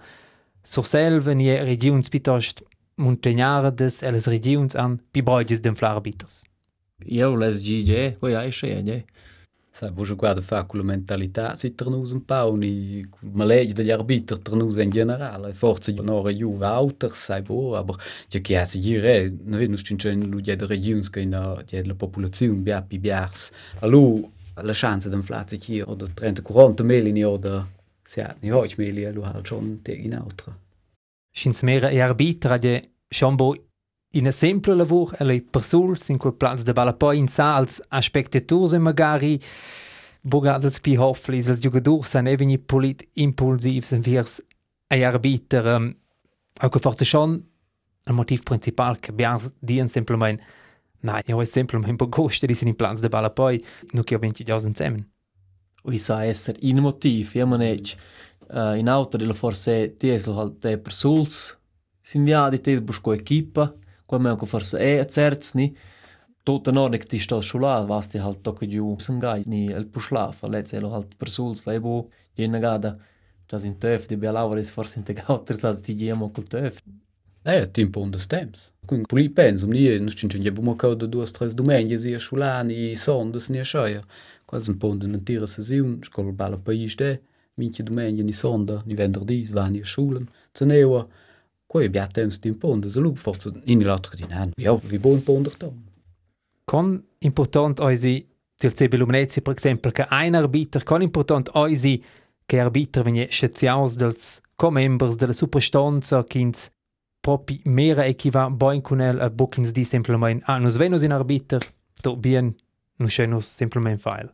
surselven 0.63 1.41
je 1.41 1.59
regions 1.63 2.09
pitost 2.09 2.63
montagnardes 2.95 4.01
e 4.01 4.11
les 4.11 4.27
regions 4.27 4.75
an 4.75 4.99
bibroides 5.13 5.61
dem 5.61 5.75
flarbiters. 5.75 6.43
Io 7.05 7.35
les 7.35 7.61
GG, 7.61 8.19
quei 8.19 8.35
ai 8.35 8.51
sche, 8.51 8.81
ne? 8.81 9.03
Sai, 9.75 9.91
bo 9.91 10.05
guarda 10.15 10.39
fa 10.39 10.63
con 10.63 10.79
la 10.79 10.85
mentalità 10.85 11.53
si 11.53 11.75
ternus 11.75 12.11
un 12.11 12.23
pau 12.23 12.55
ni 12.55 13.05
ma 13.33 13.43
legge 13.43 13.73
degli 13.73 13.91
arbitri 13.91 14.39
ternus 14.41 14.77
in 14.77 14.89
generale 14.89 15.51
forse 15.51 15.91
no 15.91 16.21
regiu 16.21 16.55
auter 16.61 17.13
sai 17.13 17.41
bo 17.41 17.75
aber 17.75 17.97
ja 18.29 18.39
che 18.39 18.63
si 18.63 18.79
dire 18.79 19.33
no 19.43 19.57
venus 19.57 19.81
cincen 19.83 20.29
lu 20.29 20.39
de 20.39 20.55
regions 20.65 21.09
che 21.09 21.25
na 21.25 21.61
de 21.69 21.83
la 21.83 21.93
popolazione 21.93 22.61
bia 22.61 22.81
pi 22.81 22.99
biars 22.99 23.51
allo 23.81 24.31
la 24.61 24.73
chance 24.73 25.09
d'inflație 25.09 25.57
hier 25.57 25.87
oder 25.87 26.07
30-40 26.07 26.83
mili 26.83 27.25
oder 27.25 27.67
ja, 28.15 28.35
ni 28.39 28.49
hoch 28.49 28.77
mili 28.77 29.11
lu 29.11 29.25
halt 29.25 29.47
schon 29.47 29.79
te 29.83 29.91
in 29.91 30.13
autra. 30.17 30.53
Schins 31.31 31.61
mera 31.61 31.89
e 31.89 32.01
arbitra 32.01 32.57
de 32.57 32.81
chambo 33.09 33.55
in 34.15 34.25
esempio 34.25 34.73
lavur 34.73 35.13
e 35.19 35.23
le 35.23 35.41
persuls 35.41 36.09
in 36.09 36.17
quel 36.17 36.33
plaz 36.33 36.63
de 36.63 36.73
balla 36.73 36.93
poi 36.93 37.17
in 37.17 37.27
sa 37.27 37.55
als 37.55 37.81
aspectators 37.89 38.73
e 38.73 38.77
magari 38.77 39.39
bogadels 40.21 40.79
pi 40.79 40.95
hofflis 40.95 41.49
als 41.49 41.59
jugadors 41.59 42.09
san 42.09 42.27
eveni 42.27 42.57
polit 42.57 43.07
impulsivs 43.13 43.91
en 43.91 44.01
viers 44.01 44.41
e 44.87 45.03
arbiter 45.03 45.65
um, 45.75 45.95
au 46.61 46.69
che 46.69 46.79
forse 46.79 47.05
schon 47.05 47.43
il 48.07 48.13
motiv 48.13 48.43
principal 48.43 48.99
che 48.99 49.11
biars 49.11 49.53
dien 49.59 49.87
simplement 49.87 50.39
Nein, 51.01 51.23
ja, 51.27 51.39
es 51.41 51.51
simpel, 51.51 51.83
ein 51.85 51.97
paar 51.97 52.09
Kosten, 52.09 52.47
die 52.47 52.53
sind 52.53 52.69
im 52.69 52.75
Platz 52.75 53.01
der 53.01 53.09
Ball 53.09 53.29
poi, 53.29 53.61
nur 53.93 54.05
che 54.05 54.15
ho 54.15 54.19
20.000 54.19 54.73
zusammen. 54.73 55.05
Ui 55.85 55.99
sa 55.99 56.23
esser 56.25 56.55
in 56.61 56.79
motiv, 56.81 57.35
ja 57.35 57.45
man 57.45 57.61
ec, 57.61 57.95
uh, 58.49 58.73
in 58.75 58.89
auto 58.89 59.17
della 59.17 59.33
forse 59.33 59.95
tieslo 59.97 60.33
halt 60.35 60.59
te 60.59 60.77
per 60.79 60.93
suls, 60.93 61.55
sin 62.01 62.25
via 62.25 62.49
di 62.49 62.59
te 62.59 62.81
busco 62.81 63.13
equipa, 63.13 63.71
qua 64.05 64.17
me 64.17 64.29
anche 64.29 64.47
forse 64.47 64.79
e 64.79 64.97
a 64.97 65.05
certs 65.05 65.53
ni, 65.53 65.75
Tutta 66.45 66.69
norne 66.69 66.99
che 66.99 67.05
ti 67.05 67.17
sto 67.17 67.41
schula, 67.41 67.83
vas 67.85 68.07
ti 68.07 68.19
halt 68.19 68.41
tocca 68.41 68.67
giù 68.67 68.95
sangai 68.99 69.41
ni 69.47 69.71
el 69.71 69.87
puslaf, 69.87 70.43
lezze 70.43 70.79
lo 70.79 70.91
halt 70.93 71.15
per 71.17 71.27
suls, 71.27 71.65
lebo, 71.65 72.11
jena 72.35 72.59
gada, 72.59 72.99
das 73.47 73.63
in 73.63 73.79
töf, 73.79 74.05
di 74.05 74.15
bealavore 74.15 74.61
forse 74.61 74.99
integrato, 74.99 75.41
terzaz 75.41 75.79
ti 75.81 75.95
giamo 75.95 76.29
col 76.29 76.45
töf. 76.45 76.83
Eh, 77.47 77.67
tempo 77.67 78.01
un 78.01 78.09
des 78.09 78.25
temps. 78.27 78.73
Quin 78.87 79.03
puli 79.05 79.29
penso, 79.29 79.67
ni 79.67 79.99
nus 79.99 80.15
cincin 80.15 80.41
je 80.41 80.49
bumo 80.49 80.75
cau 80.75 80.95
de 80.95 81.05
duas 81.05 81.31
tres 81.31 81.53
domenges 81.53 82.05
i 82.05 82.17
schulani 82.17 82.95
sondes 82.97 83.49
ni 83.49 83.63
scheia. 83.63 84.01
Quals 84.47 84.67
un 84.67 84.79
pon 84.81 84.97
de 84.97 85.19
tira 85.23 85.45
sesiun, 85.45 85.99
scol 86.03 86.31
bala 86.33 86.57
pais 86.57 86.95
de, 86.97 87.19
minche 87.57 87.83
domenge 87.83 88.23
ni 88.23 88.33
sonda, 88.33 88.81
ni 88.87 88.95
venderdis 88.95 89.51
van 89.53 89.75
i 89.75 89.83
schulen, 89.85 90.25
zanewa. 90.57 91.05
Quai 91.67 91.89
bia 91.89 92.07
temps 92.07 92.39
di 92.41 92.51
pon 92.51 92.81
de 92.81 92.89
zalup 92.89 93.17
forza 93.17 93.51
in 93.65 93.85
l'altro 93.85 94.15
di 94.15 94.25
nan. 94.27 94.51
Ja, 94.57 94.73
vi 94.73 94.97
bon 94.97 95.21
pon 95.21 95.43
der 95.43 95.53
tom. 95.53 95.83
Con 96.65 97.03
important 97.19 97.79
oisi 97.79 98.25
til 98.57 98.73
CB 98.73 98.97
Lumnezi, 98.97 99.41
per 99.41 99.53
exempel, 99.53 99.91
che 99.91 100.07
ein 100.09 100.33
arbiter, 100.33 100.83
con 100.83 101.01
important 101.01 101.49
oisi 101.53 102.03
che 102.45 102.59
arbiter 102.59 103.03
venie 103.03 103.27
sceziaus 103.29 103.95
dels 103.95 104.41
co-members 104.55 105.15
della 105.15 105.33
superstanza, 105.33 106.23
kins 106.23 106.71
propi 107.25 107.59
mera 107.65 108.05
equiva 108.05 108.49
boin 108.49 108.81
cunel 108.81 109.19
a 109.19 109.29
bookings 109.29 109.71
di 109.71 109.83
simplement 109.83 110.43
ah 110.45 110.59
nus 110.59 110.77
venus 110.77 111.01
in 111.01 111.11
arbiter 111.11 111.61
to 112.03 112.15
bien 112.15 112.53
nus 112.99 113.13
schenus 113.13 113.47
simplement 113.61 113.99
file 114.01 114.29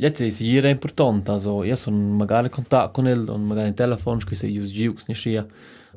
Jetzt 0.00 0.20
ist 0.20 0.38
hier 0.38 0.64
important, 0.66 1.28
also 1.28 1.64
ja 1.64 1.74
so 1.74 1.90
magari 1.90 2.48
Kontakt 2.50 2.94
con 2.94 3.06
el 3.06 3.28
und 3.28 3.48
magari 3.48 3.74
telefon 3.74 4.20
che 4.20 4.36
se 4.36 4.46
use 4.46 4.72
giux 4.72 5.08
ni 5.08 5.14
schia. 5.14 5.44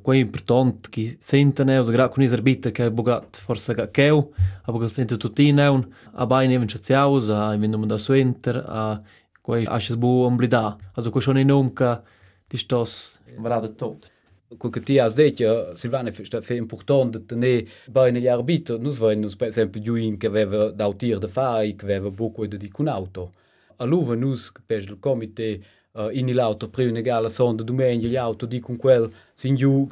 Qua 0.02 0.15
important 0.15 0.89
che 0.89 1.17
sentene 1.20 1.78
o 1.78 1.84
gra 1.84 2.10
con 2.10 2.24
is 2.24 2.34
arbiter 2.34 2.72
che 2.72 2.89
bogat 2.89 3.38
forse 3.38 3.76
ga 3.76 3.86
keu, 3.91 4.32
aber 4.63 4.80
che 4.80 4.89
sente 4.89 5.17
tutti 5.17 5.52
neun, 5.52 5.86
a 6.13 6.26
bai 6.26 6.48
neven 6.48 6.67
chatsiaus, 6.67 7.30
a 7.30 7.56
man 7.58 7.88
da 7.88 7.98
so 8.00 8.13
enter, 8.13 8.65
a 8.67 9.04
qua 9.39 9.62
asches 9.67 9.96
bu 9.96 10.26
omblida. 10.26 10.78
Also 10.96 11.12
qua 11.12 11.22
schon 11.22 11.38
in 11.38 11.52
umka, 11.52 12.04
di 12.50 12.58
stos 12.58 13.20
vrada 13.38 13.67
tot. 13.67 14.10
Quel 14.58 14.72
che 14.72 14.80
ti 14.82 15.00
has 15.00 15.14
detto, 15.14 15.76
Silvana, 15.76 16.12
è 16.12 16.54
importante 16.54 17.26
tenere 17.26 17.68
bene 17.88 18.20
gli 18.20 18.28
arbitri. 18.28 18.80
Noi 18.80 18.96
avevamo, 18.96 19.28
per 19.38 19.48
esempio, 19.48 19.82
Giuin 19.82 20.18
che 20.18 20.28
aveva 20.28 20.70
da 20.72 20.92
tir 20.94 21.18
da 21.18 21.28
fare, 21.28 21.76
che 21.76 21.86
aveva 21.86 22.10
poco 22.10 22.46
di 22.46 22.70
con 22.70 22.88
auto. 22.88 23.34
Allora, 23.78 24.16
noi, 24.16 24.38
per 24.66 24.80
il 24.80 25.00
comité, 25.00 25.60
uh, 25.94 26.10
in 26.12 26.34
l'auto, 26.34 26.70
per 26.70 26.88
una 26.88 27.02
gara 27.02 27.28
sonda 27.30 27.64
domenica, 27.64 28.08
gli 28.08 28.16
auto 28.16 28.46
di 28.46 28.60
con 28.60 28.76
quel, 28.78 29.12
sin 29.34 29.56
giù, 29.56 29.88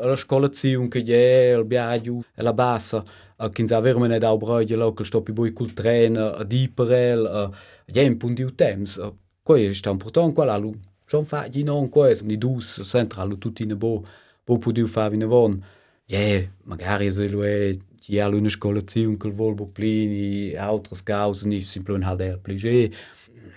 la 0.00 0.16
scolazione 0.16 0.88
che 0.88 1.02
è, 1.02 1.56
il 1.56 1.66
viaggio, 1.66 2.24
e 2.34 2.42
la 2.42 2.52
bassa, 2.52 3.04
uh, 3.36 3.48
che 3.50 3.64
avevamo 3.74 4.06
ne 4.06 4.18
da 4.18 4.36
broglie, 4.36 4.76
là, 4.76 4.92
che 4.92 5.04
stoppi 5.04 5.32
poi 5.32 5.52
col 5.52 5.72
treno, 5.72 6.30
a 6.30 6.44
diperel, 6.44 7.50
uh, 7.50 7.92
è 7.92 8.06
un 8.06 8.16
po' 8.16 8.28
di 8.30 8.54
tempo. 8.54 8.90
Uh, 9.04 9.16
questo 9.42 9.88
è 9.88 9.92
importante, 9.92 10.32
quello 10.32 10.78
Schon 11.08 11.24
fa 11.24 11.48
di 11.48 11.62
non 11.64 11.88
quais, 11.88 12.22
ni 12.22 12.36
dus 12.36 12.82
central 12.84 13.38
tutti 13.38 13.64
ne 13.64 13.74
bo 13.74 14.04
bo 14.44 14.58
pudiu 14.58 14.86
fa 14.86 15.08
vine 15.08 15.24
von. 15.24 15.62
Je, 16.06 16.50
magari 16.64 17.10
se 17.10 17.28
lo 17.28 17.44
è 17.44 17.72
ci 17.98 18.18
ha 18.18 18.28
una 18.28 18.48
scolazione 18.48 19.16
che 19.16 19.30
vol 19.30 19.54
bo 19.54 19.66
plini, 19.66 20.54
altre 20.54 20.96
cause 21.02 21.48
ni 21.48 21.60
simplement 21.60 22.04
halt 22.04 22.20
el 22.20 22.38
plige. 22.38 22.92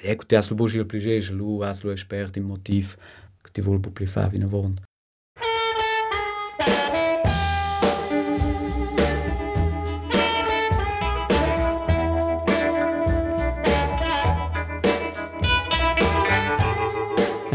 Ecco 0.02 0.26
te 0.26 0.38
aslo 0.38 0.56
bo 0.56 0.68
il 0.68 0.86
plige, 0.86 1.34
lu 1.34 1.62
aslo 1.62 1.92
espert 1.92 2.38
in 2.38 2.44
motiv 2.44 2.96
che 3.42 3.52
ti 3.52 3.60
vol 3.60 3.80
bo 3.80 3.90
pli 3.90 4.06
fa 4.06 4.28
vine 4.28 4.46
von. 4.46 4.74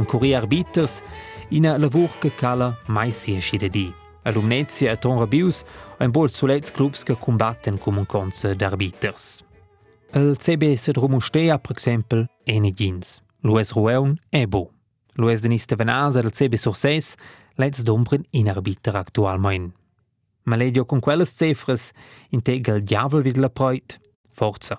Curie 0.06 0.34
arbiters 0.34 1.02
ina 1.50 1.76
lavur 1.76 2.18
che 2.18 2.34
cala 2.34 2.76
mai 2.86 3.10
sia 3.10 3.40
scide 3.40 3.68
di. 3.68 3.92
A 4.22 4.30
Lumnezia 4.30 4.92
e 4.92 4.98
Ton 4.98 5.18
Rabius 5.18 5.62
ein 5.98 6.10
bol 6.10 6.30
sulets 6.30 6.70
clubs 6.70 7.02
che 7.02 7.16
combatten 7.18 7.78
cum 7.78 7.98
un 7.98 8.06
conce 8.06 8.56
d'arbiters. 8.56 9.44
El 10.12 10.36
CB 10.36 10.74
se 10.74 10.92
drumustea, 10.92 11.58
per 11.58 11.72
exempel, 11.72 12.26
eni 12.44 12.72
gins. 12.72 13.20
Lues 13.42 13.72
Rueun 13.72 14.16
e 14.30 14.46
bo. 14.46 14.70
Luis 15.16 15.40
Denis 15.40 15.66
Tevenasa 15.66 16.20
del 16.20 16.32
CB 16.32 16.54
Surses 16.54 17.14
lets 17.56 17.82
d'ombren 17.82 18.24
in 18.30 18.48
arbiter 18.48 18.96
actualmein. 18.96 19.72
Ma 20.44 20.56
ledio 20.56 20.84
con 20.84 21.00
quelles 21.00 21.34
cifras 21.36 21.90
intega 22.30 22.74
il 22.74 22.82
diavol 22.82 23.22
vid 23.22 23.36
la 23.36 23.48
proit. 23.50 23.98
Forza. 24.32 24.78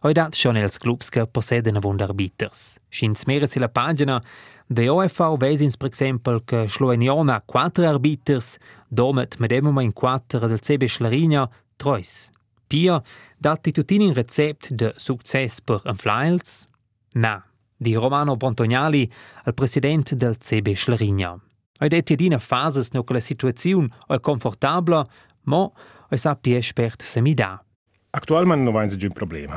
Hoi 0.00 0.14
dat 0.16 0.32
schon 0.34 0.56
els 0.56 0.78
clubs 0.80 1.10
che 1.12 1.26
posseden 1.26 1.76
avund 1.76 2.00
arbiters. 2.00 2.78
Schins 2.88 3.26
mera 3.28 3.46
si 3.46 3.58
la 3.58 3.68
pagina 3.68 4.22
de 4.66 4.88
OFV 4.88 5.36
vesins 5.36 5.76
per 5.76 5.88
exempel 5.88 6.40
che 6.44 6.68
Sloveniona 6.68 7.42
quattro 7.44 7.86
arbiters, 7.86 8.56
domet 8.88 9.36
medemma 9.38 9.82
in 9.82 9.92
quattro 9.92 10.46
del 10.46 10.60
CB 10.60 10.86
Schlarigna 10.86 11.50
trois. 11.76 12.30
Pia 12.66 13.02
dati 13.36 13.72
tutin 13.72 14.00
in 14.00 14.14
recept 14.14 14.72
de 14.72 14.94
success 14.96 15.60
per 15.60 15.82
en 15.84 15.96
flyels? 15.96 16.64
Na, 17.12 17.44
di 17.76 17.94
Romano 17.94 18.36
Bontognali, 18.36 19.10
al 19.44 19.54
president 19.54 20.14
del 20.14 20.38
CB 20.38 20.72
Schlarigna. 20.72 21.38
Hoi 21.78 21.88
det 21.88 22.14
dina 22.14 22.38
fases 22.38 22.90
no 22.92 23.02
che 23.02 23.12
la 23.12 23.20
situazione 23.20 23.88
è 24.06 24.18
confortabla, 24.18 25.06
mo 25.42 25.74
hoi 26.08 26.18
sappi 26.18 26.54
espert 26.54 27.02
semida. 27.02 27.52
Aktualmente 27.52 27.69
noch 28.12 28.76
ein 28.76 28.90
ein 28.90 29.12
Problem. 29.12 29.50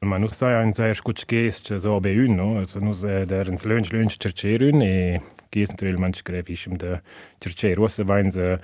Muss 0.00 0.38
sagen, 0.38 0.68
ein 0.68 0.72
sehr 0.72 0.94
gut 1.02 1.26
gehst 1.28 1.66
so 1.66 2.00
bei 2.00 2.16
uns, 2.16 2.36
no? 2.36 2.58
also 2.58 2.80
nus 2.80 3.02
der 3.02 3.46
ins 3.48 3.64
Lönch 3.64 3.92
Lönch 3.92 4.18
cercerun 4.18 4.80
e 4.80 5.20
gehst 5.50 5.72
natürlich 5.72 5.98
manch 5.98 6.24
grefisch 6.24 6.66
im 6.66 6.78
der 6.78 7.02
cercer 7.40 7.76
rosse 7.76 8.06
wein 8.08 8.30
se 8.30 8.58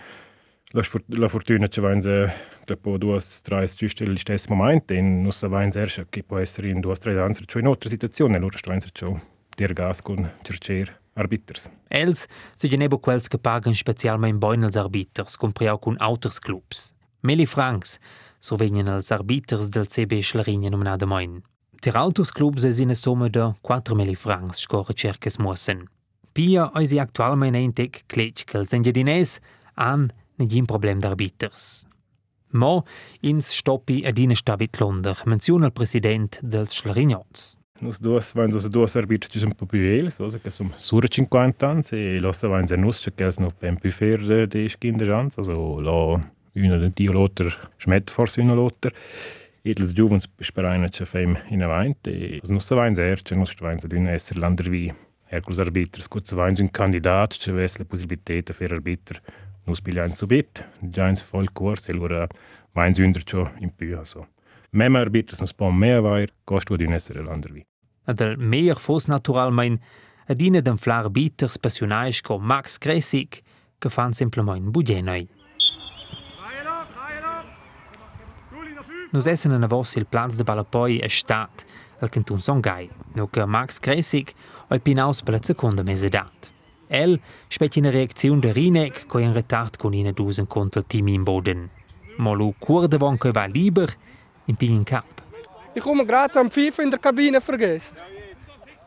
la 0.73 1.29
fortuna 1.29 1.69
che 1.69 1.83
wein 1.83 2.01
se 2.01 2.33
dopo 2.67 2.99
due 2.99 3.19
tre 3.43 3.67
stelle 3.67 4.19
stess 4.19 4.49
moment 4.49 4.91
in 4.91 5.23
nus 5.23 5.43
wein 5.43 5.71
sehr 5.71 6.07
che 6.11 6.23
può 6.23 6.39
essere 6.39 6.69
in 6.69 6.81
due 6.81 6.97
tre 6.97 7.15
danze 7.15 7.45
cioè 7.47 7.63
in 7.63 7.69
altre 7.69 7.89
situazioni 7.89 8.39
loro 8.39 8.57
sto 8.57 8.73
in 8.73 8.81
ciò 8.93 9.19
dir 9.57 9.73
gas 9.73 10.03
con 10.03 10.31
cercer 10.43 11.01
arbiters. 11.15 11.71
Els 11.89 12.27
se 12.55 12.69
genebo 12.69 12.99
quels 12.99 13.29
che 13.29 13.39
pagan 13.39 13.75
specialmein 13.75 14.39
boin 14.39 14.65
als 14.65 14.77
arbiters, 14.77 15.37
compriau 15.37 15.79
cun 15.79 15.97
auters 15.99 16.39
clubs. 16.39 16.93
Meli 17.21 17.47
francs, 17.47 17.99
so 18.39 18.57
venien 18.57 18.89
als 18.89 19.13
arbiters 19.13 19.71
del 19.71 19.87
CB 19.87 20.23
Schlarigna 20.23 20.71
nominada 20.71 21.07
moin. 21.07 21.43
Der 21.85 21.97
auters 21.97 22.33
clubs 22.33 22.65
es 22.65 22.81
in 22.81 22.95
summe 22.95 23.31
de 23.31 23.53
4 23.63 23.95
meli 23.95 24.17
francs 24.17 24.59
score 24.59 24.95
cerques 24.95 25.39
mussen. 25.39 25.89
Pia 26.33 26.71
oisi 26.75 26.99
actualmein 26.99 27.55
eintek 27.55 28.05
klech 28.07 28.45
che 28.47 28.59
els 28.59 28.73
engiadines 28.73 29.41
han 29.75 30.11
negin 30.37 30.67
problem 30.67 30.99
d'arbiters. 31.01 31.87
Mo 32.53 32.85
ins 33.21 33.49
stoppi 33.53 34.03
adina 34.07 34.35
stabit 34.35 34.81
Londer, 34.81 35.17
menziona 35.27 35.67
il 35.67 35.73
president 35.73 36.39
dels 36.43 36.75
Schlarignots. 36.75 37.57
Nus 37.81 38.01
duas 38.01 38.33
vain 38.33 38.51
ci 38.51 39.39
sono 39.39 39.51
un 39.51 39.55
po' 39.55 39.67
più 39.67 39.81
veli, 39.81 40.11
so 40.11 40.27
che 40.43 40.51
sono 40.51 40.73
sura 40.77 41.07
50 41.07 41.69
anni 41.69 41.83
e 41.91 42.19
lossa 42.19 42.49
vain 42.49 42.67
se 42.67 42.77
nus 42.77 43.11
che 43.15 43.25
els 43.25 43.37
no 43.39 43.51
ben 43.59 43.77
più 43.79 43.91
fer 43.91 44.47
de 44.47 44.69
skin 44.69 44.97
de 44.97 45.05
chance, 45.05 45.39
also 45.39 45.79
lo 45.81 46.35
dio 46.95 47.13
lotter 47.13 47.51
schmet 47.77 48.11
forse 48.11 48.41
una 48.41 48.55
lotter. 48.55 48.93
Edels 49.63 49.93
giuvens 49.93 50.29
bespereina 50.29 50.89
che 50.89 51.05
fem 51.05 51.37
in 51.51 51.63
avaint 51.63 52.07
e 52.07 52.41
nus 52.49 52.69
vain 52.71 52.95
ser, 52.95 53.23
che 53.23 53.35
nus 53.35 53.55
vain 53.59 53.79
se 53.81 53.89
d'una 53.89 54.13
esser 54.13 54.39
lander 54.39 54.69
vi. 54.71 54.95
Hercules 55.29 55.59
arbiters, 55.59 56.09
gut 56.09 56.31
vain 56.33 56.55
un 56.61 56.71
candidat 56.71 57.37
che 57.37 57.53
ves 57.53 57.79
la 57.79 57.85
possibilità 57.85 58.53
fer 58.53 58.73
arbiter 58.73 59.21
nus 59.67 59.81
bigliain 59.83 60.15
subit, 60.15 60.65
giains 60.81 61.25
voll 61.31 61.51
kurs, 61.53 61.89
e 61.89 61.93
lura 61.93 62.27
vain 62.73 62.95
sünder 62.95 63.25
ciò 63.25 63.51
in 63.59 63.75
più, 63.75 63.99
so. 64.05 64.29
Mem 64.71 64.95
arbiters 64.95 65.41
nus 65.41 65.53
pom 65.53 65.77
mehr 65.77 66.01
vair, 66.01 66.31
costu 66.45 66.77
d'una 66.77 66.95
esser 66.95 67.19
lander 67.25 67.53
vi. 67.53 67.65
Ad 68.07 68.21
el 68.21 68.37
meier 68.39 68.79
fos 68.79 69.09
naturalmein 69.09 69.81
adina 70.31 70.61
den 70.61 70.79
flar 70.79 71.05
arbiters 71.05 71.59
passionais 71.59 72.21
co 72.23 72.39
Max 72.39 72.79
Kressig 72.79 73.43
che 73.79 73.91
fan 73.91 74.13
semplemain 74.13 74.71
bugenoi. 74.71 75.36
Nus 79.11 79.27
essen 79.27 79.63
a 79.63 79.67
vos 79.67 79.95
il 79.97 80.07
plans 80.07 80.37
de 80.37 80.43
Balapoi 80.43 80.99
è 80.99 81.09
stat 81.09 81.65
al 82.01 82.09
cantun 82.09 82.41
Songai, 82.41 82.89
no 83.15 83.29
che 83.29 83.45
Max 83.45 83.79
Kressig 83.79 84.33
oi 84.69 84.81
pinaus 84.81 85.23
per 85.23 85.35
la 85.35 85.41
seconda 85.43 85.83
mesedat. 85.83 86.51
El 86.89 87.21
spet 87.49 87.77
in 87.77 87.91
reaktion 87.91 88.41
de 88.41 88.53
Rinek 88.53 89.07
co 89.07 89.19
in 89.19 89.33
retard 89.33 89.77
con 89.77 89.95
ina 89.95 90.13
dusen 90.13 90.47
contra 90.47 90.81
il 90.81 90.87
team 90.87 91.09
in 91.09 91.23
Boden. 91.23 91.71
Ma 92.17 92.33
lu 92.33 92.55
cur 92.59 92.89
devon 92.89 93.17
che 93.17 93.31
va 93.31 93.47
liber 93.47 93.95
in 94.47 94.57
pin 94.57 94.73
in 94.73 94.85
cap. 94.85 95.23
Ich 95.75 95.83
komme 95.83 96.05
gerade 96.05 96.39
am 96.39 96.51
FIFA 96.51 96.83
in 96.83 96.91
der 96.91 96.99
Kabine 96.99 97.41
vergessen. 97.41 97.97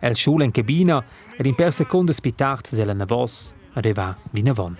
El 0.01 0.15
schul 0.15 0.43
in 0.43 0.51
cabina 0.51 1.03
ed 1.37 1.45
in 1.45 1.55
per 1.55 1.73
seconda 1.73 2.11
spitart 2.11 2.67
se 2.67 2.85
la 2.85 2.93
navos 2.93 3.53
ed 3.73 3.85
e 3.85 3.93
va 3.93 4.15
vina 4.31 4.53
von. 4.53 4.77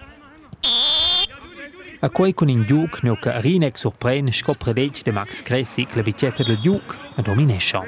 A 2.01 2.09
quei 2.09 2.33
con 2.33 2.47
in 2.47 2.63
giug 2.63 2.99
no 3.01 3.15
che 3.15 3.41
Rinek 3.41 3.77
sorpren 3.77 4.31
scopre 4.31 4.71
dec 4.71 5.01
de 5.03 5.12
Max 5.12 5.41
Kressig 5.41 5.93
la 5.95 6.01
bicetta 6.01 6.43
del 6.43 6.57
giug 6.57 6.95
a 7.15 7.21
dominescia. 7.21 7.83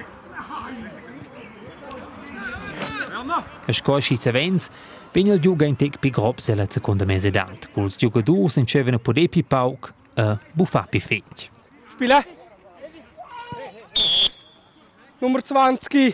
A 3.67 3.71
scosci 3.71 4.17
sevens 4.17 4.69
vegn 5.13 5.31
il 5.31 5.39
giug 5.39 5.61
in 5.61 5.77
tec 5.77 5.97
pi 5.97 6.09
grob 6.09 6.39
se 6.39 6.55
la 6.55 6.65
seconda 6.67 7.05
mese 7.05 7.29
dat, 7.29 7.69
culs 7.71 7.95
giugadurs 7.95 8.57
encevena 8.57 8.99
poder 8.99 9.29
pi 9.29 9.43
pauc 9.43 9.93
a 10.15 10.37
buffar 10.51 10.89
pi 10.89 10.99
fetg. 10.99 11.47
Spiele. 11.93 12.25
Nummer 15.19 15.41
20. 15.41 16.13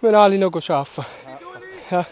Wir 0.00 0.14
alle 0.14 0.36
noch 0.36 0.68
arbeiten. 0.68 1.04
Ja. 1.90 2.06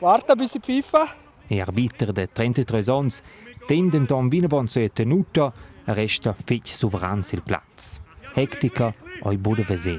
Warte 0.00 0.36
bis 0.36 0.54
ich 0.54 0.62
pfeife. 0.62 1.29
E 1.50 1.60
arbiter 1.60 2.12
de 2.12 2.26
33 2.26 2.88
ans 2.88 3.22
tenden 3.66 4.06
don 4.06 4.30
vinavon 4.30 4.68
se 4.68 4.88
tenuta 4.88 5.52
resta 5.86 6.32
fetg 6.32 6.66
souverain 6.70 7.22
sil 7.26 7.42
plaz. 7.42 7.98
Hectica 8.36 8.92
oi 9.26 9.36
bude 9.36 9.64
vese. 9.66 9.98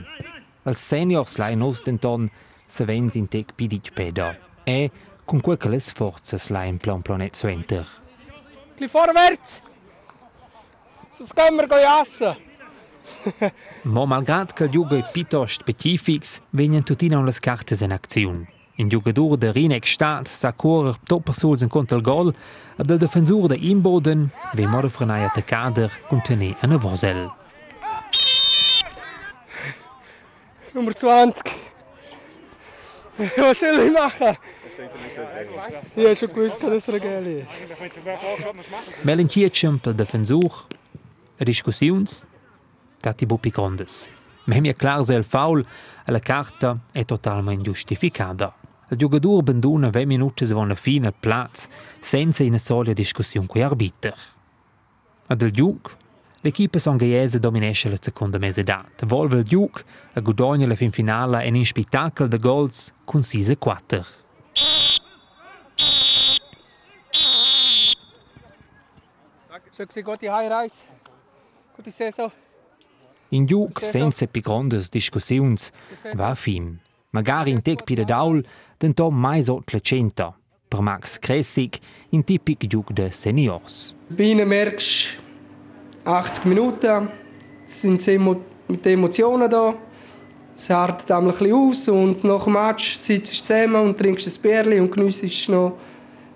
Als 0.63 0.79
seniors 0.87 1.37
lai 1.37 1.55
nos 1.55 1.83
denton 1.83 2.29
se 2.67 2.85
vens 2.85 3.15
in 3.15 3.27
tec 3.27 3.53
pidic 3.55 3.91
peda. 3.93 4.37
E 4.63 4.89
con 5.25 5.41
quel 5.41 5.57
che 5.57 5.69
les 5.69 5.91
forzas 5.91 6.49
lai 6.49 6.67
in 6.67 6.77
plan 6.77 7.01
planet 7.01 7.35
so 7.35 7.47
enter. 7.47 7.85
Gli 8.77 8.87
vorwärts. 8.87 9.61
Sonst 11.17 11.35
können 11.35 11.69
wir 11.69 12.01
essen. 12.01 12.35
Mo 13.83 14.05
malgrad 14.05 14.53
che 14.53 14.63
il 14.63 14.69
giugo 14.69 14.95
è 14.95 15.03
piuttosto 15.11 15.61
specifics, 15.61 16.41
venien 16.51 16.83
tutina 16.83 17.17
un 17.17 17.25
las 17.25 17.39
cartes 17.39 17.81
in 17.81 17.91
azione. 17.91 18.60
In 18.75 18.87
giugador 18.87 19.37
de 19.37 19.51
Rinek 19.51 19.85
Staat 19.85 20.27
sa 20.27 20.51
correr 20.51 20.97
topper 21.05 21.33
sols 21.33 21.61
in 21.61 21.69
contra 21.69 21.97
il 21.97 22.03
gol, 22.03 22.33
ed 22.77 22.89
il 22.89 22.97
defensur 22.97 23.47
de 23.47 23.55
Imboden 23.55 24.31
ve 24.53 24.67
morde 24.67 24.89
frenai 24.89 25.23
attaccader 25.23 25.91
contene 26.07 26.55
a 26.59 26.77
Vosel. 26.77 27.31
Nummer 30.73 30.93
20. 30.93 31.41
Was 33.37 33.59
soll 33.59 33.79
ich 33.79 33.93
machen? 33.93 34.37
Ich 35.95 36.05
habe 36.05 36.15
schon 36.15 36.29
gewusst, 36.29 36.63
dass 36.63 36.71
es 36.71 36.87
Regel 36.87 37.27
ist. 37.27 37.47
Melin 39.03 39.27
Kietschem 39.27 39.79
pel 39.79 39.93
defensur, 39.93 40.65
a 41.39 41.43
discussiuns, 41.43 42.25
dati 43.01 43.25
bupi 43.25 43.49
grondes. 43.49 44.11
Ma 44.45 44.59
mi 44.59 44.69
è 44.69 44.73
clar 44.73 45.03
se 45.03 45.13
il 45.13 45.23
foul 45.23 45.63
alla 46.05 46.19
carta 46.19 46.77
è 46.91 47.05
totalmente 47.05 47.63
giustificata. 47.63 48.53
Il 48.91 48.97
giocatore 48.97 49.39
abbandona 49.39 49.89
20 49.89 50.05
minuti 50.05 50.43
avant 50.43 50.67
la 50.67 50.75
fine 50.75 51.07
al 51.07 51.13
plaz 51.17 51.67
senza 52.01 52.43
una 52.43 52.57
sola 52.57 52.91
discussione 52.91 53.47
con 53.47 53.61
l'arbiter. 53.61 54.13
Ad 55.27 55.41
il 55.43 55.51
giuc, 55.51 55.95
l'equipa 56.41 56.77
sanghaiese 56.77 57.39
dominesce 57.39 57.87
la 57.87 57.95
seconda 57.97 58.37
mese 58.37 58.63
dat. 58.63 59.05
Volve 59.05 59.37
il 59.37 59.43
giuc 59.45 59.85
a 60.11 60.19
guadagna 60.19 60.67
la 60.67 60.75
fin 60.75 60.91
finale 60.91 61.47
in 61.47 61.55
un 61.55 61.63
spettacolo 61.63 62.27
de 62.27 62.37
goals 62.37 62.91
con 63.05 63.23
6 63.23 63.55
4. 63.57 64.05
Schon 69.71 69.85
gesehen, 69.87 70.03
gute 70.03 70.27
Heimreise. 70.27 70.83
Gute 71.77 71.91
Saison. 71.91 72.29
In 73.29 73.45
giuc, 73.45 73.85
senza 73.85 74.27
pi 74.27 74.41
grandes 74.41 74.89
discussiuns, 74.89 75.71
va 76.13 76.35
fin. 76.35 76.77
Magari 77.11 77.51
in 77.51 77.61
tec 77.61 77.83
pi 77.83 77.95
de 77.95 78.05
daul, 78.05 78.45
denton 78.77 79.13
mai 79.13 79.43
la 79.45 79.79
centa. 79.81 80.33
Per 80.67 80.81
Max 80.81 81.19
Kressig, 81.19 81.79
in 82.09 82.23
tipic 82.23 82.67
giuc 82.67 82.93
de 82.93 83.11
seniors. 83.11 83.93
Bienen 84.07 84.47
merkst 84.47 85.19
80 86.03 86.45
Minuten 86.45 87.09
sind 87.65 88.01
sie 88.01 88.17
mit 88.17 88.85
den 88.85 88.93
Emotionen 88.93 89.49
da. 89.49 89.75
Es 90.55 90.69
hartet 90.69 91.11
einmal 91.11 91.33
ein 91.33 91.37
bisschen 91.37 91.53
aus 91.53 91.87
und 91.89 92.23
nach 92.23 92.45
dem 92.45 92.53
Match 92.53 92.93
sitzt 92.93 93.33
du 93.33 93.37
zusammen 93.37 93.87
und 93.87 93.97
trinkst 93.97 94.27
ein 94.27 94.41
Bierli 94.41 94.79
und 94.79 94.91
geniessest 94.91 95.49
noch 95.49 95.77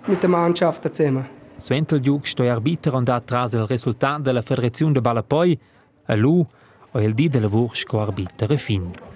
mit 0.07 0.21
der 0.21 0.29
Mannschaft 0.29 0.83
zusammen. 0.93 1.25
Suentel 1.57 2.01
giuc 2.01 2.27
sto 2.27 2.43
arbiter 2.43 2.93
andat 2.95 3.31
il 3.53 3.65
resultat 3.65 4.19
della 4.19 4.41
Federazione 4.41 4.91
de 4.91 5.01
Balapoi, 5.01 5.57
a 6.07 6.15
lu 6.15 6.45
o 6.91 6.99
il 6.99 7.13
di 7.13 7.29
de 7.29 7.39
lavur 7.39 7.75
sco 7.75 8.01
arbiter 8.01 8.57
fin. 8.57 9.14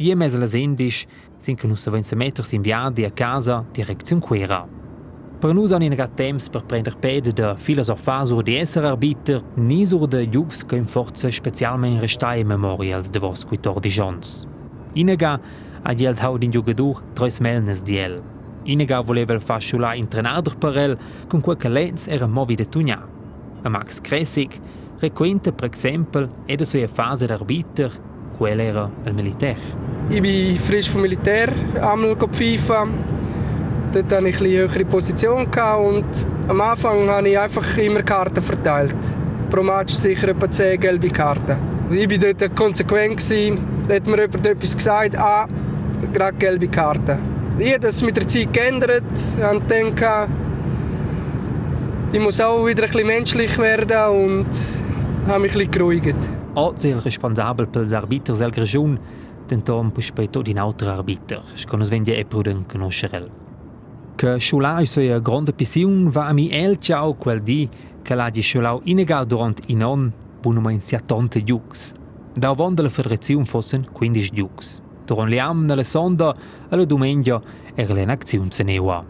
Ie 0.00 0.14
mes 0.16 0.34
las 0.34 0.54
endis, 0.54 1.06
sin 1.36 1.56
che 1.56 1.66
nus 1.66 1.82
savenza 1.82 2.16
mettersi 2.16 2.54
in 2.54 2.62
viadi 2.62 3.04
a 3.04 3.10
casa, 3.10 3.66
direzione 3.70 4.22
Quera. 4.22 4.66
Per 5.38 5.52
nus 5.52 5.72
han 5.72 5.82
inagat 5.82 6.14
temps 6.16 6.48
per 6.48 6.64
prender 6.64 6.96
pede 6.96 7.34
de 7.34 7.54
filosofar 7.56 8.26
sur 8.26 8.42
di 8.42 8.56
esser 8.56 8.84
arbiter, 8.84 9.42
ni 9.56 9.84
sur 9.84 10.06
de 10.08 10.26
jugs 10.26 10.64
che 10.64 10.76
in 10.76 10.86
forza 10.86 11.30
specialmente 11.30 12.00
restai 12.00 12.40
in 12.40 12.46
memoria 12.46 12.96
als 12.96 13.10
de 13.10 13.18
vos 13.18 13.44
14 13.44 14.00
ans. 14.00 14.46
Inaga 14.94 15.38
ha 15.82 15.94
gielt 15.94 16.20
haud 16.20 16.42
in 16.42 16.50
jugadur 16.50 17.02
trois 17.12 17.38
melnes 17.40 17.82
di 17.82 17.98
el. 17.98 18.16
Inaga 18.64 19.02
voleva 19.02 19.34
il 19.34 19.42
far 19.42 19.60
schula 19.60 19.94
intrenader 19.94 20.56
per 20.56 20.78
el, 20.78 20.98
con 21.28 21.42
quel 21.42 21.58
che 21.58 21.68
lenz 21.68 22.06
era 22.08 22.26
movi 22.26 22.54
de 22.54 22.66
tugna. 22.66 23.06
A 23.62 23.68
Max 23.68 24.00
Kressig 24.00 24.58
requenta 24.98 25.52
per 25.52 25.66
exempel 25.66 26.28
ed 26.46 26.62
sua 26.62 26.88
fase 26.88 27.26
d'arbiter, 27.26 28.08
quel 28.40 28.60
era 28.60 28.90
il 29.04 29.12
militär. 29.12 29.56
Ich 30.08 30.22
bin 30.22 30.58
frisch 30.58 30.88
vom 30.88 31.02
Militär 31.02 31.52
einmal 31.74 32.16
pfeifen. 32.16 32.88
Dort 33.92 34.12
hatte 34.12 34.28
ich 34.28 34.40
eine 34.40 34.48
höhere 34.48 34.84
Position 34.86 35.44
und 35.44 36.04
am 36.48 36.60
Anfang 36.60 37.08
habe 37.08 37.28
ich 37.28 37.38
einfach 37.38 37.76
immer 37.76 38.02
Karten 38.02 38.42
verteilt. 38.42 38.96
Pro 39.50 39.62
Match 39.62 39.92
sicher 39.92 40.28
etwa 40.28 40.50
10 40.50 40.80
gelbe 40.80 41.10
Karten. 41.10 41.56
Ich 41.90 42.08
war 42.08 42.32
dort 42.32 42.56
konsequent. 42.56 43.22
Da 43.86 43.94
hat 43.94 44.06
mir 44.06 44.22
jemand 44.22 44.46
etwas 44.46 44.76
gesagt, 44.76 45.16
ah, 45.16 45.46
gerade 46.12 46.38
gelbe 46.38 46.68
Karten. 46.68 47.18
Ich 47.58 47.72
habe 47.72 47.80
das 47.80 48.00
mit 48.00 48.16
der 48.16 48.26
Zeit 48.26 48.52
geändert 48.54 49.02
und 49.52 49.70
denke, 49.70 50.28
ich 52.12 52.20
muss 52.20 52.40
auch 52.40 52.64
wieder 52.64 52.84
ein 52.84 52.90
bisschen 52.90 53.06
menschlich 53.06 53.58
werden 53.58 54.08
und 54.08 54.46
habe 55.28 55.40
mich 55.40 55.52
ein 55.52 55.58
bisschen 55.58 55.70
geruhigt. 55.72 56.39
Oggi 56.54 56.88
il 56.88 57.00
responsabile 57.00 57.68
per 57.68 57.84
gli 57.84 57.94
arbitri 57.94 58.36
della 58.36 58.50
regione 58.52 59.00
tentom 59.46 59.92
rispetto 59.94 60.42
di 60.42 60.50
un 60.50 60.58
altro 60.58 60.90
arbitro, 60.90 61.42
che 61.54 61.76
non 61.76 61.84
svende 61.84 62.16
e 62.16 62.24
pruden 62.24 62.66
conoscere. 62.66 63.30
Che 64.16 64.40
Schulà 64.40 64.80
è 64.80 65.06
una 65.06 65.18
grande 65.20 65.52
passione 65.52 66.10
va 66.10 66.26
a 66.26 66.32
mi 66.32 66.50
el 66.50 66.78
ciao 66.78 67.14
quel 67.14 67.40
di 67.40 67.68
che 68.02 68.14
l'ha 68.16 68.30
di 68.30 68.42
Schulà 68.42 68.76
inegal 68.82 69.26
durante 69.26 69.62
in 69.66 69.84
on 69.84 70.12
buono 70.40 70.68
in 70.70 70.80
70 70.80 71.40
giugs. 71.44 71.94
Da 72.34 72.48
avonda 72.48 72.82
la 72.82 72.88
federazione 72.88 73.44
fossen 73.44 73.86
15 73.90 74.30
giugs. 74.32 74.82
Durante 75.04 75.30
le 75.30 75.38
am 75.38 75.64
nella 75.64 75.84
sonda 75.84 76.34
alla 76.68 76.84
domenica 76.84 77.40
era 77.74 77.94
l'enazione 77.94 78.48
neua. 78.64 79.04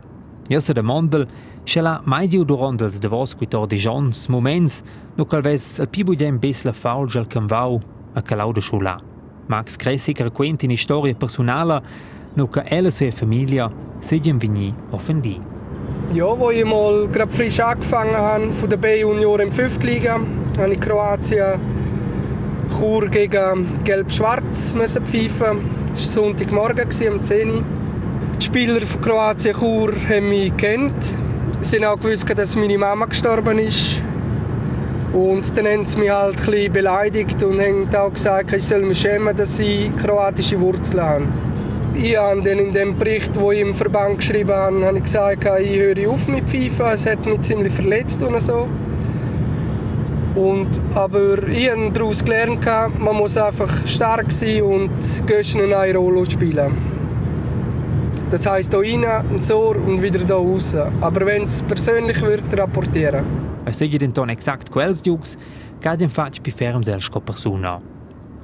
Io 0.49 0.61
se 0.61 0.75
domandel 0.75 1.27
se 1.71 1.81
la 1.81 2.01
mai 2.05 2.27
di 2.27 2.45
durante 2.45 2.83
els 2.83 2.99
devos 2.99 3.33
14 3.39 3.87
ans 3.87 4.27
moments 4.27 4.83
no 5.15 5.25
calves 5.25 5.79
al 5.79 5.87
più 5.87 6.03
budem 6.05 6.41
bes 6.43 6.65
la 6.65 6.73
faulge 6.73 7.19
al 7.19 7.29
camvau 7.29 7.79
a 8.15 8.23
calau 8.23 8.53
de 8.53 8.61
Schulà. 8.61 8.97
Max 9.47 9.77
Kressig 9.77 10.19
racquenta 10.19 10.67
in 10.67 10.77
storia 10.77 11.15
personale 11.15 11.81
no 12.35 12.49
che 12.49 12.65
ella 12.65 12.89
e 12.89 12.91
sua 12.91 13.13
famiglia 13.13 13.71
segen 14.01 14.39
vini 14.39 14.75
offendi. 14.91 15.41
Ja, 16.13 16.37
wo 16.37 16.51
ich 16.51 16.65
mal 16.65 17.07
gerade 17.09 17.31
frisch 17.31 17.61
angefangen 17.61 18.17
habe 18.17 18.53
von 18.53 18.69
der 18.69 18.77
B-Junior 18.77 19.39
im 19.41 19.53
5. 19.53 19.85
Liga, 19.85 20.19
habe 20.59 20.73
ich 20.73 20.81
Kroatien 20.81 21.55
Chur 22.77 23.07
gegen 23.07 23.85
Gelb-Schwarz 23.85 24.75
müssen 24.75 25.05
pfeifen. 25.05 25.61
Das 25.93 26.17
war 26.17 26.25
Sonntagmorgen 26.25 26.89
um 27.13 27.23
10 27.23 27.51
Uhr. 27.51 27.63
Die 28.41 28.45
Spieler 28.45 28.81
von 28.81 29.01
Kroatien 29.01 29.55
Chur 29.55 29.93
haben 30.09 30.31
mich 30.31 30.57
gekannt. 30.57 31.30
Sie 31.63 31.85
auch 31.85 31.99
gewusst, 31.99 32.27
dass 32.35 32.57
meine 32.57 32.79
Mama 32.79 33.05
gestorben 33.07 33.59
ist. 33.59 34.03
Und 35.13 35.57
dann 35.57 35.67
haben 35.67 35.87
sie 35.87 35.99
mich 35.99 36.11
halt 36.11 36.37
ein 36.49 36.73
beleidigt 36.73 37.43
und 37.43 37.61
haben 37.61 37.95
auch 37.95 38.13
gesagt, 38.13 38.53
ich 38.53 38.65
soll 38.65 38.83
mich 38.83 39.01
schämen, 39.01 39.37
dass 39.37 39.59
ich 39.59 39.95
kroatische 39.99 40.59
Wurzeln 40.59 41.03
habe. 41.03 41.25
Ich 41.95 42.17
habe 42.17 42.41
dann 42.43 42.59
in 42.59 42.73
dem 42.73 42.97
Bericht, 42.97 43.37
den 43.37 43.53
ich 43.53 43.61
im 43.61 43.75
Verband 43.75 44.19
geschrieben 44.19 44.53
habe, 44.53 44.87
habe 44.87 44.97
ich 44.99 45.03
gesagt, 45.03 45.45
ich 45.61 45.79
höre 45.79 46.11
auf 46.11 46.29
mit 46.29 46.49
Pfeifen, 46.49 46.87
es 46.93 47.05
hat 47.05 47.27
mich 47.27 47.41
ziemlich 47.43 47.73
verletzt 47.73 48.23
und 48.23 48.41
so. 48.41 48.67
Und, 50.37 50.69
aber 50.95 51.47
ich 51.49 51.71
habe 51.71 51.91
daraus 51.93 52.25
gelernt, 52.25 52.65
man 52.99 53.17
muss 53.17 53.37
einfach 53.37 53.87
stark 53.87 54.31
sein 54.33 54.63
und 54.63 54.91
Göschen 55.27 55.61
eine 55.73 55.99
Rolle 55.99 56.31
spielen. 56.31 57.00
Das 58.31 58.47
heisst 58.47 58.73
hier 58.73 59.03
rein, 59.03 59.29
ins 59.31 59.51
Ohr 59.51 59.75
und 59.75 60.01
wieder 60.01 60.21
hier 60.21 60.31
raus. 60.31 60.73
Aber 61.01 61.27
wenn 61.27 61.43
es 61.43 61.65
persönlich 61.65 62.21
wird, 62.23 62.57
rapportieren. 62.57 63.25
Es 63.65 63.79
segue 63.79 63.99
denton 63.99 64.29
exakt 64.29 64.71
quels 64.71 65.03
giugs, 65.03 65.37
che 65.81 65.97
infatti 65.99 66.41
più 66.41 66.53
ferm 66.53 66.83
selsko 66.83 67.21
persona. 67.21 67.81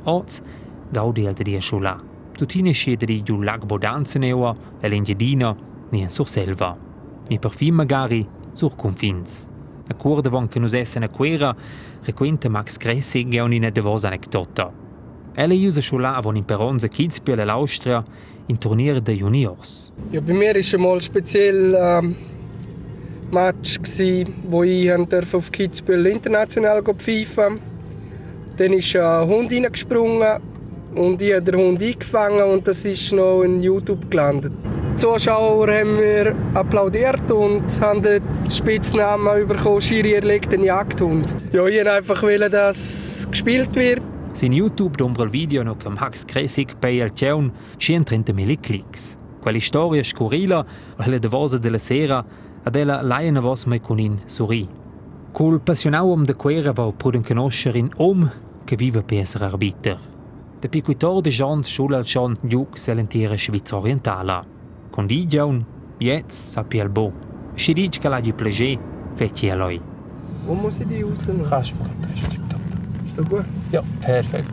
Oz, 0.04 0.42
gaudi 0.90 1.26
el 1.26 1.34
de 1.34 1.44
dia 1.44 1.60
schula. 1.60 1.96
Tutine 2.36 2.72
scede 2.72 3.06
di 3.06 3.22
giù 3.22 3.40
lag 3.40 3.64
bodanze 3.64 4.18
neua, 4.18 4.56
e 4.80 4.88
l'engedina, 4.88 5.56
ni 5.90 6.02
en 6.02 6.10
sur 6.10 6.28
selva. 6.28 6.76
Ni 7.28 7.38
per 7.38 7.52
fin 7.52 7.74
magari 7.74 8.26
sur 8.52 8.74
confins. 8.74 9.46
A 9.88 9.94
cur 9.94 10.20
devon 10.20 10.48
che 10.48 10.58
nus 10.58 10.74
essen 10.74 11.04
a 11.04 11.08
quera, 11.08 11.54
requenta 12.02 12.48
Max 12.48 12.76
Gressig 12.76 13.32
e 13.34 13.40
un'ina 13.40 13.70
de 13.70 13.80
vos 13.80 14.04
anecdota. 14.04 14.72
Elle 15.34 15.54
usa 15.54 15.80
schula 15.80 16.16
avon 16.16 16.36
in 16.36 16.44
Peronze 16.44 16.88
Kitzbühel 16.88 17.44
l'Austria 17.44 18.02
in 18.48 18.58
Turnier 18.58 19.00
de 19.00 19.14
Juniors. 19.14 19.92
Ja, 20.12 20.20
bei 20.20 20.32
mir 20.32 20.54
ist 20.56 20.74
einmal 20.74 21.02
speziell 21.02 21.74
ähm, 21.78 22.14
Match 23.30 23.80
gsi, 23.82 24.26
wo 24.48 24.62
ich 24.62 24.92
auf 24.92 25.50
Kitzbühel 25.50 26.06
international 26.06 26.82
pfeifen. 26.82 27.58
Dann 28.56 28.72
ist 28.72 28.96
ein 28.96 29.26
Hund 29.26 29.52
reingesprungen 29.52 30.40
und 30.94 31.20
ich 31.20 31.34
habe 31.34 31.42
den 31.42 31.56
Hund 31.56 31.82
eingefangen 31.82 32.42
und 32.42 32.66
das 32.66 32.84
ist 32.84 33.12
noch 33.12 33.42
in 33.42 33.62
YouTube 33.62 34.10
gelandet. 34.10 34.52
Die 34.92 34.96
Zuschauer 34.96 35.70
haben 35.70 35.96
mir 35.96 36.34
applaudiert 36.54 37.30
und 37.30 37.64
haben 37.80 38.00
den 38.00 38.22
Spitznamen 38.50 39.46
bekommen, 39.46 39.80
Schiri 39.80 40.14
erlegt 40.14 40.52
den 40.52 40.64
Jagdhund. 40.64 41.34
Ja, 41.52 41.66
ich 41.66 41.76
wollte 41.76 41.92
einfach, 41.92 42.22
dass 42.50 43.28
gespielt 43.30 43.74
wird. 43.74 44.00
Sin 44.36 44.52
YouTube 44.52 44.98
dombra 44.98 45.24
il 45.24 45.30
video 45.30 45.62
no 45.62 45.76
che 45.76 45.88
Max 45.88 46.26
Kressig 46.26 46.76
bei 46.78 47.00
el 47.00 47.14
ceun 47.14 47.50
130.000 47.78 48.60
clicks. 48.60 49.16
Quella 49.40 49.58
storia 49.58 50.04
scurrila, 50.04 50.62
quella 50.94 51.16
de 51.16 51.26
vosa 51.26 51.56
della 51.56 51.78
sera, 51.78 52.22
ad 52.62 52.74
ella 52.74 53.00
laia 53.00 53.40
vos 53.40 53.64
mai 53.64 53.80
con 53.80 53.98
in 53.98 54.20
suri. 54.26 54.68
Col 55.32 55.60
passionau 55.60 56.10
om 56.10 56.24
de 56.24 56.34
quera 56.34 56.72
va 56.72 56.92
pruden 56.92 57.22
conoscer 57.22 57.76
in 57.76 57.88
om 57.96 58.30
che 58.64 58.76
vive 58.76 59.02
per 59.02 59.20
essere 59.20 59.46
arbiter. 59.46 59.98
De 60.60 60.68
piquitor 60.68 61.22
de 61.22 61.30
Jeans 61.30 61.72
schulal 61.72 62.04
schon 62.04 62.36
giug 62.42 62.76
selentiere 62.76 63.38
Schweiz 63.38 63.72
orientala. 63.72 64.44
Con 64.90 65.06
di 65.06 65.26
giaun, 65.26 65.64
jetzt 65.96 66.50
sapi 66.52 66.78
el 66.78 66.90
bo. 66.90 67.10
Si 67.54 67.72
dic 67.72 68.00
che 68.00 68.08
la 68.10 68.20
di 68.20 68.34
plege, 68.34 68.78
feci 69.14 69.50
muss 70.46 70.78
ich 70.78 70.86
die 70.88 71.02
rausnehmen? 71.02 71.48
Kannst 71.48 71.72
du 71.72 71.76
machen, 71.78 71.96
das 72.02 72.45
ist 73.16 73.18
das 73.18 73.28
gut? 73.28 73.44
Ja, 73.72 73.82
perfekt. 74.00 74.50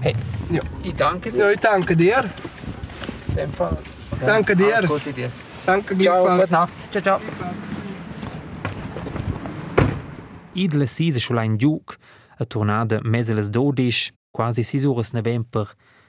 Hey, 0.00 0.14
Ja. 0.50 0.62
ich 0.82 0.94
danke 0.94 1.30
dir. 1.30 1.38
Ja, 1.38 1.50
ich 1.50 1.60
danke 1.60 1.96
dir. 1.96 2.24
In 3.28 3.34
dem 3.34 3.52
Fall. 3.52 3.76
Danke 4.20 4.54
dir. 4.56 4.76
Alles 4.76 4.88
Gute 4.90 5.12
dir. 5.12 5.30
Danke 5.64 5.96
Ciao, 5.98 6.24
gleichfalls. 6.24 6.40
gute 6.40 6.52
Nacht. 6.52 6.72
Ciao, 6.92 7.02
ciao. 7.02 7.20
Idle 10.54 10.86
sise 10.86 11.20
schulain 11.20 11.56
giug, 11.56 11.96
a 12.38 12.44
tornada 12.44 13.00
meseles 13.02 13.50
dodisch, 13.50 14.12
quasi 14.32 14.62
sis 14.62 14.84
uras 14.84 15.12
november, 15.12 15.66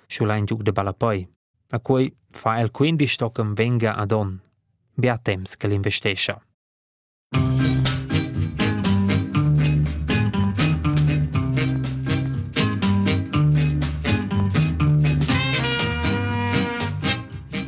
schulain 0.10 0.46
giug 0.46 0.64
de 0.64 0.72
Balapoi. 0.74 1.28
A 1.72 1.80
cui 1.80 2.14
fa 2.30 2.60
el 2.60 2.70
quindi 2.72 3.08
stoccam 3.08 3.54
venga 3.56 3.96
ad 3.96 4.12
on. 4.12 4.42
Bia 4.96 5.18
temps 5.18 5.56
che 5.58 5.68
l'investescia. 5.68 6.42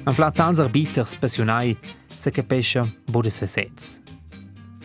An 0.05 0.13
flat 0.13 0.39
als 0.39 0.59
arbiters 0.59 1.15
passionai 1.17 1.77
se 2.15 2.31
capescia 2.31 2.85
bude 3.09 3.29
se 3.29 3.47
sets. 3.47 4.01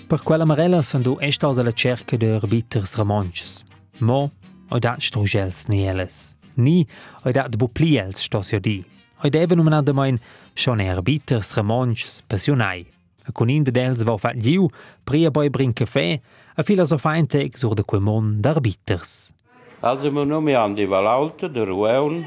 Per 0.08 0.22
quella 0.22 0.46
marella 0.46 0.82
son 0.82 1.02
du 1.02 1.18
estaus 1.20 1.58
alla 1.58 1.72
cerca 1.72 2.16
de 2.16 2.30
arbiters 2.34 2.94
ramonches. 2.96 3.64
Mo, 3.98 4.30
oi 4.72 4.80
dat 4.80 5.02
strugels 5.02 5.66
nieles. 5.68 6.36
Ni, 6.54 6.86
oi 7.26 7.32
dat 7.32 7.58
bupliels 7.60 8.24
stos 8.24 8.50
jo 8.50 8.58
di. 8.64 8.78
Oi 9.22 9.30
deve 9.30 9.54
nominada 9.54 9.92
mein 9.92 10.18
schon 10.54 10.80
arbiters 10.80 11.52
ramonches 11.52 12.22
passionai. 12.26 12.86
A 13.28 13.32
con 13.32 13.50
in 13.50 13.62
de 13.62 13.70
dels 13.70 14.02
va 14.02 14.16
fat 14.16 14.40
giu, 14.40 14.70
pria 15.04 15.30
boi 15.30 15.50
brin 15.50 15.76
caffè, 15.76 16.16
a 16.56 16.62
filosofainte 16.62 17.44
ex 17.44 17.60
sur 17.60 17.74
de 17.74 17.84
quemon 17.84 18.40
d'arbiters. 18.40 19.34
Also 19.82 20.10
meu 20.10 20.24
nome 20.24 20.52
é 20.52 20.56
Andy 20.56 20.86
Valauta, 20.86 21.46
de 21.46 21.60
Rueun, 21.60 22.24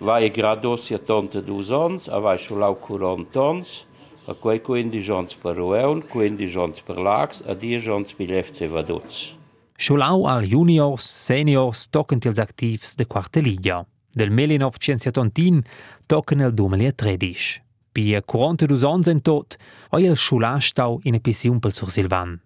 vai 0.00 0.28
grados 0.30 0.90
a 0.92 0.98
tonta 0.98 1.40
dos 1.42 1.70
ons, 1.70 2.08
a 2.08 2.18
vai 2.18 2.38
chulau 2.38 2.76
40 2.76 3.40
ons, 3.40 3.86
a 4.26 4.34
quei 4.34 4.58
15 4.58 5.12
ons 5.12 5.34
per 5.34 5.56
Rueun, 5.56 6.02
15 6.02 6.58
ons 6.58 6.80
per 6.82 6.98
Lax, 6.98 7.42
a 7.46 7.54
10 7.54 7.88
ons 7.88 8.12
per 8.12 8.26
l'FC 8.26 8.68
Vaduz. 8.68 9.36
Schulau 9.78 10.26
al 10.26 10.46
juniors, 10.48 11.04
seniors, 11.04 11.86
toccant 11.92 12.24
ils 12.24 12.40
activs 12.40 12.96
de 12.96 13.04
quarta 13.04 13.40
liga. 13.40 13.84
Del 14.16 14.30
1970 14.30 15.62
tocca 16.08 16.34
nel 16.34 16.54
2013. 16.54 17.60
Pia 17.92 18.22
42 18.22 18.84
ans 18.84 19.08
en 19.08 19.20
tot, 19.20 19.56
oi 19.92 20.08
el 20.08 20.16
schulà 20.16 20.56
stau 20.60 21.00
in 21.04 21.16
epissiun 21.16 21.60
pel 21.60 21.76
sur 21.76 21.92
Silvan. 21.92 22.38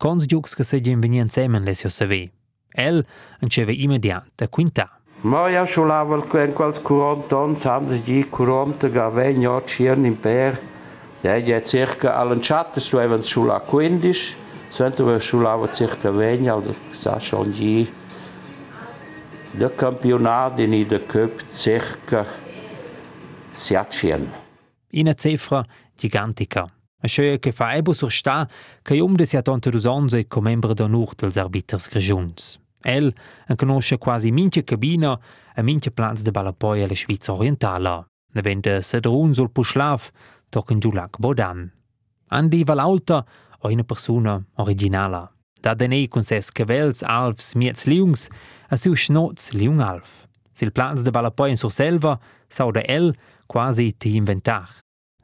Cons 0.00 0.28
giucs 0.28 0.56
che 0.56 0.64
se 0.64 0.80
gien 0.80 1.00
venien 1.00 1.28
semen 1.28 1.64
lesio 1.64 1.90
saver. 1.90 2.28
El 2.72 3.04
enceve 3.40 3.76
immediat 3.76 4.44
a 4.44 4.48
quintà. 5.20 5.28
Ma 5.28 5.48
ja 5.48 5.64
sciolava 5.64 6.16
in 6.16 6.52
quels 6.52 6.80
40 6.80 7.38
anni, 7.38 7.58
hanno 7.62 7.98
di 7.98 8.26
40 8.28 8.88
gavegni 8.88 9.46
oggi 9.46 9.86
in 9.86 10.18
per. 10.18 10.60
Ja, 11.20 11.34
ja 11.34 11.60
circa 11.60 12.16
all'enciato 12.16 12.80
stuevano 12.80 13.22
sulla 13.22 13.60
15, 13.60 14.36
sento 14.68 15.04
we 15.04 15.18
sciolava 15.18 15.68
circa 15.72 16.10
20, 16.10 16.48
also 16.48 16.74
sa 16.90 17.18
schon 17.18 17.50
die 17.50 17.92
de 19.50 19.74
campionato 19.74 20.62
in 20.62 20.86
de 20.86 21.06
cup 21.06 21.42
circa 21.52 22.24
700. 23.52 24.28
Ina 24.90 25.14
cifra 25.14 25.64
gigantica. 25.96 26.66
A 27.00 27.06
schöe 27.06 27.38
che 27.38 27.52
fa 27.52 27.74
ebo 27.74 27.92
sur 27.92 28.10
sta 28.10 28.48
che 28.82 29.00
um 29.00 29.14
de 29.14 29.24
sia 29.24 29.42
tonte 29.42 29.70
dus 29.70 29.84
onze 29.84 30.26
co 30.26 30.40
membro 30.40 30.74
d'onur 30.74 31.14
dels 31.14 31.36
arbiters 31.36 31.88
grigiuns. 31.88 32.58
El 32.82 33.14
conosce 33.56 33.98
quasi 33.98 34.30
minche 34.30 34.64
cabina 34.64 35.18
e 35.54 35.62
minche 35.62 35.90
plans 35.90 36.22
de 36.22 36.30
ballapoi 36.30 36.82
alla 36.82 36.94
Schweiz 36.94 37.28
orientala. 37.28 38.06
Ne 38.34 38.42
vende 38.42 38.82
sedrun 38.82 39.34
sul 39.34 39.50
puschlaf 39.50 40.10
tochen 40.48 40.78
giulac 40.78 41.18
bodan. 41.18 41.72
Andi 42.28 42.64
Valauta 42.64 43.24
o 43.60 43.68
una 43.68 43.84
persona 43.84 44.44
originala. 44.56 45.32
Da 45.60 45.74
denei 45.74 46.08
con 46.08 46.22
ses 46.22 46.50
cavels 46.50 47.02
alfs 47.02 47.54
miets 47.54 47.86
liungs 47.86 48.28
a 48.68 48.76
siu 48.76 48.94
schnoz 48.94 49.50
liung 49.52 49.80
alf. 49.80 50.26
Sil 50.54 50.70
plans 50.70 51.02
de 51.02 51.10
ballapoi 51.10 51.50
in 51.50 51.56
sur 51.56 51.72
selva 51.72 52.18
sau 52.48 52.70
de 52.70 52.82
el 52.86 53.14
quasi 53.46 53.92
ti 53.96 54.14
inventar. 54.16 54.68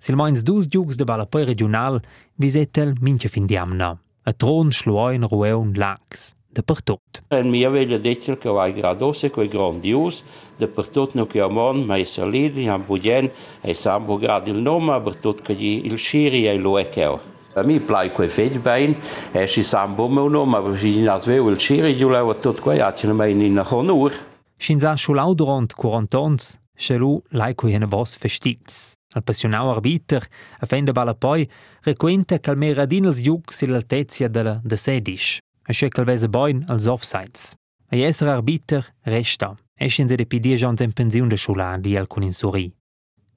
Sil 0.02 0.16
moins 0.16 0.42
dus 0.42 0.66
giugs 0.68 0.96
de 0.96 1.04
ballapoi 1.04 1.44
regional 1.44 2.00
visetel 2.36 2.94
minche 3.00 3.28
fin 3.28 3.46
diamna. 3.46 3.98
A 4.24 4.32
tron 4.32 4.72
schluoin 4.72 5.24
rueun 5.28 5.74
lax. 5.74 6.34
De 6.54 6.62
per 6.62 6.82
tot. 6.82 7.22
En 7.34 7.48
mia 7.50 7.68
veglia 7.68 7.98
detto 7.98 8.36
che 8.38 8.48
vai 8.48 8.72
gradose 8.72 9.28
coi 9.30 9.48
grandios, 9.48 10.22
de 10.56 10.68
per 10.68 10.86
tot 10.86 11.14
no 11.14 11.26
che 11.26 11.40
amon, 11.40 11.82
mai 11.82 12.04
salidi, 12.04 12.68
am 12.68 12.84
budien, 12.86 13.28
e 13.60 13.74
sambo 13.74 14.16
grad 14.18 14.46
il 14.46 14.60
nome, 14.62 15.00
per 15.00 15.16
tot 15.16 15.42
che 15.42 15.54
gli 15.54 15.82
il 15.84 15.98
sciri 15.98 16.46
e 16.46 16.56
lo 16.56 16.78
ekeo. 16.78 17.18
A 17.54 17.62
mi 17.64 17.80
plai 17.80 18.12
quei 18.12 18.28
fegli 18.28 18.58
bein, 18.58 18.94
e 19.32 19.48
si 19.48 19.64
sambo 19.64 20.06
meu 20.06 20.28
nome, 20.28 20.56
aber 20.56 20.76
si 20.78 21.02
nas 21.02 21.26
veu 21.26 21.48
il 21.48 21.58
sciri, 21.58 21.96
giù 21.96 22.08
leva 22.08 22.34
tot 22.34 22.60
quei 22.60 22.78
acine 22.78 23.12
mai 23.12 23.32
in 23.32 23.58
honor. 23.58 24.12
Scinza 24.56 24.96
schulau 24.96 25.34
durant 25.34 25.74
40 25.74 26.18
ans, 26.18 26.60
schelu 26.76 27.20
lai 27.30 27.54
quei 27.54 27.74
hene 27.74 27.86
vos 27.86 28.14
festits. 28.14 28.94
Al 29.14 29.22
passionau 29.22 29.70
arbiter, 29.70 30.22
a 30.60 30.66
fende 30.66 30.92
bala 30.92 31.14
poi, 31.14 31.48
requenta 31.82 32.38
cal 32.38 32.56
mera 32.56 32.86
dinels 32.86 33.20
giucs 33.20 33.62
il 33.62 33.74
altezia 33.74 34.28
de, 34.28 34.60
de 34.62 34.76
sedisch. 34.76 35.40
A 35.66 35.72
schekel 35.72 36.05
vese 36.05 36.29
boin 36.29 36.64
als 36.68 36.87
offsides. 36.87 37.55
A 37.90 37.96
jesser 37.96 38.29
arbiter 38.29 38.85
resta. 39.03 39.55
Eschen 39.81 40.09
se 40.09 40.16
de 40.16 40.27
pidia 40.27 40.57
jans 40.57 40.81
en 40.81 40.92
pensiun 40.92 41.29
de 41.29 41.37
schula 41.37 41.77
di 41.79 41.96
al 41.96 42.07
kun 42.07 42.22
insuri. 42.22 42.72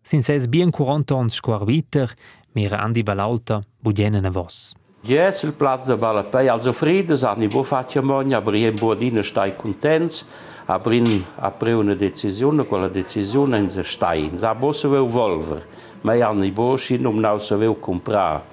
Sin 0.04 0.24
ses 0.24 0.48
bien 0.48 0.72
40 0.72 1.16
ans 1.16 1.36
sco 1.36 1.54
arbiter, 1.54 2.14
mira 2.54 2.78
andi 2.84 3.04
valauta, 3.04 3.62
budienen 3.84 4.26
a 4.26 4.30
vos. 4.32 4.76
Yes, 5.04 5.44
il 5.44 5.54
platz 5.54 5.86
de 5.86 5.96
Balapei, 5.96 6.50
also 6.50 6.74
Friedes, 6.74 7.24
an 7.24 7.42
i 7.42 7.48
bo 7.48 7.64
faccia 7.64 8.02
mogna, 8.02 8.38
aber 8.38 8.56
ien 8.56 8.76
bodina 8.76 9.24
stai 9.24 9.56
contents, 9.56 10.26
aber 10.66 10.94
in 10.94 11.24
apre 11.36 11.74
una 11.74 11.94
decisione, 11.94 12.66
quella 12.66 12.90
decisione 12.90 13.58
in 13.58 13.70
se 13.70 13.84
stai, 13.84 14.32
sa 14.36 14.54
bo 14.54 14.74
se 14.74 14.88
veu 14.88 15.08
volver, 15.08 15.66
ma 16.02 16.14
an 16.28 16.44
i 16.44 16.52
bo 16.52 16.76
sin 16.78 17.06
um 17.06 17.20
nau 17.20 17.40
se 17.40 17.56
veu 17.56 17.76
comprar. 17.80 18.44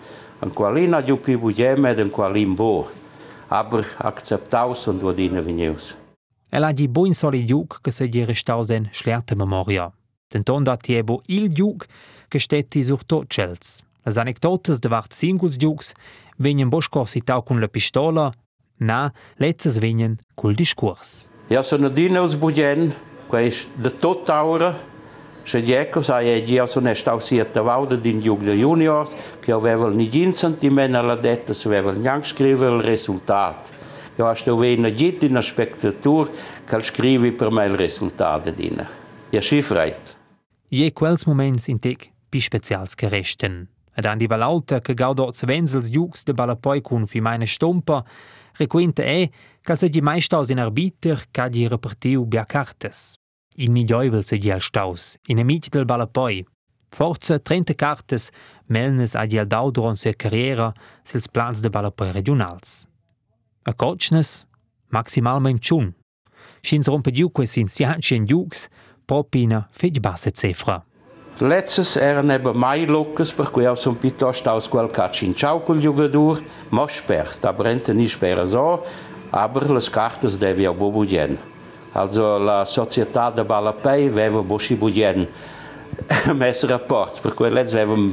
An 0.40 0.52
qualina 0.52 1.02
giù 1.02 1.16
pi 1.18 1.36
budiem 1.36 1.86
ed 1.86 1.98
an 1.98 2.10
qualin 2.10 2.54
bo, 2.54 2.86
aber 3.54 3.84
acceptaus 3.98 4.88
und 4.88 5.00
bodina 5.00 5.40
vegneus. 5.40 5.94
El 6.50 6.64
ha 6.64 6.72
di 6.72 6.88
buin 6.88 7.14
soli 7.14 7.44
giug 7.46 7.80
che 7.80 7.90
se 7.90 8.08
di 8.08 8.24
restausen 8.24 8.88
schlierte 8.92 9.34
memoria. 9.36 9.92
Denton 10.28 10.64
dat 10.64 10.82
tiebo 10.82 11.22
il 11.26 11.48
giug 11.52 11.84
che 12.28 12.38
stetti 12.38 12.82
sur 12.82 13.04
tot 13.04 13.26
cels. 13.28 13.82
Las 14.04 14.16
anecdotes 14.16 14.80
de 14.80 14.88
vart 14.88 15.12
singuls 15.12 15.56
giugs 15.56 15.92
venien 16.36 16.68
bosco 16.68 17.04
citau 17.04 17.42
cun 17.42 17.60
la 17.60 17.68
pistola, 17.68 18.32
na, 18.78 19.12
letzes 19.36 19.78
venien 19.78 20.18
cul 20.34 20.54
discurs. 20.54 21.28
Ja, 21.48 21.62
sono 21.62 21.88
dinos 21.88 22.36
budien, 22.36 22.92
quais 23.28 23.68
de 23.76 23.90
tot 23.90 24.28
aura, 24.30 24.74
se 25.44 25.60
dico 25.60 26.00
sa 26.02 26.20
e 26.20 26.42
dia 26.42 26.66
sono 26.66 26.92
stau 26.94 27.18
siete 27.18 27.60
vaude 27.60 28.00
din 28.00 28.18
de 28.18 28.56
juniors, 28.56 29.14
che 29.40 29.52
aveva 29.52 29.88
ni 29.90 30.08
gin 30.10 30.32
sentiment 30.32 30.94
alla 30.94 31.16
detta, 31.16 31.52
se 31.52 31.68
aveva 31.68 31.92
neanche 31.92 32.28
scrivere 32.28 32.76
il 32.76 32.82
risultat. 32.82 33.72
Ja, 34.16 34.34
sto 34.34 34.56
vena 34.56 34.90
git 34.90 35.22
in 35.22 35.36
a 35.36 35.40
spectatur, 35.40 36.30
che 36.64 36.80
scrivi 36.80 37.32
per 37.32 37.50
me 37.50 37.66
il 37.66 37.76
risultat 37.76 38.48
dina. 38.50 38.88
Ja, 39.30 39.40
schifreit. 39.40 40.16
Je 40.68 40.92
quels 40.92 41.24
moments 41.26 41.66
in 41.68 41.78
tec 41.78 42.10
pi 42.28 42.40
specials 42.40 42.94
che 42.94 43.08
resten. 43.08 43.68
Ed 43.94 44.06
andi 44.06 44.26
valauta 44.26 44.80
che 44.80 44.94
gaudots 44.94 45.44
venzels 45.44 45.90
giugs 45.90 46.24
de 46.24 46.32
balapoi 46.32 46.80
cun 46.80 47.06
fi 47.06 47.20
meine 47.20 47.46
stompa, 47.46 48.04
requenta 48.56 49.02
e 49.02 49.30
cal 49.60 49.78
se 49.78 49.88
di 49.88 50.00
mai 50.00 50.20
staus 50.20 50.48
in 50.48 50.58
arbiter 50.58 51.26
ca 51.30 51.48
di 51.48 51.68
repartiu 51.68 52.24
bia. 52.24 52.46
Il 53.56 53.70
miglioivel 53.70 54.24
se 54.24 54.36
di 54.36 54.50
al 54.50 54.60
staus, 54.60 55.16
in 55.26 55.38
amici 55.38 55.68
del 55.70 55.84
balapoi. 55.84 56.44
Forza 56.88 57.38
30 57.38 57.74
cartes 57.74 58.30
melnes 58.66 59.14
a 59.14 59.26
di 59.26 59.38
al 59.38 59.46
dau 59.46 59.70
durant 59.70 59.96
sua 59.96 60.12
carriera 60.12 60.72
sils 61.04 61.28
plans 61.28 61.60
de 61.60 61.70
balapoi 61.70 62.10
regionals. 62.10 62.86
A 63.62 63.72
cochnes, 63.72 64.46
maximalment 64.88 65.60
chun. 65.60 65.94
Schins 66.62 66.88
rompe 66.88 67.12
giu 67.12 67.30
quais 67.30 67.56
insiaci 67.56 68.14
en 68.14 68.26
giugs, 68.26 68.68
propina 69.06 69.68
fetg 69.70 70.00
basse 70.00 70.32
cifra. 70.32 70.82
Letztes 71.38 71.96
eran 71.96 72.30
eben 72.30 72.58
mai 72.58 72.86
locas, 72.86 73.32
per 73.32 73.50
cui 73.50 73.66
auch 73.66 73.78
so 73.78 73.90
un 73.90 73.98
piuttosto 73.98 74.50
aus 74.50 74.68
quel 74.68 74.90
ciao 75.34 75.60
col 75.60 75.80
giocatore, 75.80 76.42
ma 76.70 76.88
spert, 76.88 77.44
aber 77.44 77.66
ente 77.66 77.94
nicht 77.94 78.12
spera 78.12 78.46
so, 78.46 78.84
aber 79.30 79.68
le 79.72 79.80
cartes 79.80 80.38
devi 80.38 80.66
auch 80.66 80.76
budien. 80.76 81.53
Also 81.96 82.38
la 82.38 82.64
società 82.64 83.30
de 83.30 83.44
Balapei 83.44 84.08
aveva 84.08 84.42
bosci 84.42 84.74
budien 84.74 85.28
messo 86.34 86.66
rapport, 86.66 87.20
per 87.20 87.34
cui 87.34 87.48
letztes 87.50 87.74
avevamo 87.74 88.12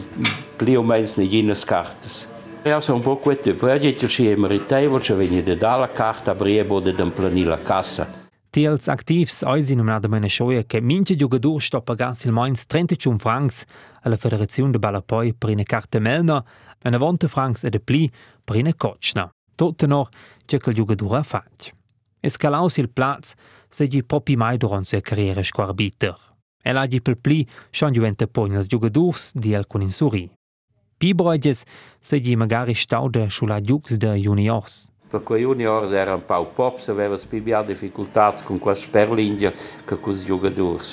più 0.56 0.80
o 0.80 0.84
meno 0.84 1.10
negine 1.16 1.54
cartes. 1.66 2.30
Ja, 2.64 2.80
so 2.80 2.94
un 2.94 3.02
po' 3.02 3.18
questo, 3.18 3.56
poi 3.56 3.72
oggi 3.72 3.98
ci 4.08 4.30
è 4.30 4.36
meritevole, 4.36 5.02
ci 5.02 5.14
viene 5.14 5.42
da 5.58 5.78
la 5.78 5.92
carta, 5.92 6.32
aber 6.32 6.48
io 6.48 6.64
bode 6.64 6.94
den 6.94 7.12
plani 7.12 7.44
la 7.44 7.60
cassa. 7.60 8.08
Tiels 8.52 8.88
aktivs 8.88 9.42
oisin 9.44 9.80
um 9.80 9.86
nada 9.86 10.08
meine 10.08 10.30
schoie 10.30 10.66
che 10.68 10.80
minche 10.82 11.16
giugadur 11.16 11.62
sto 11.62 11.82
pagar 11.82 12.16
sil 12.20 12.32
moins 12.32 12.66
31 12.66 13.18
francs 13.18 13.64
alla 14.04 14.18
Federazione 14.18 14.72
de 14.72 14.78
Balapoi 14.78 15.34
per 15.34 15.50
eine 15.50 15.64
carte 15.64 16.00
melna 16.00 16.44
e 16.84 16.90
90 16.90 17.28
francs 17.28 17.64
e 17.64 17.70
de 17.70 17.80
pli 17.80 18.12
per 18.44 18.58
eine 18.58 18.76
cochna. 18.76 19.32
Tote 19.56 19.88
noch 19.88 20.10
che 20.46 20.60
il 20.64 20.74
giugadur 20.74 21.16
ha 21.16 21.24
fatto. 22.22 22.28
Escalau 22.28 22.70
sil 22.70 22.88
plaz 22.88 23.36
se 23.70 23.88
gi 23.88 24.04
popi 24.04 24.36
mai 24.36 24.58
durant 24.58 24.86
sua 24.86 25.02
carriera 25.02 25.44
sco 25.44 25.64
arbiter. 25.64 26.16
El 26.64 26.78
ha 26.78 26.88
gi 26.88 27.02
pel 27.02 27.18
pli 27.18 27.48
schon 27.72 27.92
diventa 27.92 28.28
poi 28.28 28.56
els 28.56 28.68
giugadurs 28.68 29.34
di 29.34 29.56
alcun 29.56 29.82
insuri. 29.82 30.30
Pi 30.98 31.14
broiges 31.14 31.66
se 32.00 32.20
gi 32.20 32.36
magari 32.36 32.76
staude 32.76 33.30
sulla 33.30 33.60
giux 33.60 33.98
de 33.98 34.20
juniors. 34.20 34.90
Per 35.10 35.24
quei 35.24 35.42
juniors 35.42 35.92
era 35.92 36.14
un 36.14 36.24
pau 36.26 36.46
pops, 36.54 36.88
aveva 36.88 37.18
più 37.18 37.42
difficoltà 37.66 38.34
con 38.44 38.60
questa 38.60 38.86
sperlindia 38.86 39.52
che 39.86 40.00
con 40.00 40.14
i 40.14 40.24
giocatori. 40.24 40.86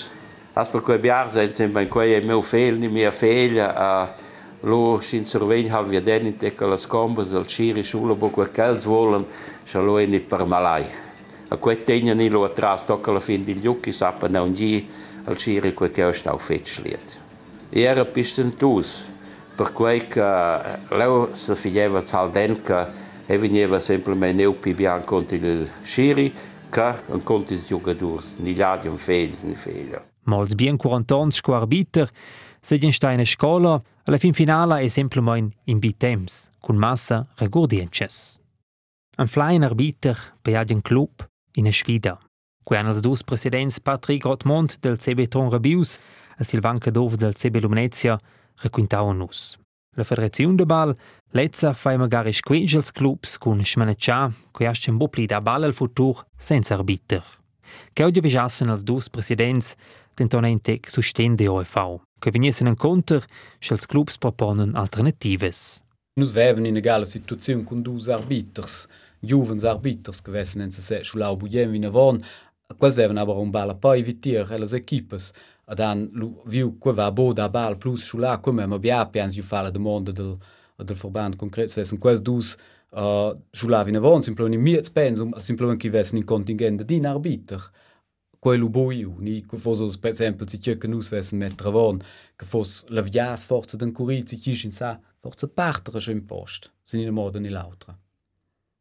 As 0.54 0.68
per 0.70 0.80
quei 0.80 0.98
biars 0.98 1.34
sind 1.34 1.52
sempre 1.52 1.82
in 1.82 1.88
quei 1.88 2.20
mio 2.24 2.40
figlio, 2.40 2.90
mia 2.90 3.12
figlia, 3.12 3.74
a 3.76 4.14
lo 4.62 4.98
sin 5.00 5.24
sorvegn 5.24 5.70
hal 5.70 5.86
via 5.86 6.00
den 6.00 6.26
in 6.26 6.36
tecca 6.36 6.66
las 6.66 6.86
combas 6.86 7.32
al 7.32 7.46
ciri 7.46 7.84
sulla 7.84 8.14
bo 8.14 8.30
quel 8.30 8.50
che 8.50 8.72
volen, 8.84 9.24
scha 9.62 9.80
lo 9.80 9.98
ni 9.98 10.18
per 10.18 10.46
malai. 10.46 11.07
A 11.50 11.56
quei 11.56 11.82
tegna 11.82 12.14
ni 12.14 12.28
lo 12.28 12.44
atras 12.44 12.84
tocca 12.84 13.10
la 13.10 13.20
fin 13.20 13.44
di 13.44 13.54
giucchi 13.60 13.92
sappa 13.92 14.28
non 14.28 14.52
gi 14.52 14.86
al 15.24 15.36
ciri 15.36 15.72
quel 15.72 15.90
che 15.90 16.12
stau 16.12 16.38
fetschliet. 16.38 17.18
Era 17.70 18.04
pistentus, 18.04 19.08
per 19.54 19.72
quei 19.72 20.06
che 20.06 20.20
leo 20.90 21.28
se 21.32 21.54
figlieva 21.54 22.02
al 22.10 22.30
den 22.30 22.60
che 22.60 23.06
e 23.30 23.36
veniva 23.36 23.78
semplicemente 23.78 24.42
eu 24.42 24.54
pibian 24.58 25.04
contra 25.04 25.36
il 25.36 25.68
Schiri 25.82 26.32
che 26.70 26.94
un 27.08 27.22
conto 27.22 27.52
i 27.52 27.58
giocatori, 27.58 28.24
ni 28.38 28.54
ladi 28.54 28.88
un 28.88 28.96
figlio, 28.96 29.36
ni 29.42 29.54
figlio. 29.54 30.02
Mals 30.22 30.54
bien 30.54 30.76
40 30.76 31.14
ans 31.14 31.36
sco 31.36 31.54
arbiter, 31.54 32.10
se 32.60 32.78
in 32.80 32.92
steine 32.92 33.26
scola, 33.26 33.80
alla 34.04 34.16
fin 34.16 34.32
finala 34.32 34.78
è 34.78 34.88
semplicemente 34.88 35.56
in 35.64 35.78
bitems, 35.78 36.50
con 36.58 36.76
massa 36.76 37.26
regurdiences. 37.36 38.38
Un 39.18 39.26
flying 39.26 39.62
arbiter 39.62 40.16
per 40.40 40.64
un 40.70 40.80
club 40.80 41.28
in 41.58 41.72
sfida. 41.72 42.18
Qui 42.64 42.76
hanno 42.76 42.92
els 42.92 43.00
dus 43.00 43.22
presidents 43.24 43.80
Patrick 43.80 44.24
Rotmont 44.24 44.78
del 44.80 44.98
CB 44.98 45.28
Tron 45.28 45.50
Rabius 45.50 45.98
e 46.38 46.44
Silvan 46.44 46.78
Cadov 46.78 47.16
del 47.16 47.34
CB 47.34 47.62
Lumnezia 47.62 48.18
requintavano 48.62 49.24
nus. 49.24 49.56
La 49.96 50.04
federazione 50.04 50.54
de 50.54 50.64
bal 50.64 50.94
lezza 51.32 51.72
fai 51.72 51.96
magari 51.96 52.32
squegi 52.32 52.76
els 52.76 52.92
clubs 52.92 53.38
con 53.38 53.64
schmaneccia 53.64 54.30
che 54.52 54.66
ascen 54.66 54.96
bopli 54.96 55.26
da 55.26 55.40
bal 55.40 55.64
al 55.64 55.74
futur 55.74 56.24
senza 56.36 56.74
arbiter. 56.74 57.24
Che 57.92 58.04
oggi 58.04 58.20
vigiassen 58.20 58.70
els 58.70 58.82
dus 58.82 59.08
presidents 59.08 59.74
tentonente 60.14 60.78
sustende 60.86 61.48
OFV, 61.48 62.00
che 62.18 62.30
veniesen 62.30 62.66
in 62.66 62.76
conter 62.76 63.24
se 63.58 63.72
els 63.74 63.86
clubs 63.86 64.18
proponen 64.18 64.74
alternatives. 64.74 65.82
Nus 66.18 66.32
veven 66.32 66.66
in 66.66 66.76
egala 66.76 67.04
situazione 67.04 67.64
con 67.64 67.82
dus 67.82 68.08
arbiters, 68.08 68.86
giuvens 69.20 69.64
arbiters 69.64 70.22
che 70.22 70.30
vessen 70.30 70.62
en 70.62 70.70
se 70.70 71.02
schulau 71.04 71.36
bugen 71.36 71.72
wie 71.72 71.90
von, 71.90 72.20
quasi 72.78 73.02
even 73.02 73.18
aber 73.18 73.38
un 73.38 73.50
bala 73.50 73.74
poi 73.74 74.02
vitir 74.02 74.50
elas 74.52 74.72
equipes, 74.72 75.32
a 75.66 75.74
dan 75.74 76.08
viu 76.46 76.76
qua 76.80 76.92
va 76.92 77.10
bo 77.12 77.32
da 77.32 77.48
bal 77.48 77.76
plus 77.76 78.04
schula 78.04 78.38
come 78.40 78.66
ma 78.66 78.78
bia 78.78 79.04
pians 79.06 79.34
ju 79.34 79.42
fa 79.42 79.62
la 79.62 79.70
domanda 79.70 80.12
del 80.12 80.38
del 80.84 80.96
verband 80.96 81.36
concret 81.36 81.70
so 81.70 81.80
essen 81.80 81.98
quasi 81.98 82.22
dus 82.22 82.56
uh, 82.92 83.34
schula 83.52 83.84
wie 83.84 83.98
von 83.98 84.22
simplement 84.22 84.62
mir 84.62 84.82
pensum 84.92 85.34
simplement 85.38 85.80
qui 85.80 85.90
vessen 85.90 86.18
in 86.18 86.24
contingent 86.24 86.84
din 86.84 87.06
arbiter 87.06 87.70
quello 88.40 88.70
boiu, 88.70 89.16
ni 89.18 89.44
che 89.44 89.58
fosse 89.58 89.98
per 89.98 90.10
esempio 90.10 90.48
si 90.48 90.60
cerca 90.60 90.88
nus 90.88 91.10
vessen 91.10 91.38
mettere 91.38 91.70
von, 91.70 91.98
che 92.36 92.46
fosse 92.46 92.84
la 92.88 93.02
vias 93.02 93.46
forza 93.46 93.76
den 93.76 93.92
curir 93.92 94.22
si 94.26 94.38
chisch 94.38 94.64
in 94.64 94.70
sa, 94.70 94.98
forza 95.20 95.48
partere 95.48 96.00
schon 96.00 96.14
im 96.14 96.24
post, 96.24 96.72
sin 96.82 97.00
in 97.00 97.12
modo 97.12 97.40
ni 97.40 97.48
l'altra. 97.48 97.98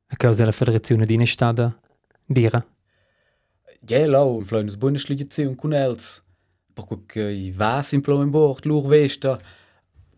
A 0.10 0.16
causa 0.16 0.50
federazione 0.52 1.06
di 1.06 1.18
Nestada, 1.18 1.78
dira? 2.26 2.66
Ja, 3.86 4.08
lau, 4.08 4.38
in 4.38 4.44
fleines 4.44 4.78
Bundesliga-Ziehung 4.78 5.56
con 5.56 5.74
els, 5.74 6.24
perché 6.74 7.30
i 7.30 7.52
va 7.52 7.82
simplement 7.82 8.32
bord, 8.32 8.66
lur 8.66 8.88
vesta, 8.88 9.40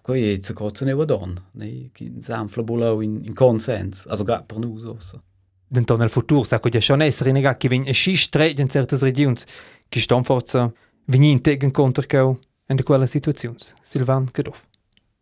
che 0.02 0.14
jetzt 0.14 0.54
kurz 0.54 0.82
ne 0.82 0.94
vadon, 0.94 1.40
ne, 1.54 1.90
in 1.98 2.22
samfla 2.22 2.64
bolau 2.64 3.02
in, 3.02 3.24
in 3.24 3.34
consens, 3.34 4.06
also 4.08 4.24
gar 4.24 4.44
per 4.46 4.60
nus 4.60 4.84
ossa. 4.84 5.22
Denton 5.68 6.00
nel 6.00 6.10
futuro 6.10 6.44
sa 6.44 6.60
che 6.60 6.82
schon 6.82 7.02
essere 7.02 7.32
nega 7.32 7.58
che 7.58 7.68
vin 7.68 7.92
schi 7.94 8.16
stret 8.16 8.60
in 8.60 8.70
certe 8.70 8.98
regions, 8.98 9.46
che 9.88 10.00
ston 10.00 10.24
forza 10.24 10.72
vini 11.06 11.40
tegen 11.42 11.72
conter 11.72 12.06
cau 12.06 12.40
in 12.68 12.84
quella 12.84 13.06
situazions. 13.06 13.76
Silvan 13.82 14.32
Kedov. 14.32 14.69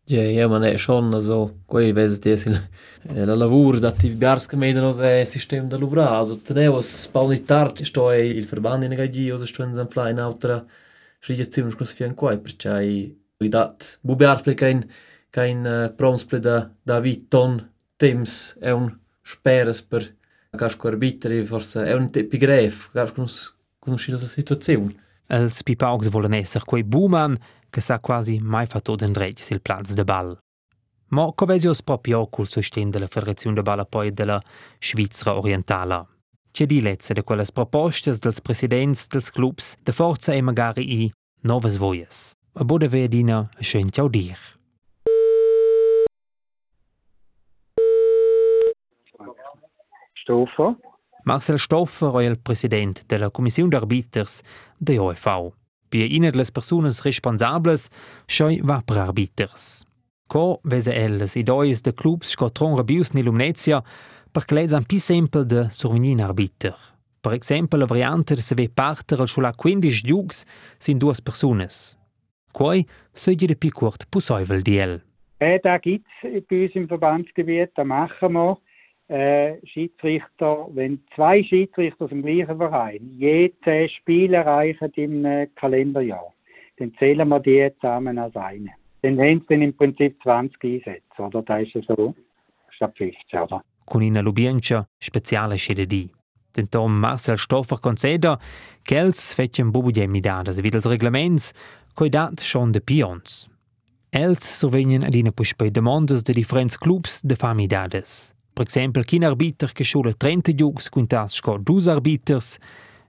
Ja, 0.09 0.47
man 0.47 0.63
è 0.63 0.77
schon 0.77 1.13
also, 1.13 1.63
quei 1.65 1.91
ves 1.91 2.17
di 2.19 2.37
sil 2.39 2.55
la 3.11 3.35
lavur 3.35 3.77
da 3.77 3.91
ti 3.91 4.07
biars 4.07 4.45
che 4.45 4.55
medono 4.55 4.93
se 4.93 5.25
sistema 5.25 5.67
da 5.67 5.75
luvra, 5.75 6.11
also 6.11 6.39
teneo 6.39 6.79
spaunitar 6.79 7.73
sto 7.83 8.11
e 8.11 8.25
il 8.25 8.45
verband 8.45 8.83
in 8.83 8.95
gagi 8.95 9.29
o 9.29 9.45
sto 9.45 9.63
in 9.63 9.73
zan 9.73 9.89
fly 9.89 10.11
in 10.11 10.19
altra 10.19 10.65
srigazione 11.19 11.75
con 11.75 11.85
sfian 11.85 12.13
quai 12.13 12.39
perché 12.39 12.69
i 12.83 13.49
dat. 13.49 13.99
Bubiar 14.01 14.41
ple 14.43 14.53
kein 14.53 14.85
kein 15.29 15.65
uh, 15.65 15.93
promsple 15.93 16.39
da 16.39 16.71
da 16.81 17.01
viton 17.01 17.59
temps 17.97 18.55
è 18.61 18.71
un 18.71 18.97
speres 19.21 19.81
per 19.81 20.15
casco 20.55 20.87
arbitri 20.87 21.43
forse 21.43 21.83
è 21.83 21.93
un 21.93 22.09
tipi 22.11 22.37
gref 22.37 22.91
casco 22.93 23.27
conoscere 23.77 24.17
la 24.17 24.25
situazione 24.25 25.06
Els 25.27 25.59
pipaugs 25.61 26.07
volen 26.07 26.37
esser 26.37 26.63
quei 26.63 26.85
buman 26.87 27.35
che 27.69 27.81
sa 27.81 27.99
quasi 27.99 28.39
mai 28.39 28.65
fatto 28.65 28.95
den 28.95 29.11
dretg 29.11 29.41
sil 29.43 29.59
plaz 29.59 29.91
de 29.93 30.05
ball. 30.07 30.37
Ma 31.09 31.31
covesios 31.35 31.81
proprio 31.81 32.27
cul 32.27 32.47
sosten 32.47 32.89
della 32.89 33.07
Federazione 33.07 33.55
de 33.55 33.61
Balla 33.61 33.85
poi 33.85 34.13
della 34.13 34.41
Svizzera 34.79 35.37
Orientala. 35.37 36.05
C'è 36.51 36.65
di 36.65 36.81
lezze 36.81 37.13
de 37.13 37.23
quelles 37.23 37.51
propostes 37.51 38.19
dels 38.19 38.39
presidents 38.41 39.07
dels 39.07 39.31
clubs 39.31 39.75
de 39.83 39.91
forza 39.91 40.33
e 40.33 40.41
magari 40.41 41.03
i 41.03 41.11
noves 41.41 41.77
voies. 41.77 42.31
A 42.53 42.63
bode 42.63 42.87
vedina 42.87 43.49
schön 43.59 43.89
ciao 43.91 44.07
dir. 44.07 44.37
Stoffer. 50.23 50.86
Marcel 51.27 51.59
Stoffer 51.59 52.21
è 52.21 52.25
il 52.25 52.39
president 52.39 53.03
della 53.05 53.29
Commissione 53.29 53.67
d'arbiters 53.67 54.41
de 54.77 54.97
OFV. 54.97 55.51
Pia 55.89 56.05
ina 56.05 56.29
delle 56.29 56.45
persone 56.53 56.89
responsabili 57.03 57.75
schoi 58.25 58.61
va 58.63 58.81
per 58.81 58.97
arbiters. 58.97 59.83
Co 60.25 60.61
vese 60.63 60.93
elles 60.93 61.35
i 61.35 61.43
dois 61.43 61.81
de 61.81 61.93
clubs 61.93 62.29
scotron 62.29 62.77
rabius 62.77 63.11
ni 63.11 63.23
lumnezia 63.23 63.83
per 64.31 64.45
clezan 64.45 64.85
pi 64.85 64.99
semple 64.99 65.43
de 65.43 65.67
survenin 65.69 66.21
arbiter. 66.21 66.77
Per 67.19 67.33
exempel 67.33 67.79
la 67.79 67.87
variante 67.87 68.37
se 68.37 68.55
ve 68.55 68.69
parter 68.69 69.19
al 69.19 69.27
schula 69.27 69.51
15 69.51 70.07
giugs 70.07 70.45
sin 70.77 70.97
duas 70.97 71.19
persones. 71.19 71.97
Quoi 72.53 72.85
söge 73.11 73.47
de 73.47 73.57
pi 73.57 73.69
curt 73.69 74.07
pusoivel 74.09 74.61
diel. 74.61 75.01
Äh, 75.39 75.59
da 75.59 75.77
gibt 75.77 76.07
es 76.23 76.43
bei 76.47 76.63
uns 76.63 76.75
im 76.75 76.87
Verbandsgebiet, 76.87 77.71
da 77.75 77.83
machen 77.83 78.31
wir 78.31 78.57
äh, 79.07 79.55
Schiedsrichter, 79.65 80.67
wenn 80.73 80.99
zwei 81.15 81.43
Schiedsrichter 81.43 82.05
aus 82.05 82.09
dem 82.09 82.23
gleichen 82.23 82.57
Verein 82.57 83.11
je 83.17 83.53
zehn 83.63 83.89
Spiele 83.89 84.37
erreichen 84.37 84.91
im 84.95 85.25
äh, 85.25 85.47
Kalenderjahr, 85.55 86.33
dann 86.77 86.93
zählen 86.99 87.27
wir 87.27 87.39
die 87.39 87.71
zusammen 87.79 88.17
als 88.17 88.35
eine. 88.35 88.71
Dann 89.01 89.19
haben 89.19 89.39
sie 89.41 89.45
dann 89.49 89.61
im 89.61 89.73
Prinzip 89.73 90.21
20 90.23 90.63
Einsätze, 90.63 91.01
oder? 91.17 91.41
Da 91.43 91.59
ist 91.59 91.75
es 91.75 91.85
so, 91.85 92.13
statt 92.69 92.93
15, 92.97 93.39
oder? 93.39 93.63
Con 93.85 94.01
ina 94.01 94.21
Lubiencia 94.21 94.85
speciale 94.99 95.57
scede 95.57 95.87
di. 95.87 96.09
Den 96.55 96.69
Tom 96.69 96.99
Marcel 96.99 97.37
Stoffer 97.37 97.79
conceda 97.79 98.39
che 98.81 98.97
els 98.97 99.33
fetchen 99.33 99.71
bubu 99.71 99.91
gemidadas 99.91 100.59
vid 100.59 100.75
els 100.79 100.87
reglaments 100.89 101.51
coi 101.93 102.09
dat 102.09 102.41
schon 102.41 102.71
de 102.71 102.81
pions. 102.81 103.45
Els 104.09 104.41
survegnen 104.59 105.03
ad 105.03 105.13
ina 105.13 105.31
puspei 105.31 105.69
demandas 105.71 106.23
de 106.23 106.33
differents 106.33 106.77
clubs 106.77 107.21
de 107.21 107.35
famidades. 107.35 108.36
Per 108.57 108.65
exempel, 108.65 109.03
kin 109.05 109.23
arbiter 109.23 109.71
che 109.71 109.83
schule 109.83 110.13
30 110.17 110.55
giugs 110.55 110.89
quintas 110.89 111.35
sco 111.35 111.59
dus 111.59 111.87
arbiters, 111.87 112.57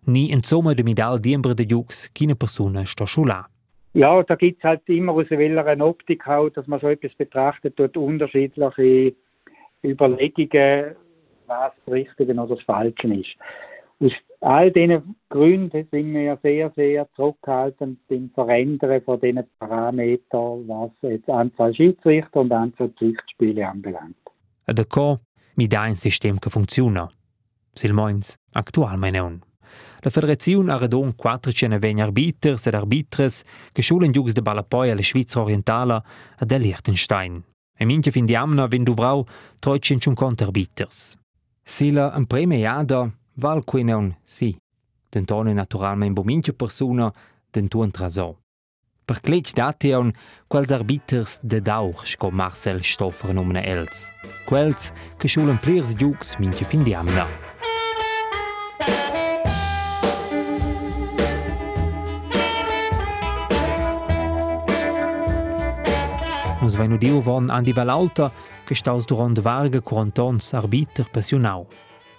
ni 0.05 0.31
in 0.31 0.43
somma 0.43 0.75
de 0.75 0.83
midal 0.83 1.19
diembre 1.19 1.55
de 1.55 1.65
giugs 1.65 2.13
kine 2.13 2.35
persona 2.35 2.85
sto 2.85 3.07
schula. 3.07 3.49
Ja, 3.93 4.23
da 4.23 4.35
gibt 4.35 4.59
es 4.59 4.65
halt 4.65 4.83
immer 4.91 5.13
aus 5.13 5.31
welcher 5.31 5.81
Optik 5.81 6.27
halt, 6.27 6.55
dass 6.59 6.67
man 6.67 6.81
so 6.81 6.89
etwas 6.89 7.15
betrachtet, 7.15 7.79
dort 7.79 7.97
unterschiedliche 7.97 9.15
Überlegungen, 9.83 10.97
was 11.47 11.73
das 11.87 11.95
Richtige 11.95 12.35
oder 12.35 12.55
das 12.55 12.65
Falsche 12.65 13.09
ist. 13.15 13.35
Aus 14.01 14.13
all 14.41 14.71
diesen 14.71 15.17
Gründen 15.31 15.89
sind 15.91 16.13
wir 16.13 16.23
ja 16.25 16.39
sehr, 16.43 16.71
sehr 16.77 17.09
zurückhaltend 17.17 18.01
im 18.09 18.29
Verändern 18.35 19.01
von 19.01 19.19
diesen 19.19 19.45
Parametern, 19.59 20.69
was 20.69 20.91
jetzt 21.01 21.31
Anzahl 21.31 21.75
Schiedsrichter 21.75 22.41
und 22.41 22.53
Anzahl 22.53 22.91
Pflichtspiele 22.91 23.67
anbelangt. 23.67 24.15
Co 24.91 25.19
mi 25.59 25.67
dà 25.67 25.83
un 25.83 25.97
sistema 25.97 26.39
che 26.39 26.51
funziona. 26.51 27.11
Silmoins, 27.73 28.37
aktual 28.53 28.97
mai 28.97 29.11
neun. 29.11 29.41
La 30.01 30.11
federazione 30.11 30.73
ha 30.73 30.77
redon 30.77 31.15
420 31.17 32.01
arbiters 32.01 32.67
ed 32.67 32.75
arbitres 32.75 33.43
che 33.73 33.83
schulen 33.83 34.13
giugs 34.13 34.33
de 34.33 34.41
Ballapoi 34.41 34.91
alla 34.91 35.03
Schweiz 35.03 35.35
orientala 35.35 36.03
ad 36.37 36.51
el 36.53 36.61
Liechtenstein. 36.61 37.43
E 37.77 37.85
minche 37.85 38.13
fin 38.13 38.25
di 38.25 38.37
amna 38.37 38.67
vin 38.67 38.85
duvrau 38.85 39.27
350 39.59 40.45
arbiters. 40.45 41.17
Sila 41.63 42.13
un 42.17 42.27
premiada 42.27 43.13
val 43.35 43.65
qui 43.65 43.83
neun 43.83 44.17
si. 44.25 44.57
Dentone 45.09 45.53
naturalmein 45.53 46.13
bo 46.13 46.23
minche 46.23 46.53
persona 46.53 47.13
dentuan 47.51 47.91
trasò. 47.91 48.37
Per 49.09 49.23
cletg 49.25 49.55
dati 49.57 49.89
un 49.97 50.11
quels 50.53 50.69
arbiters 50.69 51.39
de 51.41 51.63
dauch 51.65 52.03
sco 52.05 52.29
Marcel 52.29 52.83
Stoffer 52.85 53.33
nomne 53.33 53.63
els. 53.65 54.03
Quels 54.45 54.91
che 55.17 55.31
schulen 55.33 55.57
plirs 55.65 55.95
giugs 55.97 56.35
minche 56.37 56.67
fin 56.69 56.83
di 56.85 56.93
amna. 56.93 57.25
Nus 66.61 66.77
vai 66.77 66.89
nu 66.93 67.01
diu 67.01 67.23
von 67.25 67.49
Andi 67.49 67.73
Valalta 67.73 68.29
che 68.67 68.75
staus 68.75 69.09
durant 69.09 69.41
varga 69.41 69.81
quarantons 69.81 70.53
arbiter 70.53 71.09
passionau. 71.09 71.65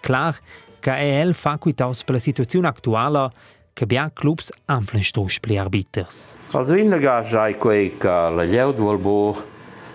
Clar 0.01 0.41
che 0.79 0.97
EL 0.97 1.35
fa 1.35 1.59
quitaus 1.59 2.03
per 2.03 2.15
la 2.15 2.21
situazione 2.21 2.67
attuala 2.67 3.29
che 3.73 3.85
bia 3.85 4.11
clubs 4.13 4.51
anflen 4.65 5.03
stos 5.03 5.39
pli 5.39 5.57
arbiters. 5.57 6.35
Also 6.51 6.75
in 6.75 6.97
Gage 6.99 7.57
quei 7.57 7.97
che 7.97 8.07
la 8.07 8.43
Lleud 8.43 8.77
vuol 8.77 8.99
bo 8.99 9.35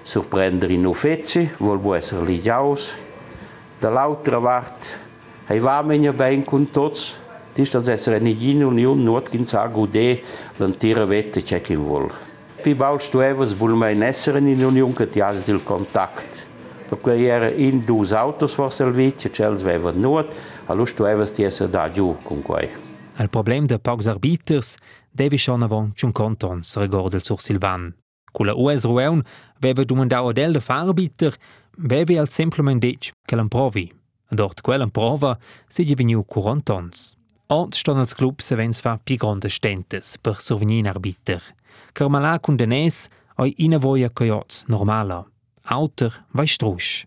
sorprendere 0.02 0.72
in 0.72 0.84
uffici, 0.86 1.50
vuol 1.58 1.78
bo 1.78 1.94
essere 1.94 2.24
ligiaus. 2.24 2.96
Dall'altra 3.78 4.38
part, 4.38 4.98
hai 5.46 5.58
va 5.58 5.82
menia 5.82 6.12
ben 6.12 6.44
con 6.44 6.70
tots, 6.70 7.18
dis 7.54 7.70
das 7.70 7.88
essere 7.88 8.18
ni 8.20 8.36
in 8.50 8.62
union 8.64 9.02
not 9.02 9.30
gin 9.30 9.46
sa 9.46 9.66
gude 9.66 10.22
l'antira 10.56 11.04
vette 11.04 11.42
chi 11.42 11.76
vuol. 11.76 12.10
Pi 12.62 12.74
baust 12.74 13.10
tu 13.10 13.20
evas 13.20 13.52
bul 13.54 13.74
mai 13.74 14.00
essere 14.00 14.38
in 14.38 14.64
union 14.64 14.92
che 14.94 15.08
ti 15.08 15.20
has 15.20 15.46
il 15.48 15.62
contact. 15.62 16.46
Perché 16.88 17.26
era 17.26 17.50
in 17.50 17.84
dus 17.84 18.12
autos 18.12 18.54
for 18.54 18.72
servizio, 18.72 19.30
c'els 19.30 19.62
veva 19.62 19.90
not, 19.90 20.32
allora 20.66 20.90
tu 20.92 21.04
evas 21.04 21.32
ti 21.32 21.42
essere 21.42 21.70
da 21.70 21.90
giù 21.90 22.16
con 22.22 22.42
quei. 22.42 22.83
Il 23.18 23.28
problem 23.28 23.66
de 23.66 23.78
pocs 23.78 24.06
arbiters 24.06 24.74
devi 25.10 25.38
schon 25.38 25.62
avon 25.62 25.92
ciun 25.94 26.12
contons, 26.12 26.76
recorda 26.76 27.16
il 27.16 27.22
sur 27.22 27.40
Silvan. 27.40 27.94
Con 28.32 28.46
la 28.46 28.54
US 28.56 28.84
Rueun 28.84 29.22
veva 29.60 29.84
domandau 29.84 30.28
ad 30.28 30.38
el 30.38 30.52
de 30.52 30.60
far 30.60 30.88
arbiter, 30.88 31.36
vevi 31.78 32.18
al 32.18 32.28
simplement 32.28 32.80
dic 32.80 33.12
che 33.24 33.36
l'improvi. 33.36 33.92
Dort 34.28 34.60
quella 34.62 34.88
prova 34.88 35.38
si 35.68 35.84
è 35.84 35.94
veniu 35.94 36.24
curantons. 36.24 37.16
Ort 37.46 37.74
ston 37.74 37.98
als 37.98 38.14
club 38.14 38.40
se 38.40 38.56
vens 38.56 38.80
fa 38.80 38.98
pi 38.98 39.16
gronde 39.16 39.48
stentes 39.48 40.18
per 40.18 40.40
survenir 40.40 40.78
in 40.78 40.88
arbiter. 40.88 41.42
Carmalà 41.92 42.40
cun 42.40 42.56
denes 42.56 43.08
oi 43.36 43.54
ina 43.58 43.78
voia 43.78 44.10
coyots 44.10 44.64
normala. 44.66 45.24
Auter 45.62 46.26
vai 46.32 46.46
strusch. 46.46 47.04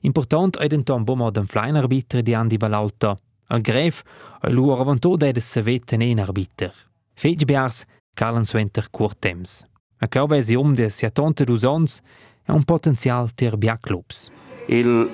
Important 0.00 0.56
è 0.56 0.66
denton 0.66 1.04
bo 1.04 1.14
mod 1.14 1.36
en 1.36 1.46
flein 1.46 1.76
arbiter 1.76 2.22
di 2.22 2.34
andi 2.34 2.56
valalta. 2.56 3.16
Al 3.48 3.60
gref 3.60 4.02
oi 4.40 4.52
lu 4.52 4.70
avanto 4.72 5.16
de 5.16 5.40
se 5.40 5.62
veten 5.62 6.00
en 6.00 6.18
arbiter. 6.18 6.72
Fetg 7.14 7.44
biars 7.44 7.84
calen 8.14 8.44
suenter 8.44 8.88
curt 8.90 9.20
temps. 9.20 9.64
A 10.00 10.06
cau 10.06 10.26
vesi 10.26 10.56
um 10.56 10.74
de 10.74 10.88
sia 10.88 11.10
tonte 11.10 11.44
dus 11.44 11.64
ons 11.64 12.00
è 12.46 12.52
un 12.52 12.64
potenzial 12.64 13.30
ter 13.34 13.56
bia 13.56 13.76
clubs. 13.80 14.30
Il 14.66 15.10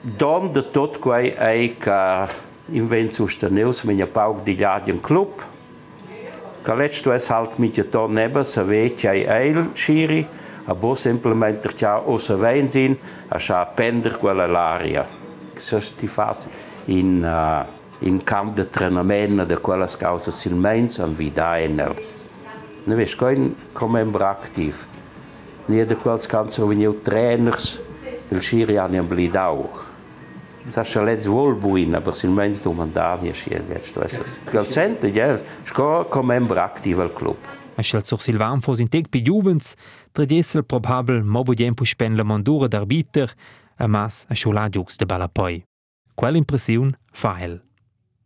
don 0.00 0.52
de 0.52 0.70
tot 0.70 0.98
quei 0.98 1.30
è 1.30 1.76
che 1.78 2.28
invent 2.72 3.12
sosteneus 3.12 3.82
mia 3.82 4.06
paug 4.06 4.42
di 4.42 4.54
gliadien 4.54 5.00
club. 5.00 5.32
Che 6.62 6.74
letto 6.74 7.12
es 7.12 7.28
halt 7.28 7.58
mit 7.58 7.76
je 7.76 7.88
ton 7.88 8.12
neba 8.12 8.42
se 8.44 8.62
ve 8.64 8.92
c'è 8.94 9.24
eil 9.26 9.70
schiri, 9.72 10.26
a 10.66 10.74
bo 10.74 10.94
simplement 10.94 11.66
c'ha 11.74 11.98
o 11.98 12.18
se 12.18 12.34
vein 12.36 12.68
sin, 12.68 12.96
a 13.28 13.38
scha 13.38 13.64
pender 13.66 14.18
quella 14.18 14.46
l'aria. 14.46 15.06
Se 15.54 15.80
ti 15.96 16.06
fas 16.06 16.46
in 16.86 17.24
uh, 17.24 17.64
in 18.00 18.22
camp 18.24 18.56
de 18.56 18.64
trenament 18.64 19.48
de 19.48 19.56
quelles 19.60 19.96
causas 19.96 20.40
silmens 20.40 20.98
an 21.00 21.14
vida 21.14 21.58
enel. 21.60 21.94
Ne 22.84 22.96
ves 22.96 23.14
kein 23.14 23.54
comembro 23.76 24.24
activ. 24.24 24.86
Nie 25.68 25.84
de 25.84 25.96
quels 26.00 26.26
canso 26.26 26.66
veniu 26.66 26.96
trainers 27.04 27.80
il 28.30 28.40
schiri 28.40 28.78
an 28.78 28.94
in 28.94 29.06
blidau. 29.06 29.68
Sa 30.70 30.84
še 30.84 31.02
lec 31.04 31.24
vol 31.28 31.56
buin, 31.60 31.96
aber 31.96 32.14
silmens 32.16 32.60
domandani 32.64 33.32
schier 33.34 33.64
jetzt. 33.68 33.96
Quel 34.50 34.68
cente, 34.68 35.08
ja, 35.12 35.34
sco 35.68 36.06
comembro 36.12 36.60
activ 36.60 37.00
al 37.00 37.12
club. 37.16 37.56
A 37.76 37.82
scel 37.82 38.04
sur 38.04 38.20
Silvan 38.20 38.60
fos 38.60 38.80
in 38.80 38.90
tec 38.92 39.08
pi 39.08 39.22
juvens, 39.24 39.72
tredessel 40.12 40.66
probabel 40.68 41.24
mobo 41.24 41.56
tempo 41.56 41.86
spen 41.88 42.16
la 42.16 42.24
mandura 42.28 42.68
d'arbiter, 42.68 43.32
a 43.80 43.88
mas 43.88 44.26
a 44.28 44.36
scioladiux 44.36 45.00
de 45.00 45.08
balapoi. 45.08 45.69
Quella 46.20 46.36
impressiun 46.36 46.92
fael. 47.12 47.54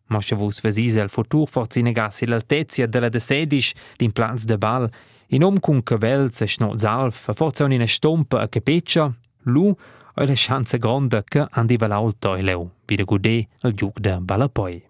Moscia 0.08 0.34
vus 0.36 0.58
vesis 0.60 0.96
el 0.96 1.08
futur 1.08 1.46
forzi 1.46 1.80
negassi 1.80 2.26
l'altezia 2.26 2.88
della 2.88 3.08
de 3.08 3.20
sedisch 3.20 3.70
din 3.96 4.10
plans 4.10 4.44
de 4.44 4.56
bal, 4.58 4.88
in 5.28 5.44
om 5.44 5.60
cun 5.60 5.80
cavel 5.82 6.32
se 6.32 6.46
schnot 6.46 6.80
zalf, 6.80 7.28
a 7.28 7.32
forza 7.32 7.62
un'ina 7.62 7.86
stompa 7.86 8.40
a 8.40 8.48
capeccia, 8.48 9.06
lu 9.42 9.68
oi 10.16 10.26
la 10.26 10.34
chance 10.34 10.78
gronda 10.78 11.22
che 11.22 11.46
andi 11.48 11.76
valauto 11.76 12.34
e 12.34 12.42
leu, 12.42 12.68
bi 12.84 12.96
de 12.96 13.04
gudé 13.04 13.46
al 13.60 13.78
giug 13.78 14.00
de 14.00 14.18
balapoi. 14.20 14.82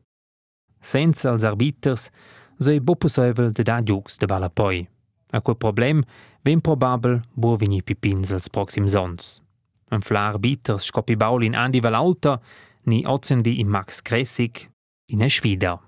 Senza 0.81 1.29
als 1.29 1.45
arbiters, 1.45 2.09
so 2.57 2.71
i 2.71 2.81
bo 2.81 2.97
de 2.97 3.63
da 3.63 3.83
giugs 3.83 4.17
de 4.17 4.25
balapoi. 4.25 4.89
A 5.33 5.43
quel 5.43 5.57
problem 5.57 6.03
ven 6.41 6.63
probabel 6.63 7.21
bo 7.35 7.55
vini 7.57 7.83
pipins 7.83 8.33
als 8.33 8.49
proxims 8.49 8.95
ons. 8.95 9.43
Un 9.91 10.01
fla 10.01 10.29
arbiters 10.33 10.85
scopi 10.85 11.17
baul 11.17 11.45
in 11.45 11.55
andi 11.55 11.81
valauta, 11.81 12.41
ni 12.85 13.05
ozendi 13.07 13.61
in 13.61 13.69
Max 13.69 14.03
Kressig, 14.03 14.71
in 15.07 15.31
sfida. 15.31 15.81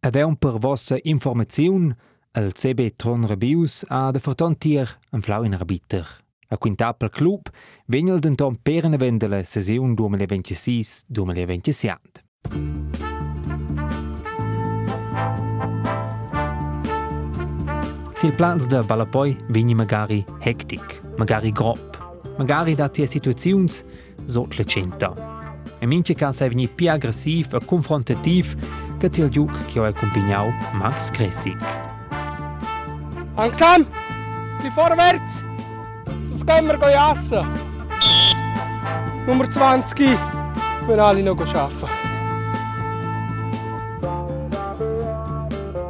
Ed 0.00 0.16
è 0.16 0.22
un 0.22 0.36
per 0.36 0.58
vossa 0.58 0.98
informaziun, 1.02 1.94
el 2.32 2.52
CB 2.52 2.96
Tron 2.96 3.26
Rebius 3.26 3.84
ha 3.88 4.10
de 4.10 4.18
fortontier 4.18 4.98
un 5.12 5.22
flau 5.22 5.44
in 5.44 5.54
arbiter. 5.54 6.22
A 6.48 6.56
quintapel 6.56 7.10
club 7.10 7.48
venel 7.86 8.18
denton 8.18 8.58
perene 8.62 8.96
vendele 8.96 9.44
sesiun 9.44 9.94
2026-2027. 9.94 12.22
Sil 18.18 18.34
plans 18.36 18.66
de 18.66 18.82
Balapoi 18.82 19.36
vini 19.48 19.74
magari 19.74 20.24
hectic, 20.40 21.00
magari 21.16 21.50
grop, 21.50 22.34
magari 22.38 22.74
dati 22.74 23.02
a 23.02 23.06
situaziuns 23.06 23.84
sot 24.26 24.56
le 24.56 24.64
centa. 24.64 25.33
E 25.84 25.86
mince 25.86 26.14
can 26.14 26.32
sai 26.32 26.48
veni 26.48 26.66
pi 26.66 26.88
aggressiv 26.88 27.52
e 27.52 27.58
confrontativ 27.62 28.56
che 28.98 29.10
til 29.10 29.28
giug 29.28 29.50
che 29.66 29.78
ho 29.78 29.84
accompagnau 29.84 30.50
Max 30.80 31.10
Kressig. 31.10 31.58
Langsam! 33.36 33.84
Die 34.62 34.70
vorwärts! 34.70 35.44
Sonst 36.30 36.46
gehen 36.46 36.66
wir 36.66 36.90
jassen. 36.90 37.46
Nummer 39.26 39.46
20. 39.46 40.16
Wir 40.86 40.98
alle 40.98 41.22
noch 41.22 41.38
arbeiten. 41.54 41.90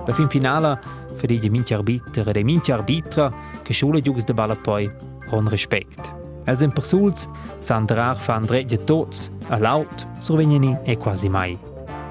La 0.06 0.12
fin 0.12 0.28
finala 0.28 0.80
für 1.14 1.28
die 1.28 1.50
minci 1.50 1.72
arbiter 1.72 2.26
e 2.26 2.32
de 2.32 2.42
minci 2.42 2.72
arbitra 2.72 3.32
che 3.62 3.72
schule 3.72 4.02
giugs 4.02 4.24
de 4.24 4.34
Balapoi 4.34 4.90
con 5.30 5.48
respect. 5.48 6.13
Els 6.46 6.62
en 6.62 6.72
persuls 6.74 7.28
s'andrar 7.64 8.16
fan 8.20 8.44
dretge 8.48 8.78
tots, 8.84 9.30
a 9.50 9.58
laut, 9.58 10.06
survegnini 10.20 10.76
e 10.84 10.96
quasi 10.96 11.28
mai. 11.28 11.56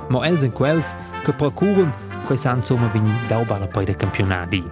Mo 0.09 0.23
els 0.25 0.43
en 0.43 0.51
quels 0.51 0.95
che 1.23 1.33
procuren 1.37 1.91
quei 2.27 2.37
san 2.37 2.63
somma 2.65 2.89
vini 2.93 3.13
dau 3.29 3.45
Balapoi 3.45 3.85
de 3.85 3.95
campionati. 3.95 4.63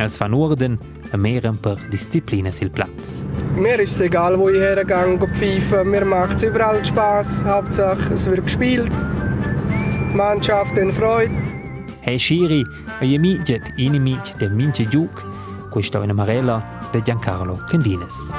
Els 0.00 0.16
fan 0.16 0.34
orden 0.34 0.78
e 1.12 1.16
meren 1.16 1.58
per 1.60 1.76
disziplina 1.90 2.50
sil 2.54 2.70
Platz. 2.72 3.20
Mir 3.56 3.80
ist 3.80 3.94
es 3.94 4.00
egal, 4.00 4.38
wo 4.38 4.48
ich 4.48 4.60
hergehe, 4.60 5.18
go 5.18 5.26
pfeifen. 5.26 5.90
Mir 5.90 6.04
macht 6.04 6.36
es 6.36 6.42
überall 6.42 6.84
Spaß. 6.84 7.44
Hauptsache, 7.44 8.14
es 8.14 8.26
wird 8.26 8.44
gespielt. 8.44 8.92
Die 10.10 10.16
Mannschaft 10.16 10.78
in 10.78 10.90
Freude. 10.92 11.34
Hey 12.00 12.18
Schiri, 12.18 12.64
e 13.00 13.18
mitjet, 13.18 13.62
inimit 13.76 14.34
de 14.38 14.48
mince 14.48 14.88
giug, 14.88 15.10
questa 15.70 15.98
è 15.98 16.02
una 16.02 16.14
marella 16.14 16.62
de 16.90 17.02
Giancarlo 17.02 17.62
Candines. 17.68 18.32